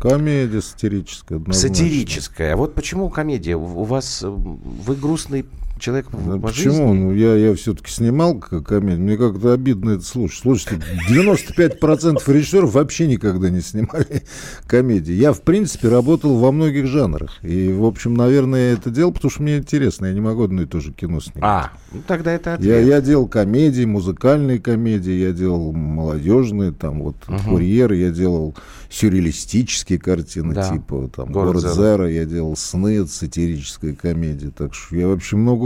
Комедия 0.00 0.60
сатирическая. 0.60 1.38
Однозначно. 1.38 1.74
Сатирическая. 1.74 2.52
А 2.52 2.56
вот 2.56 2.74
почему 2.74 3.08
комедия? 3.08 3.56
У 3.56 3.84
вас 3.84 4.22
вы 4.22 4.94
грустный 4.94 5.46
человек 5.78 6.06
да 6.12 6.36
по 6.38 6.48
Почему? 6.48 6.92
Жизни? 6.92 7.04
Ну, 7.04 7.14
я, 7.14 7.34
я 7.34 7.54
все-таки 7.54 7.90
снимал 7.90 8.38
комедию. 8.38 9.00
Мне 9.00 9.16
как-то 9.16 9.52
обидно 9.52 9.90
это 9.90 10.04
слушать. 10.04 10.40
Слушайте, 10.42 10.82
95% 11.10 12.22
режиссеров 12.32 12.72
вообще 12.72 13.06
никогда 13.06 13.50
не 13.50 13.60
снимали 13.60 14.24
комедии. 14.66 15.12
Я, 15.12 15.32
в 15.32 15.42
принципе, 15.42 15.88
работал 15.88 16.36
во 16.38 16.52
многих 16.52 16.86
жанрах. 16.86 17.42
И, 17.42 17.72
в 17.72 17.84
общем, 17.84 18.14
наверное, 18.14 18.72
это 18.74 18.90
делал, 18.90 19.12
потому 19.12 19.30
что 19.30 19.42
мне 19.42 19.58
интересно. 19.58 20.06
Я 20.06 20.12
не 20.12 20.20
могу 20.20 20.44
одно 20.44 20.62
и 20.62 20.66
то 20.66 20.80
же 20.80 20.92
кино 20.92 21.20
снимать. 21.20 21.42
А, 21.42 21.72
ну 21.92 22.02
тогда 22.06 22.32
это 22.32 22.54
ответ. 22.54 22.68
Я, 22.68 22.96
я 22.96 23.00
делал 23.00 23.26
комедии, 23.28 23.84
музыкальные 23.84 24.58
комедии, 24.58 25.12
я 25.12 25.32
делал 25.32 25.72
молодежные, 25.72 26.72
там 26.72 27.02
вот 27.02 27.16
угу. 27.28 27.38
«Курьер», 27.50 27.92
я 27.92 28.10
делал 28.10 28.54
сюрреалистические 28.90 29.98
картины, 29.98 30.54
да. 30.54 30.70
типа 30.70 31.10
там 31.14 31.32
«Город, 31.32 31.56
Город 31.56 31.74
Зера», 31.74 32.10
я 32.10 32.24
делал 32.24 32.56
«Сны», 32.56 33.06
сатирическая 33.06 33.94
комедия. 33.94 34.50
Так 34.50 34.74
что 34.74 34.96
я 34.96 35.08
вообще 35.08 35.36
много... 35.36 35.65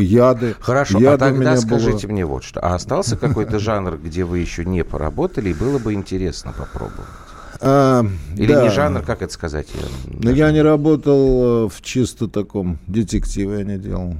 Яды. 0.00 0.54
Хорошо, 0.60 0.98
а 0.98 1.00
Яды 1.00 1.14
а 1.14 1.18
тогда 1.18 1.56
скажите 1.56 2.06
было... 2.06 2.12
мне 2.12 2.26
вот 2.26 2.44
что. 2.44 2.60
А 2.60 2.74
остался 2.74 3.16
какой-то 3.16 3.58
жанр, 3.58 3.98
где 3.98 4.24
вы 4.24 4.38
еще 4.38 4.64
не 4.64 4.84
поработали, 4.84 5.50
и 5.50 5.54
было 5.54 5.78
бы 5.78 5.92
интересно 5.92 6.52
попробовать? 6.56 7.08
А, 7.60 8.04
Или 8.36 8.52
да. 8.52 8.64
не 8.64 8.70
жанр, 8.70 9.02
как 9.02 9.22
это 9.22 9.32
сказать? 9.32 9.68
Я, 9.74 9.82
ну, 10.06 10.30
я 10.32 10.52
не 10.52 10.60
работал 10.60 11.66
э, 11.66 11.68
в 11.68 11.80
чисто 11.82 12.28
таком 12.28 12.78
детективе, 12.86 13.58
я 13.58 13.64
не 13.64 13.78
делал. 13.78 14.16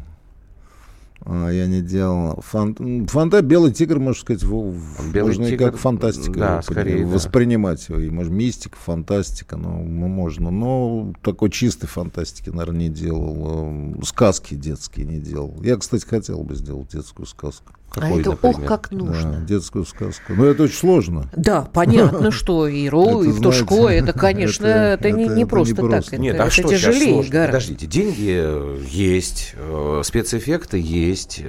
А, 1.26 1.48
я 1.48 1.66
не 1.66 1.80
делал. 1.80 2.40
Фант... 2.42 2.78
Фанта 3.10 3.40
Белый 3.42 3.72
тигр, 3.72 3.98
можно 3.98 4.20
сказать, 4.20 4.42
в... 4.42 5.10
Белый 5.10 5.28
можно 5.28 5.48
тигр, 5.48 5.64
как 5.64 5.76
фантастика 5.76 6.38
да, 6.38 6.62
скорее, 6.62 7.06
воспринимать 7.06 7.86
да. 7.88 7.94
его. 7.94 8.04
И, 8.04 8.10
может, 8.10 8.32
мистика, 8.32 8.76
фантастика, 8.76 9.56
ну, 9.56 9.82
можно. 9.82 10.50
Но 10.50 11.14
такой 11.22 11.50
чистой 11.50 11.86
фантастики, 11.86 12.50
наверное, 12.50 12.80
не 12.80 12.88
делал. 12.90 13.96
Сказки 14.04 14.54
детские 14.54 15.06
не 15.06 15.18
делал. 15.18 15.54
Я, 15.62 15.76
кстати, 15.76 16.04
хотел 16.04 16.42
бы 16.42 16.54
сделать 16.54 16.88
детскую 16.88 17.26
сказку. 17.26 17.72
Какой, 17.94 18.18
а 18.18 18.20
это 18.20 18.30
например? 18.30 18.56
ох, 18.56 18.64
как 18.64 18.90
нужно. 18.90 19.32
Да, 19.32 19.46
детскую 19.46 19.84
сказку. 19.84 20.34
Но 20.34 20.46
это 20.46 20.64
очень 20.64 20.76
сложно. 20.76 21.30
Да, 21.36 21.62
понятно, 21.62 22.30
что 22.32 22.66
и 22.66 22.88
Ру, 22.88 23.22
и 23.22 23.32
Птушко, 23.32 23.88
это, 23.88 24.12
конечно, 24.18 24.66
это 24.66 25.10
не 25.10 25.44
просто 25.46 25.76
так. 25.88 26.18
Нет, 26.18 26.38
а 26.40 26.50
что 26.50 26.68
тяжелее 26.68 27.22
Подождите, 27.24 27.86
деньги 27.86 28.84
есть, 28.90 29.54
э, 29.56 30.02
спецэффекты 30.04 30.78
есть. 30.78 31.42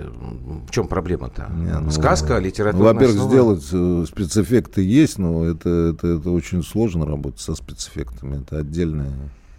В 0.68 0.72
чем 0.72 0.88
проблема-то? 0.88 1.50
Ну, 1.50 1.90
Сказка, 1.92 2.38
литература. 2.38 2.94
Во-первых, 2.94 3.24
сделать 3.24 3.66
э, 3.72 4.06
спецэффекты 4.08 4.82
есть, 4.82 5.18
но 5.18 5.46
это, 5.46 5.70
это, 5.70 6.08
это 6.20 6.30
очень 6.30 6.64
сложно 6.64 7.06
работать 7.06 7.40
со 7.40 7.56
спецэффектами. 7.56 8.42
Это 8.42 8.60
отдельная 8.60 9.12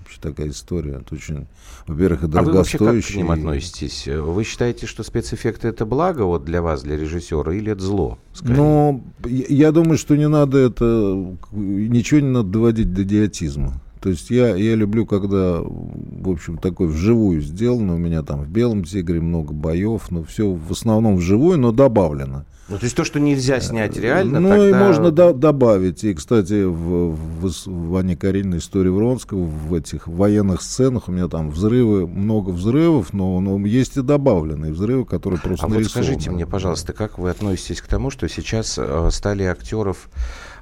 вообще 0.06 0.20
такая 0.20 0.48
история. 0.48 1.00
Это 1.00 1.14
очень, 1.14 1.46
во-первых, 1.86 2.24
и 2.24 2.26
дорогостоящий. 2.28 2.78
А 2.78 2.80
вы 2.80 2.86
вообще 2.86 3.04
как 3.04 3.12
к 3.12 3.16
ним 3.16 3.30
относитесь? 3.30 4.06
Вы 4.06 4.44
считаете, 4.44 4.86
что 4.86 5.02
спецэффекты 5.02 5.68
это 5.68 5.84
благо 5.84 6.22
вот 6.22 6.44
для 6.44 6.62
вас, 6.62 6.82
для 6.82 6.96
режиссера, 6.96 7.52
или 7.52 7.72
это 7.72 7.82
зло? 7.82 8.18
Скорее? 8.32 8.56
Ну, 8.56 9.04
я 9.24 9.72
думаю, 9.72 9.98
что 9.98 10.16
не 10.16 10.28
надо 10.28 10.58
это, 10.58 11.36
ничего 11.52 12.20
не 12.20 12.30
надо 12.30 12.48
доводить 12.48 12.94
до 12.94 13.02
идиотизма. 13.02 13.80
То 14.00 14.10
есть 14.10 14.30
я, 14.30 14.54
я 14.54 14.74
люблю, 14.74 15.06
когда, 15.06 15.60
в 15.60 16.30
общем, 16.30 16.58
такой 16.58 16.88
вживую 16.88 17.40
сделано. 17.40 17.94
У 17.94 17.98
меня 17.98 18.22
там 18.22 18.42
в 18.42 18.48
«Белом 18.48 18.84
тигре» 18.84 19.20
много 19.20 19.52
боев, 19.52 20.10
но 20.10 20.22
все 20.22 20.50
в 20.50 20.70
основном 20.72 21.16
вживую, 21.16 21.58
но 21.58 21.72
добавлено. 21.72 22.44
Ну, 22.68 22.78
то 22.78 22.84
есть 22.84 22.96
то, 22.96 23.04
что 23.04 23.20
нельзя 23.20 23.60
снять 23.60 23.96
реально, 23.96 24.40
Ну, 24.40 24.48
тогда... 24.48 24.68
и 24.68 24.72
можно 24.72 25.12
до 25.12 25.32
добавить. 25.32 26.02
И, 26.02 26.12
кстати, 26.14 26.64
в, 26.64 27.14
в, 27.14 27.52
в 27.66 27.96
Анне 27.96 28.16
Карениной 28.16 28.58
истории 28.58 28.88
Вронского, 28.88 29.44
в 29.44 29.72
этих 29.72 30.08
военных 30.08 30.62
сценах 30.62 31.08
у 31.08 31.12
меня 31.12 31.28
там 31.28 31.50
взрывы, 31.50 32.08
много 32.08 32.50
взрывов, 32.50 33.12
но, 33.12 33.38
но 33.40 33.64
есть 33.64 33.96
и 33.96 34.02
добавленные 34.02 34.72
взрывы, 34.72 35.04
которые 35.04 35.38
просто 35.40 35.66
А 35.66 35.68
нарисованы. 35.68 35.84
вот 35.84 35.90
скажите 35.90 36.30
мне, 36.32 36.44
пожалуйста, 36.44 36.92
как 36.92 37.18
вы 37.20 37.30
относитесь 37.30 37.80
к 37.80 37.86
тому, 37.86 38.10
что 38.10 38.28
сейчас 38.28 38.74
э, 38.78 39.10
стали 39.12 39.44
актеров 39.44 40.08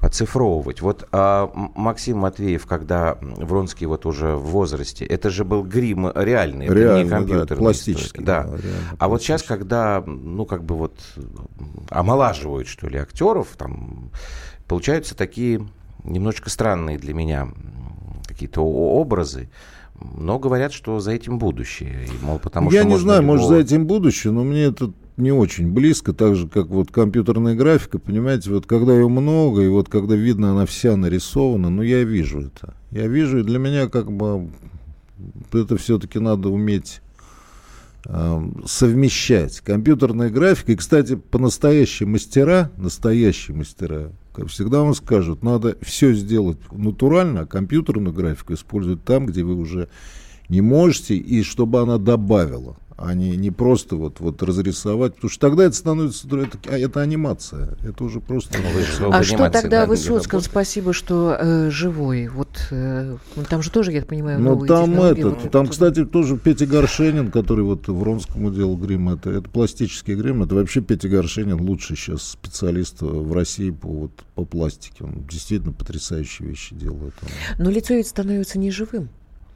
оцифровывать. 0.04 0.80
Вот 0.80 1.08
а, 1.12 1.50
Максим 1.54 2.18
Матвеев, 2.18 2.66
когда 2.66 3.16
Вронский 3.20 3.86
вот 3.86 4.06
уже 4.06 4.36
в 4.36 4.42
возрасте, 4.42 5.04
это 5.04 5.30
же 5.30 5.44
был 5.44 5.62
грим 5.62 6.10
реальный, 6.14 6.68
реальный 6.68 7.04
не 7.04 7.10
компьютерный. 7.10 7.46
Да, 7.48 7.56
пластический. 7.56 8.24
Да. 8.24 8.44
да 8.44 8.58
а 8.98 9.08
вот 9.08 9.22
сейчас, 9.22 9.42
когда, 9.42 10.02
ну, 10.06 10.44
как 10.44 10.64
бы 10.64 10.76
вот 10.76 10.98
омолаживают, 11.88 12.68
что 12.68 12.88
ли, 12.88 12.98
актеров, 12.98 13.48
там 13.56 14.10
получаются 14.68 15.16
такие 15.16 15.66
немножечко 16.04 16.50
странные 16.50 16.98
для 16.98 17.14
меня 17.14 17.48
какие-то 18.26 18.60
образы. 18.60 19.50
Но 20.00 20.38
говорят, 20.38 20.72
что 20.72 20.98
за 21.00 21.12
этим 21.12 21.38
будущее. 21.38 22.06
И, 22.06 22.24
мол, 22.24 22.38
потому 22.38 22.70
Я 22.70 22.80
что 22.80 22.90
не 22.90 22.98
знаю, 22.98 23.22
любого... 23.22 23.36
может, 23.36 23.48
за 23.48 23.56
этим 23.56 23.86
будущее, 23.86 24.32
но 24.32 24.42
мне 24.42 24.64
это 24.64 24.92
не 25.16 25.32
очень 25.32 25.72
близко, 25.72 26.12
так 26.12 26.34
же, 26.34 26.48
как 26.48 26.66
вот 26.66 26.90
компьютерная 26.90 27.54
графика, 27.54 27.98
понимаете, 27.98 28.50
вот 28.50 28.66
когда 28.66 28.94
ее 28.94 29.08
много, 29.08 29.62
и 29.62 29.68
вот 29.68 29.88
когда 29.88 30.16
видно, 30.16 30.52
она 30.52 30.66
вся 30.66 30.96
нарисована, 30.96 31.70
ну, 31.70 31.82
я 31.82 32.02
вижу 32.02 32.40
это. 32.40 32.74
Я 32.90 33.06
вижу, 33.06 33.38
и 33.38 33.42
для 33.42 33.58
меня 33.58 33.88
как 33.88 34.10
бы 34.10 34.50
это 35.52 35.76
все-таки 35.76 36.18
надо 36.18 36.48
уметь 36.48 37.00
э, 38.06 38.40
совмещать. 38.66 39.60
Компьютерная 39.60 40.30
графика, 40.30 40.72
и, 40.72 40.76
кстати, 40.76 41.14
по-настоящему 41.14 42.12
мастера, 42.12 42.72
настоящие 42.76 43.56
мастера, 43.56 44.10
как 44.32 44.48
всегда 44.48 44.80
вам 44.80 44.94
скажут, 44.94 45.44
надо 45.44 45.76
все 45.80 46.12
сделать 46.12 46.58
натурально, 46.72 47.42
а 47.42 47.46
компьютерную 47.46 48.12
графику 48.12 48.54
использовать 48.54 49.04
там, 49.04 49.26
где 49.26 49.44
вы 49.44 49.54
уже 49.54 49.88
не 50.48 50.60
можете, 50.60 51.16
и 51.16 51.42
чтобы 51.42 51.80
она 51.80 51.98
добавила 51.98 52.76
а 52.96 53.14
не, 53.14 53.36
не 53.36 53.50
просто 53.50 53.96
вот, 53.96 54.20
вот 54.20 54.42
разрисовать, 54.42 55.14
потому 55.16 55.30
что 55.30 55.40
тогда 55.40 55.64
это 55.64 55.74
становится, 55.74 56.28
это, 56.28 56.58
а, 56.68 56.78
это 56.78 57.00
анимация, 57.00 57.76
это 57.82 58.04
уже 58.04 58.20
просто... 58.20 58.56
Ну, 59.00 59.12
а 59.12 59.22
что 59.24 59.50
тогда 59.50 59.80
да, 59.80 59.86
Высоцком, 59.86 60.40
спасибо, 60.40 60.92
что 60.92 61.36
э, 61.38 61.70
живой, 61.70 62.28
вот 62.28 62.68
э, 62.70 63.16
там 63.48 63.62
же 63.62 63.70
тоже, 63.70 63.90
я 63.92 64.02
понимаю, 64.02 64.40
Ну 64.40 64.64
там 64.66 65.00
это, 65.00 65.30
вот, 65.30 65.50
там, 65.50 65.66
кстати, 65.66 66.04
тоже 66.04 66.36
Петя 66.36 66.66
Горшенин, 66.66 67.32
который 67.32 67.64
вот 67.64 67.88
Вронскому 67.88 68.52
делал 68.52 68.76
грим, 68.76 69.08
это, 69.08 69.30
это 69.30 69.48
пластический 69.48 70.14
грим, 70.14 70.44
это 70.44 70.54
вообще 70.54 70.80
Петя 70.80 71.08
Горшенин 71.08 71.60
лучший 71.60 71.96
сейчас 71.96 72.22
специалист 72.22 73.00
в 73.00 73.32
России 73.32 73.70
по, 73.70 73.88
вот, 73.88 74.12
по 74.36 74.44
пластике, 74.44 75.04
он 75.04 75.24
действительно 75.28 75.72
потрясающие 75.72 76.48
вещи 76.48 76.76
делает. 76.76 77.14
Но 77.58 77.70
лицо 77.70 77.94
ведь 77.94 78.06
становится 78.06 78.58
неживым. 78.58 79.08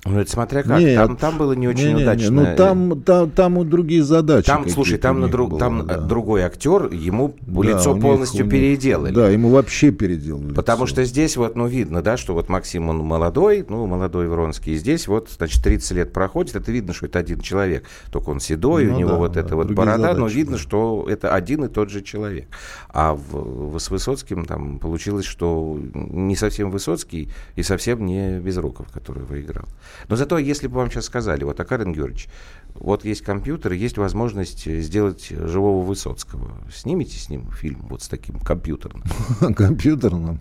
Ну, 0.05 0.21
это 0.21 0.31
смотря 0.31 0.63
как. 0.63 0.79
Нет, 0.79 0.97
там, 0.97 1.17
там 1.17 1.39
было 1.39 1.53
не 1.55 1.67
очень 1.67 1.95
не, 1.95 2.03
удачно. 2.03 2.31
Не, 2.31 2.31
ну, 2.31 2.57
там, 2.57 3.03
там, 3.03 3.31
там 3.31 3.59
у 3.59 3.65
другие 3.65 4.05
задачи. 4.05 4.47
Там, 4.47 4.69
слушай, 4.69 4.97
там, 4.97 5.21
на 5.21 5.29
друг, 5.29 5.51
было, 5.51 5.59
там 5.59 5.87
да. 5.87 5.99
другой 5.99 6.43
актер, 6.43 6.93
ему 6.93 7.35
да, 7.41 7.63
лицо 7.63 7.97
полностью 7.97 8.45
них, 8.45 8.53
переделали. 8.53 9.13
Да, 9.13 9.29
ему 9.29 9.49
вообще 9.49 9.91
переделали. 9.91 10.55
Потому 10.55 10.85
лицо. 10.85 10.95
что 10.95 11.05
здесь 11.05 11.37
вот, 11.37 11.57
ну, 11.57 11.67
видно, 11.67 12.01
да, 12.01 12.17
что 12.17 12.35
вот 12.35 12.49
Максим, 12.49 12.89
он 12.89 12.99
молодой, 12.99 13.67
ну, 13.69 13.87
молодой 13.87 14.29
Вронский. 14.29 14.75
И 14.75 14.77
здесь 14.77 15.09
вот, 15.09 15.31
значит, 15.37 15.65
30 15.65 15.91
лет 15.93 16.13
проходит, 16.13 16.55
это 16.55 16.71
видно, 16.71 16.95
что 16.95 17.07
это 17.07 17.19
один 17.19 17.41
человек. 17.41 17.85
Только 18.13 18.31
он 18.31 18.39
седой, 18.39 18.85
ну, 18.85 18.95
у 18.95 18.99
него 18.99 19.11
да, 19.11 19.17
вот 19.17 19.33
да, 19.33 19.41
эта 19.41 19.57
вот 19.57 19.71
борода, 19.73 19.99
задачи, 19.99 20.19
но 20.19 20.27
видно, 20.29 20.57
да. 20.57 20.63
что 20.63 21.07
это 21.09 21.35
один 21.35 21.65
и 21.65 21.69
тот 21.69 21.91
же 21.91 22.03
человек. 22.03 22.47
А 22.89 23.15
в, 23.15 23.73
в, 23.73 23.79
с 23.79 23.91
Высоцким 23.91 24.45
там 24.45 24.79
получилось, 24.79 25.27
что 25.27 25.77
не 25.93 26.37
совсем 26.37 26.71
Высоцкий 26.71 27.31
и 27.57 27.65
совсем 27.65 28.07
не 28.07 28.39
Безруков, 28.39 28.87
который 28.93 29.25
выиграл. 29.25 29.67
Но 30.09 30.17
зато, 30.17 30.39
если 30.39 30.69
бы 30.69 30.77
вам 30.77 30.91
сейчас 30.91 31.07
сказали, 31.07 31.45
вот, 31.45 31.59
Акарин 31.61 31.93
Георгиевич, 31.93 32.29
вот 32.75 33.05
есть 33.05 33.23
компьютер, 33.23 33.73
есть 33.73 33.99
возможность 33.99 34.65
сделать 34.65 35.29
живого 35.29 35.85
Высоцкого. 35.85 36.53
Снимите 36.73 37.19
с 37.19 37.29
ним 37.29 37.51
фильм 37.51 37.87
вот 37.89 38.03
с 38.03 38.09
таким 38.09 38.39
компьютерным? 38.39 39.03
Компьютерным? 39.55 40.41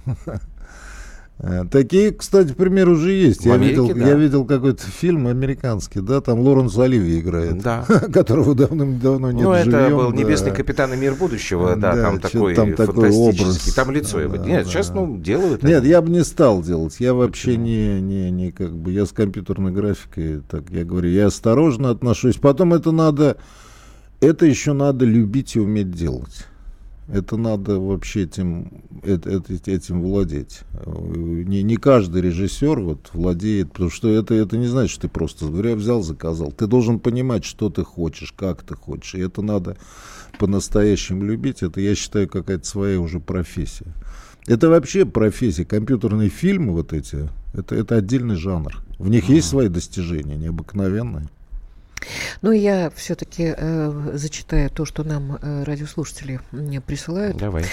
Э, 1.39 1.65
такие, 1.69 2.11
кстати, 2.11 2.53
примеры 2.53 2.91
уже 2.93 3.11
есть. 3.11 3.45
я, 3.45 3.53
Америке, 3.53 3.81
видел, 3.81 3.95
да. 3.95 4.07
я 4.07 4.15
видел 4.15 4.45
какой-то 4.45 4.83
фильм 4.83 5.27
американский, 5.27 6.01
да, 6.01 6.19
там 6.19 6.39
Лоренс 6.39 6.75
Оливи 6.77 7.19
играет, 7.19 7.61
да. 7.61 7.83
которого 8.13 8.55
давным-давно 8.55 9.31
нет 9.31 9.43
Ну, 9.43 9.51
это 9.51 9.69
живьем, 9.69 9.97
был 9.97 10.11
да. 10.11 10.17
«Небесный 10.17 10.51
капитан 10.51 10.93
и 10.93 10.97
мир 10.97 11.13
будущего», 11.13 11.75
да, 11.75 11.93
да 11.93 12.01
там 12.01 12.19
такой 12.19 12.55
там 12.55 12.73
такой 12.73 13.11
образ. 13.11 13.73
Там 13.75 13.91
лицо 13.91 14.19
его. 14.19 14.37
Да, 14.37 14.45
Нет, 14.45 14.65
да. 14.65 14.71
сейчас, 14.71 14.89
ну, 14.89 15.15
делают. 15.17 15.61
Нет, 15.61 15.79
это. 15.79 15.87
я 15.87 16.01
бы 16.01 16.09
не 16.09 16.23
стал 16.23 16.63
делать. 16.63 16.95
Я 16.99 17.13
вообще 17.13 17.55
не, 17.55 18.01
не, 18.01 18.31
не, 18.31 18.51
как 18.51 18.75
бы, 18.75 18.91
я 18.91 19.05
с 19.05 19.11
компьютерной 19.11 19.71
графикой, 19.71 20.41
так 20.49 20.63
я 20.71 20.83
говорю, 20.83 21.09
я 21.09 21.27
осторожно 21.27 21.91
отношусь. 21.91 22.37
Потом 22.37 22.73
это 22.73 22.91
надо, 22.91 23.37
это 24.21 24.47
еще 24.47 24.73
надо 24.73 25.05
любить 25.05 25.55
и 25.55 25.59
уметь 25.59 25.91
делать. 25.91 26.47
Это 27.07 27.37
надо 27.37 27.79
вообще 27.79 28.23
этим, 28.23 28.83
это, 29.01 29.41
этим 29.65 30.01
владеть. 30.01 30.59
Не, 30.85 31.63
не 31.63 31.77
каждый 31.77 32.21
режиссер 32.21 32.81
вот 32.81 33.11
владеет, 33.13 33.71
потому 33.71 33.89
что 33.89 34.09
это, 34.09 34.33
это 34.33 34.57
не 34.57 34.67
значит, 34.67 34.91
что 34.91 35.01
ты 35.03 35.07
просто 35.07 35.45
взял, 35.45 36.01
заказал. 36.01 36.51
Ты 36.51 36.67
должен 36.67 36.99
понимать, 36.99 37.45
что 37.45 37.69
ты 37.69 37.85
хочешь, 37.85 38.33
как 38.33 38.63
ты 38.63 38.75
хочешь. 38.75 39.15
И 39.15 39.19
это 39.19 39.41
надо 39.41 39.77
по-настоящему 40.37 41.23
любить. 41.23 41.63
Это, 41.63 41.79
я 41.79 41.95
считаю, 41.95 42.27
какая-то 42.27 42.67
своя 42.67 42.99
уже 42.99 43.21
профессия. 43.21 43.93
Это 44.45 44.67
вообще 44.67 45.05
профессия. 45.05 45.63
Компьютерные 45.63 46.29
фильмы 46.29 46.73
вот 46.73 46.91
эти, 46.91 47.29
это, 47.53 47.73
это 47.75 47.95
отдельный 47.95 48.35
жанр. 48.35 48.83
В 48.99 49.07
них 49.07 49.29
есть 49.29 49.47
свои 49.47 49.69
достижения, 49.69 50.35
необыкновенные. 50.35 51.29
Ну, 52.41 52.51
я 52.51 52.89
все-таки 52.91 53.53
э, 53.57 54.11
зачитаю 54.13 54.69
то, 54.69 54.85
что 54.85 55.03
нам 55.03 55.35
э, 55.41 55.63
радиослушатели 55.63 56.39
мне 56.51 56.81
присылают. 56.81 57.37
Давай. 57.37 57.65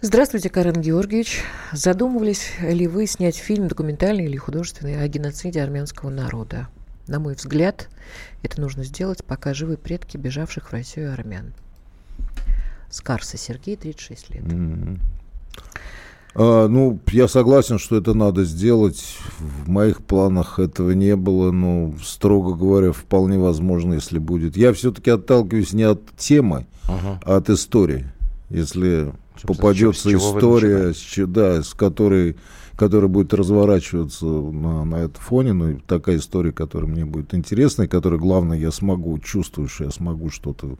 Здравствуйте, 0.00 0.50
Карен 0.50 0.80
Георгиевич. 0.82 1.42
Задумывались 1.72 2.50
ли 2.60 2.86
вы 2.86 3.06
снять 3.06 3.36
фильм 3.36 3.68
документальный 3.68 4.26
или 4.26 4.36
художественный 4.36 5.02
о 5.02 5.08
геноциде 5.08 5.62
армянского 5.62 6.10
народа? 6.10 6.68
На 7.06 7.18
мой 7.18 7.34
взгляд, 7.34 7.88
это 8.42 8.60
нужно 8.60 8.84
сделать, 8.84 9.24
пока 9.24 9.54
живы 9.54 9.76
предки 9.76 10.16
бежавших 10.16 10.68
в 10.68 10.72
Россию 10.72 11.12
армян. 11.12 11.54
Скарса 12.90 13.36
Сергей, 13.38 13.76
36 13.76 14.30
лет. 14.30 14.44
Mm-hmm. 14.44 15.00
А, 16.34 16.66
ну, 16.66 16.98
я 17.12 17.28
согласен, 17.28 17.78
что 17.78 17.96
это 17.96 18.14
надо 18.14 18.44
сделать. 18.44 19.16
В 19.38 19.68
моих 19.68 20.02
планах 20.02 20.58
этого 20.58 20.90
не 20.90 21.16
было, 21.16 21.52
но, 21.52 21.94
строго 22.02 22.54
говоря, 22.54 22.92
вполне 22.92 23.38
возможно, 23.38 23.94
если 23.94 24.18
будет. 24.18 24.56
Я 24.56 24.72
все-таки 24.72 25.10
отталкиваюсь 25.10 25.72
не 25.72 25.84
от 25.84 26.00
темы, 26.16 26.66
ага. 26.88 27.20
а 27.24 27.36
от 27.36 27.50
истории. 27.50 28.06
Если 28.50 29.12
Чтобы 29.36 29.54
попадется 29.54 30.10
с 30.10 30.12
история, 30.12 30.92
с, 30.92 31.26
да, 31.26 31.62
с 31.62 31.72
которой, 31.72 32.36
которая 32.76 33.08
будет 33.08 33.32
разворачиваться 33.32 34.26
на, 34.26 34.84
на 34.84 34.96
этом 34.96 35.22
фоне, 35.22 35.52
ну, 35.52 35.80
такая 35.86 36.16
история, 36.16 36.52
которая 36.52 36.90
мне 36.90 37.04
будет 37.04 37.32
интересна, 37.32 37.84
и 37.84 37.88
которая, 37.88 38.18
главное, 38.18 38.58
я 38.58 38.72
смогу, 38.72 39.18
чувствую, 39.20 39.68
что 39.68 39.84
я 39.84 39.90
смогу 39.90 40.30
что-то 40.30 40.76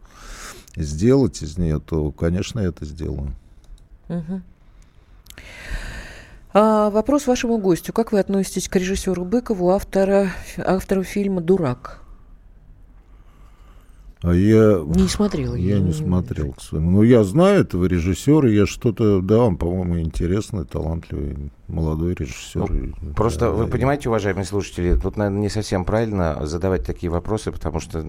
сделать 0.75 1.41
из 1.41 1.57
нее, 1.57 1.79
то, 1.79 2.11
конечно, 2.11 2.59
я 2.59 2.67
это 2.67 2.83
сделаю. 2.83 3.33
Угу. 4.09 4.41
А, 6.53 6.89
вопрос 6.89 7.27
вашему 7.27 7.57
гостю. 7.57 7.91
Как 7.91 8.11
вы 8.11 8.19
относитесь 8.19 8.69
к 8.69 8.75
режиссеру 8.77 9.25
Быкову, 9.25 9.71
автора, 9.71 10.29
автору 10.57 11.03
фильма 11.03 11.41
«Дурак»? 11.41 12.04
А 14.21 14.33
я 14.33 14.81
не 14.85 15.07
смотрел. 15.07 15.55
Я, 15.55 15.75
я 15.75 15.79
не, 15.79 15.87
не 15.87 15.93
смотрел 15.93 16.53
к 16.53 16.61
своему. 16.61 16.89
Ну, 16.89 17.03
я 17.03 17.23
знаю 17.23 17.61
этого 17.61 17.85
режиссера, 17.85 18.49
я 18.49 18.65
что-то, 18.65 19.21
да, 19.21 19.39
он, 19.39 19.57
по-моему, 19.57 19.99
интересный, 19.99 20.65
талантливый, 20.65 21.51
молодой 21.67 22.15
режиссер. 22.15 22.71
Ну, 22.71 23.13
просто 23.13 23.41
да, 23.41 23.51
вы 23.51 23.65
да, 23.65 23.71
понимаете, 23.71 24.09
уважаемые 24.09 24.45
слушатели, 24.45 24.95
тут, 24.95 25.17
наверное, 25.17 25.41
не 25.41 25.49
совсем 25.49 25.83
правильно 25.85 26.45
задавать 26.45 26.85
такие 26.85 27.11
вопросы, 27.11 27.51
потому 27.51 27.79
что 27.79 28.05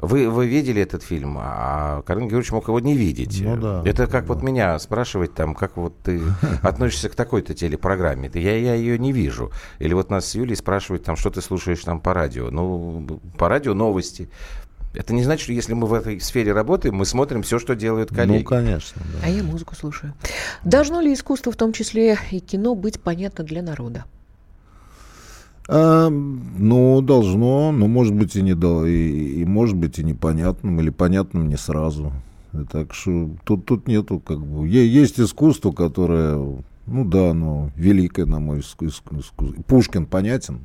вы, 0.00 0.28
вы 0.28 0.46
видели 0.46 0.82
этот 0.82 1.02
фильм, 1.02 1.38
а 1.40 2.02
Карен 2.02 2.22
Георгиевич 2.28 2.52
мог 2.52 2.68
его 2.68 2.78
не 2.78 2.94
видеть. 2.94 3.40
Ну, 3.42 3.56
да, 3.56 3.82
Это 3.84 4.06
как 4.06 4.26
да. 4.26 4.34
вот 4.34 4.42
меня 4.42 4.78
спрашивать, 4.78 5.34
там, 5.34 5.54
как 5.54 5.76
вот 5.76 5.94
ты 6.02 6.20
относишься 6.62 7.08
к 7.08 7.14
такой-то 7.14 7.54
телепрограмме. 7.54 8.30
Я, 8.34 8.56
я 8.58 8.74
ее 8.74 8.98
не 8.98 9.12
вижу. 9.12 9.50
Или 9.78 9.94
вот 9.94 10.10
нас 10.10 10.26
с 10.26 10.34
Юлей 10.34 10.56
спрашивают, 10.56 11.04
там, 11.04 11.16
что 11.16 11.30
ты 11.30 11.40
слушаешь 11.40 11.80
там 11.80 12.00
по 12.00 12.12
радио. 12.12 12.50
Ну, 12.50 13.20
по 13.38 13.48
радио 13.48 13.74
новости, 13.74 14.28
это 14.94 15.14
не 15.14 15.24
значит, 15.24 15.44
что 15.44 15.52
если 15.52 15.74
мы 15.74 15.86
в 15.86 15.94
этой 15.94 16.20
сфере 16.20 16.52
работаем, 16.52 16.96
мы 16.96 17.06
смотрим 17.06 17.42
все, 17.42 17.58
что 17.58 17.74
делают 17.74 18.10
ну, 18.10 18.16
коллеги. 18.16 18.42
Ну, 18.42 18.44
конечно. 18.44 19.02
Да. 19.12 19.26
А 19.26 19.30
я 19.30 19.42
музыку 19.42 19.74
слушаю. 19.74 20.12
Должно 20.64 21.00
ли 21.00 21.12
искусство, 21.14 21.50
в 21.52 21.56
том 21.56 21.72
числе 21.72 22.18
и 22.30 22.40
кино, 22.40 22.74
быть 22.74 23.00
понятно 23.00 23.44
для 23.44 23.62
народа? 23.62 24.04
А, 25.68 26.08
ну, 26.10 27.00
должно, 27.00 27.72
но 27.72 27.86
может 27.86 28.14
быть 28.14 28.36
и 28.36 28.42
не 28.42 28.52
и, 28.52 29.40
и 29.40 29.44
может 29.44 29.76
быть 29.76 29.98
и 29.98 30.04
непонятным, 30.04 30.80
или 30.80 30.90
понятным 30.90 31.48
не 31.48 31.56
сразу. 31.56 32.12
Так 32.70 32.92
что 32.92 33.30
тут, 33.44 33.64
тут 33.64 33.88
нету 33.88 34.18
как 34.18 34.38
бы... 34.38 34.68
Есть 34.68 35.18
искусство, 35.18 35.72
которое, 35.72 36.36
ну 36.86 37.04
да, 37.04 37.30
оно 37.30 37.70
великое, 37.76 38.26
на 38.26 38.40
мой 38.40 38.60
взгляд. 38.60 38.92
Пушкин 39.66 40.04
понятен, 40.04 40.60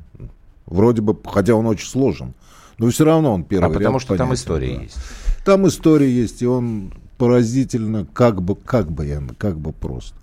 вроде 0.66 1.00
бы, 1.00 1.16
хотя 1.24 1.54
он 1.54 1.66
очень 1.66 1.88
сложен. 1.88 2.34
Но 2.78 2.88
все 2.90 3.04
равно 3.04 3.34
он 3.34 3.44
первый. 3.44 3.70
А 3.70 3.72
потому 3.72 3.98
что 3.98 4.08
понятен, 4.08 4.26
там 4.26 4.34
история 4.34 4.76
да. 4.76 4.82
есть. 4.82 4.98
Там 5.44 5.68
история 5.68 6.10
есть, 6.10 6.42
и 6.42 6.46
он 6.46 6.92
поразительно, 7.16 8.06
как 8.12 8.40
бы, 8.42 8.54
как 8.54 8.90
бы, 8.90 9.06
я, 9.06 9.22
как 9.38 9.58
бы 9.58 9.72
просто. 9.72 10.16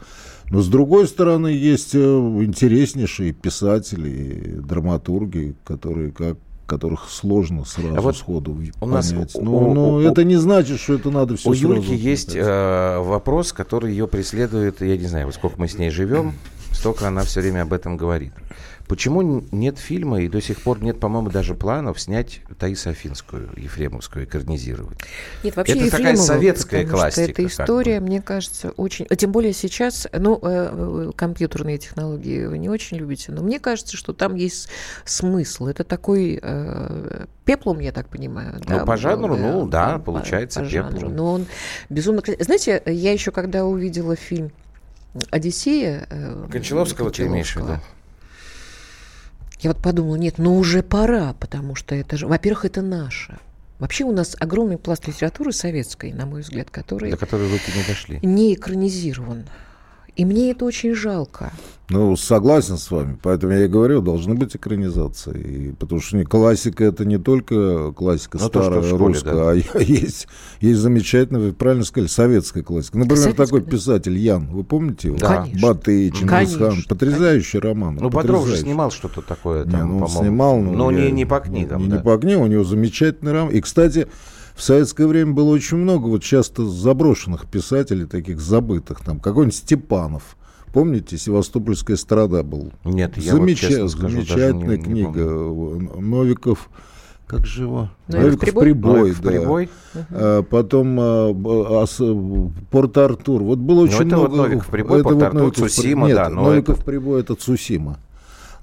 Но 0.50 0.62
с 0.62 0.68
другой 0.68 1.08
стороны, 1.08 1.48
есть 1.48 1.96
э, 1.96 1.98
интереснейшие 2.00 3.34
писатели 3.34 4.10
и 4.10 4.52
драматурги, 4.62 5.56
которые 5.64 6.12
как 6.12 6.38
которых 6.66 7.10
сложно 7.10 7.64
сразу 7.64 7.96
а 7.96 8.02
вот 8.02 8.18
сходу 8.18 8.52
у 8.52 8.56
понять. 8.56 9.14
Нас, 9.14 9.36
но, 9.36 9.56
у, 9.56 9.74
но 9.74 9.94
у, 9.94 10.00
это 10.00 10.24
не 10.24 10.36
значит, 10.36 10.80
что 10.80 10.96
это 10.96 11.12
надо 11.12 11.36
все 11.38 11.50
У 11.50 11.54
Юльки 11.54 11.92
есть 11.92 12.36
э, 12.36 12.98
вопрос, 13.00 13.54
который 13.54 13.92
ее 13.92 14.08
преследует, 14.08 14.82
я 14.82 14.98
не 14.98 15.06
знаю, 15.06 15.28
вот 15.28 15.36
сколько 15.36 15.60
мы 15.60 15.68
с 15.68 15.78
ней 15.78 15.92
живем, 15.92 16.34
столько 16.76 17.08
она 17.08 17.24
все 17.24 17.42
время 17.42 17.64
об 17.64 17.74
этом 17.74 17.98
говорит. 17.98 18.34
Почему 18.88 19.44
нет 19.52 19.80
фильма 19.80 20.22
и 20.22 20.28
до 20.28 20.40
сих 20.42 20.62
пор 20.62 20.82
нет, 20.84 21.00
по-моему, 21.00 21.30
даже 21.32 21.56
планов 21.56 22.00
снять 22.00 22.42
Таису 22.60 22.92
Афинскую, 22.92 23.50
Ефремовскую, 23.58 24.26
экранизировать? 24.26 25.00
Нет, 25.44 25.56
вообще 25.56 25.80
Это 25.80 25.98
такая 25.98 26.16
советская 26.16 26.86
классика. 26.86 27.32
Эта 27.32 27.46
история, 27.46 28.00
мне 28.00 28.22
кажется, 28.22 28.72
очень... 28.72 29.08
Тем 29.08 29.32
более 29.32 29.54
сейчас, 29.54 30.08
ну, 30.14 30.38
э, 30.42 30.70
э, 30.72 31.12
компьютерные 31.16 31.80
технологии 31.80 32.46
вы 32.46 32.60
не 32.60 32.70
очень 32.70 32.98
любите, 32.98 33.32
но 33.32 33.42
мне 33.42 33.60
кажется, 33.60 33.98
что 33.98 34.14
там 34.14 34.36
есть 34.36 34.70
смысл. 35.04 35.66
Это 35.66 35.84
такой 35.84 36.40
э, 36.42 37.26
пеплом, 37.44 37.80
я 37.80 37.92
так 37.92 38.08
понимаю. 38.08 38.62
Ну, 38.68 38.78
да, 38.78 38.86
по 38.86 38.98
жанру, 38.98 39.36
да, 39.36 39.42
ну, 39.42 39.68
да, 39.68 40.00
получается 40.00 40.60
по, 40.60 40.66
по. 40.66 40.72
Жанру. 40.72 41.10
Но 41.10 41.34
он 41.34 41.46
безумно... 41.90 42.22
Знаете, 42.40 42.84
я 42.86 43.12
еще 43.12 43.32
когда 43.32 43.66
увидела 43.66 44.16
фильм 44.16 44.52
«Одиссея». 45.32 46.08
Кончаловского, 46.10 46.48
Кончаловского 46.52 47.12
ты 47.12 47.26
имеешь 47.28 47.56
в 47.56 47.58
виду? 47.58 47.80
Я 49.62 49.72
вот 49.72 49.82
подумала, 49.82 50.16
нет, 50.16 50.38
ну 50.38 50.58
уже 50.58 50.84
пора, 50.84 51.34
потому 51.40 51.76
что 51.76 51.96
это 51.96 52.18
же, 52.18 52.28
во-первых, 52.28 52.66
это 52.66 52.82
наше. 52.82 53.40
Вообще 53.80 54.04
у 54.04 54.12
нас 54.12 54.36
огромный 54.40 54.78
пласт 54.78 55.08
литературы 55.08 55.52
советской, 55.52 56.14
на 56.14 56.26
мой 56.26 56.42
взгляд, 56.42 56.70
который... 56.70 57.12
До 57.12 57.18
которой 57.18 57.50
руки 57.50 57.72
не 57.76 57.84
дошли. 57.84 58.20
Не 58.22 58.54
экранизирован. 58.54 59.46
И 60.16 60.26
мне 60.26 60.52
это 60.52 60.66
очень 60.66 60.96
жалко. 60.96 61.52
Ну, 61.90 62.16
согласен 62.16 62.78
с 62.78 62.90
вами. 62.90 63.18
Поэтому 63.22 63.54
я 63.54 63.66
и 63.66 63.68
говорю, 63.68 64.02
должны 64.02 64.34
быть 64.34 64.56
экранизации. 64.56 65.40
И, 65.40 65.72
потому 65.74 66.02
что 66.02 66.24
классика 66.24 66.84
это 66.84 67.06
не 67.06 67.20
только 67.20 67.92
классика 67.92 68.40
Но 68.40 68.46
ну, 68.46 68.50
старая 68.50 68.82
то, 68.82 68.88
школе, 68.88 69.06
русская, 69.06 69.36
да. 69.36 69.52
а 69.52 69.54
есть, 69.80 70.28
есть 70.62 70.80
замечательная, 70.80 71.42
вы 71.42 71.54
правильно 71.54 71.84
сказали, 71.84 72.08
советская 72.08 72.64
классика. 72.64 72.98
Например, 72.98 73.22
Советская, 73.22 73.46
такой 73.46 73.62
да. 73.62 73.72
писатель 73.72 74.18
Ян, 74.18 74.48
вы 74.48 74.64
помните 74.64 75.10
его? 75.10 75.18
Да. 75.18 75.48
Баты, 75.62 76.10
Чингисхан. 76.10 76.84
Потрясающий 76.90 77.60
конечно. 77.60 77.70
роман. 77.70 77.98
Ну, 78.02 78.10
Бодров 78.10 78.48
же 78.48 78.58
снимал 78.58 78.90
что-то 78.90 79.22
такое. 79.22 79.66
Там, 79.66 79.74
не, 79.74 80.00
ну, 80.00 80.06
он 80.06 80.10
снимал. 80.10 80.60
Но, 80.60 80.72
но 80.72 80.92
я, 80.92 81.06
не, 81.06 81.12
не 81.12 81.26
по 81.26 81.40
книгам. 81.40 81.84
Не, 81.84 81.90
да. 81.90 81.98
не 81.98 82.04
по 82.04 82.18
книгам, 82.18 82.44
у 82.44 82.48
него 82.48 82.64
замечательный 82.64 83.32
роман. 83.32 83.52
И, 83.52 83.62
кстати, 83.62 84.08
в 84.56 84.62
советское 84.62 85.06
время 85.06 85.34
было 85.34 85.50
очень 85.50 85.78
много 85.78 86.08
вот 86.08 86.24
часто 86.24 86.66
заброшенных 86.66 87.46
писателей, 87.46 88.06
таких 88.06 88.40
забытых. 88.40 89.02
Там 89.02 89.20
какой-нибудь 89.20 89.56
Степанов 89.56 90.38
Помните, 90.76 91.18
Севастопольская 91.18 91.96
страда 91.96 92.44
был? 92.44 92.74
Нет, 92.84 93.16
я 93.16 93.32
Замеч... 93.32 93.62
вот 93.62 93.70
честно 93.70 93.88
скажу, 93.88 94.10
Замечательная 94.10 94.76
не, 94.76 94.84
книга. 94.84 95.22
Не 95.22 96.02
Новиков, 96.02 96.70
как 97.28 97.46
же 97.46 97.64
его? 97.64 97.90
Новиков, 98.10 98.42
Новиков 98.42 98.62
прибой. 98.62 99.00
Новиков 99.00 99.22
да. 99.22 99.30
прибой. 99.30 99.70
А, 100.12 100.44
потом 100.44 101.00
а, 101.00 101.30
а, 101.32 101.86
Порт-Артур. 102.72 103.44
Вот 103.44 103.60
было 103.60 103.84
очень 103.84 103.96
это 103.96 104.06
много. 104.06 104.28
Вот 104.28 104.36
Новиков 104.36 104.68
прибой, 104.68 105.02
Порт-Артур, 105.02 105.44
вот 105.44 105.56
Цусима, 105.56 106.08
Нет, 106.08 106.16
да. 106.18 106.30
Но 106.30 106.44
Новиков 106.44 106.76
это... 106.76 106.86
прибой 106.86 107.22
это 107.22 107.36
Цусима. 107.36 107.98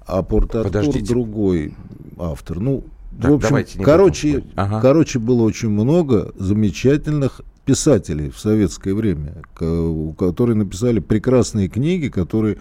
А 0.06 0.22
Порт-Артур 0.22 1.02
другой 1.02 1.74
автор. 2.18 2.60
Ну, 2.60 2.84
так, 3.20 3.30
в 3.30 3.34
общем, 3.34 3.82
короче, 3.82 4.44
ага. 4.56 4.80
короче, 4.80 5.18
было 5.18 5.42
очень 5.42 5.68
много 5.68 6.32
замечательных 6.36 7.40
писателей 7.64 8.30
в 8.30 8.38
советское 8.38 8.94
время, 8.94 9.42
которые 9.54 10.56
написали 10.56 11.00
прекрасные 11.00 11.68
книги, 11.68 12.08
которые 12.08 12.58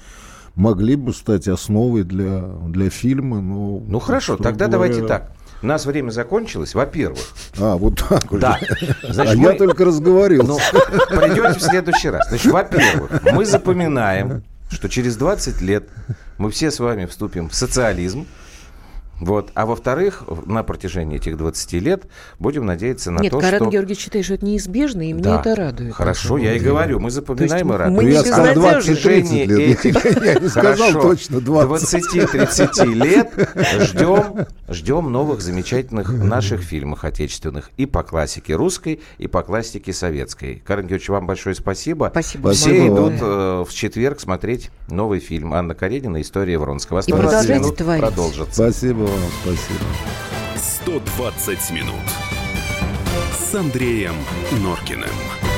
могли 0.56 0.96
бы 0.96 1.14
стать 1.14 1.48
основой 1.48 2.04
для, 2.04 2.42
для 2.68 2.90
фильма. 2.90 3.42
Но, 3.42 3.82
ну 3.86 4.00
хорошо, 4.00 4.38
тогда 4.38 4.68
говоря... 4.68 4.94
давайте 4.94 5.08
так. 5.08 5.32
У 5.62 5.68
нас 5.68 5.86
время 5.86 6.10
закончилось, 6.10 6.74
во-первых. 6.74 7.20
А, 7.60 7.78
вот 7.78 8.00
так 8.10 8.28
Да. 8.40 8.60
Значит, 9.08 9.36
а 9.36 9.38
мы... 9.38 9.52
я 9.52 9.58
только 9.58 9.86
разговорился. 9.86 10.48
Ну, 10.48 10.60
придете 11.10 11.60
в 11.60 11.62
следующий 11.62 12.10
раз. 12.10 12.28
Значит, 12.30 12.52
во-первых, 12.52 13.22
мы 13.32 13.46
запоминаем, 13.46 14.44
что 14.72 14.90
через 14.90 15.18
20 15.18 15.62
лет 15.62 15.88
мы 16.40 16.50
все 16.50 16.72
с 16.72 16.80
вами 16.80 17.06
вступим 17.06 17.48
в 17.50 17.54
социализм, 17.54 18.26
Вот. 19.22 19.52
А 19.54 19.66
во-вторых, 19.66 20.24
на 20.46 20.64
протяжении 20.64 21.18
этих 21.18 21.38
20 21.38 21.74
лет 21.74 22.04
будем 22.40 22.66
надеяться 22.66 23.12
на 23.12 23.20
Нет, 23.22 23.32
то, 23.32 23.40
Карен 23.40 23.60
что... 23.60 23.70
Георгиевич 23.70 24.00
считает, 24.00 24.26
что 24.26 24.34
это 24.34 24.46
неизбежно, 24.46 25.08
и 25.08 25.14
мне 25.14 25.24
Да. 25.24 25.40
это 25.40 25.56
радует. 25.56 25.94
Хорошо, 25.94 26.38
я 26.38 26.54
и 26.56 26.60
говорю, 26.60 27.00
мы 27.00 27.12
запоминаем 27.12 27.72
и 27.72 27.78
радуем. 27.78 27.98
мы 27.98 28.04
не 28.06 28.12
Я 28.14 28.22
сказал 28.24 28.48
безнадежны. 28.56 28.94
20-30 28.94 29.46
лет. 29.46 29.86
этих- 29.86 30.24
Я 30.26 30.34
не 30.40 30.50
сказал 30.50 30.76
Хорошо. 30.76 31.02
точно 31.04 31.40
20. 31.40 32.04
20-30 32.16 32.86
лет 32.96 33.30
ждем, 33.82 34.48
ждем 34.70 35.12
новых 35.12 35.42
замечательных 35.42 36.12
наших 36.12 36.62
фильмов 36.62 37.04
отечественных 37.04 37.70
и 37.78 37.86
по 37.86 38.02
классике 38.04 38.56
русской, 38.56 39.02
и 39.20 39.28
по 39.28 39.44
классике 39.44 39.94
советской. 39.94 40.64
Карен 40.66 40.84
Георгиевич, 40.88 41.10
вам 41.10 41.28
большое 41.28 41.54
спасибо. 41.56 42.08
Спасибо. 42.12 42.52
Все 42.54 42.88
идут 42.88 43.14
э, 43.22 43.64
в 43.68 43.72
четверг 43.72 44.20
смотреть 44.20 44.72
новый 44.90 45.20
фильм 45.20 45.54
Анна 45.54 45.76
Каренина 45.76 46.22
«История 46.22 46.58
Вронского». 46.58 47.00
И 47.00 47.04
120 47.04 47.30
продолжайте 47.48 47.76
творить. 47.76 48.02
продолжится. 48.02 48.54
Спасибо 48.72 49.11
вам, 49.16 49.32
спасибо. 49.44 49.86
120 50.56 51.72
минут 51.72 51.96
с 53.34 53.56
Андреем 53.56 54.16
Норкиным. 54.62 55.51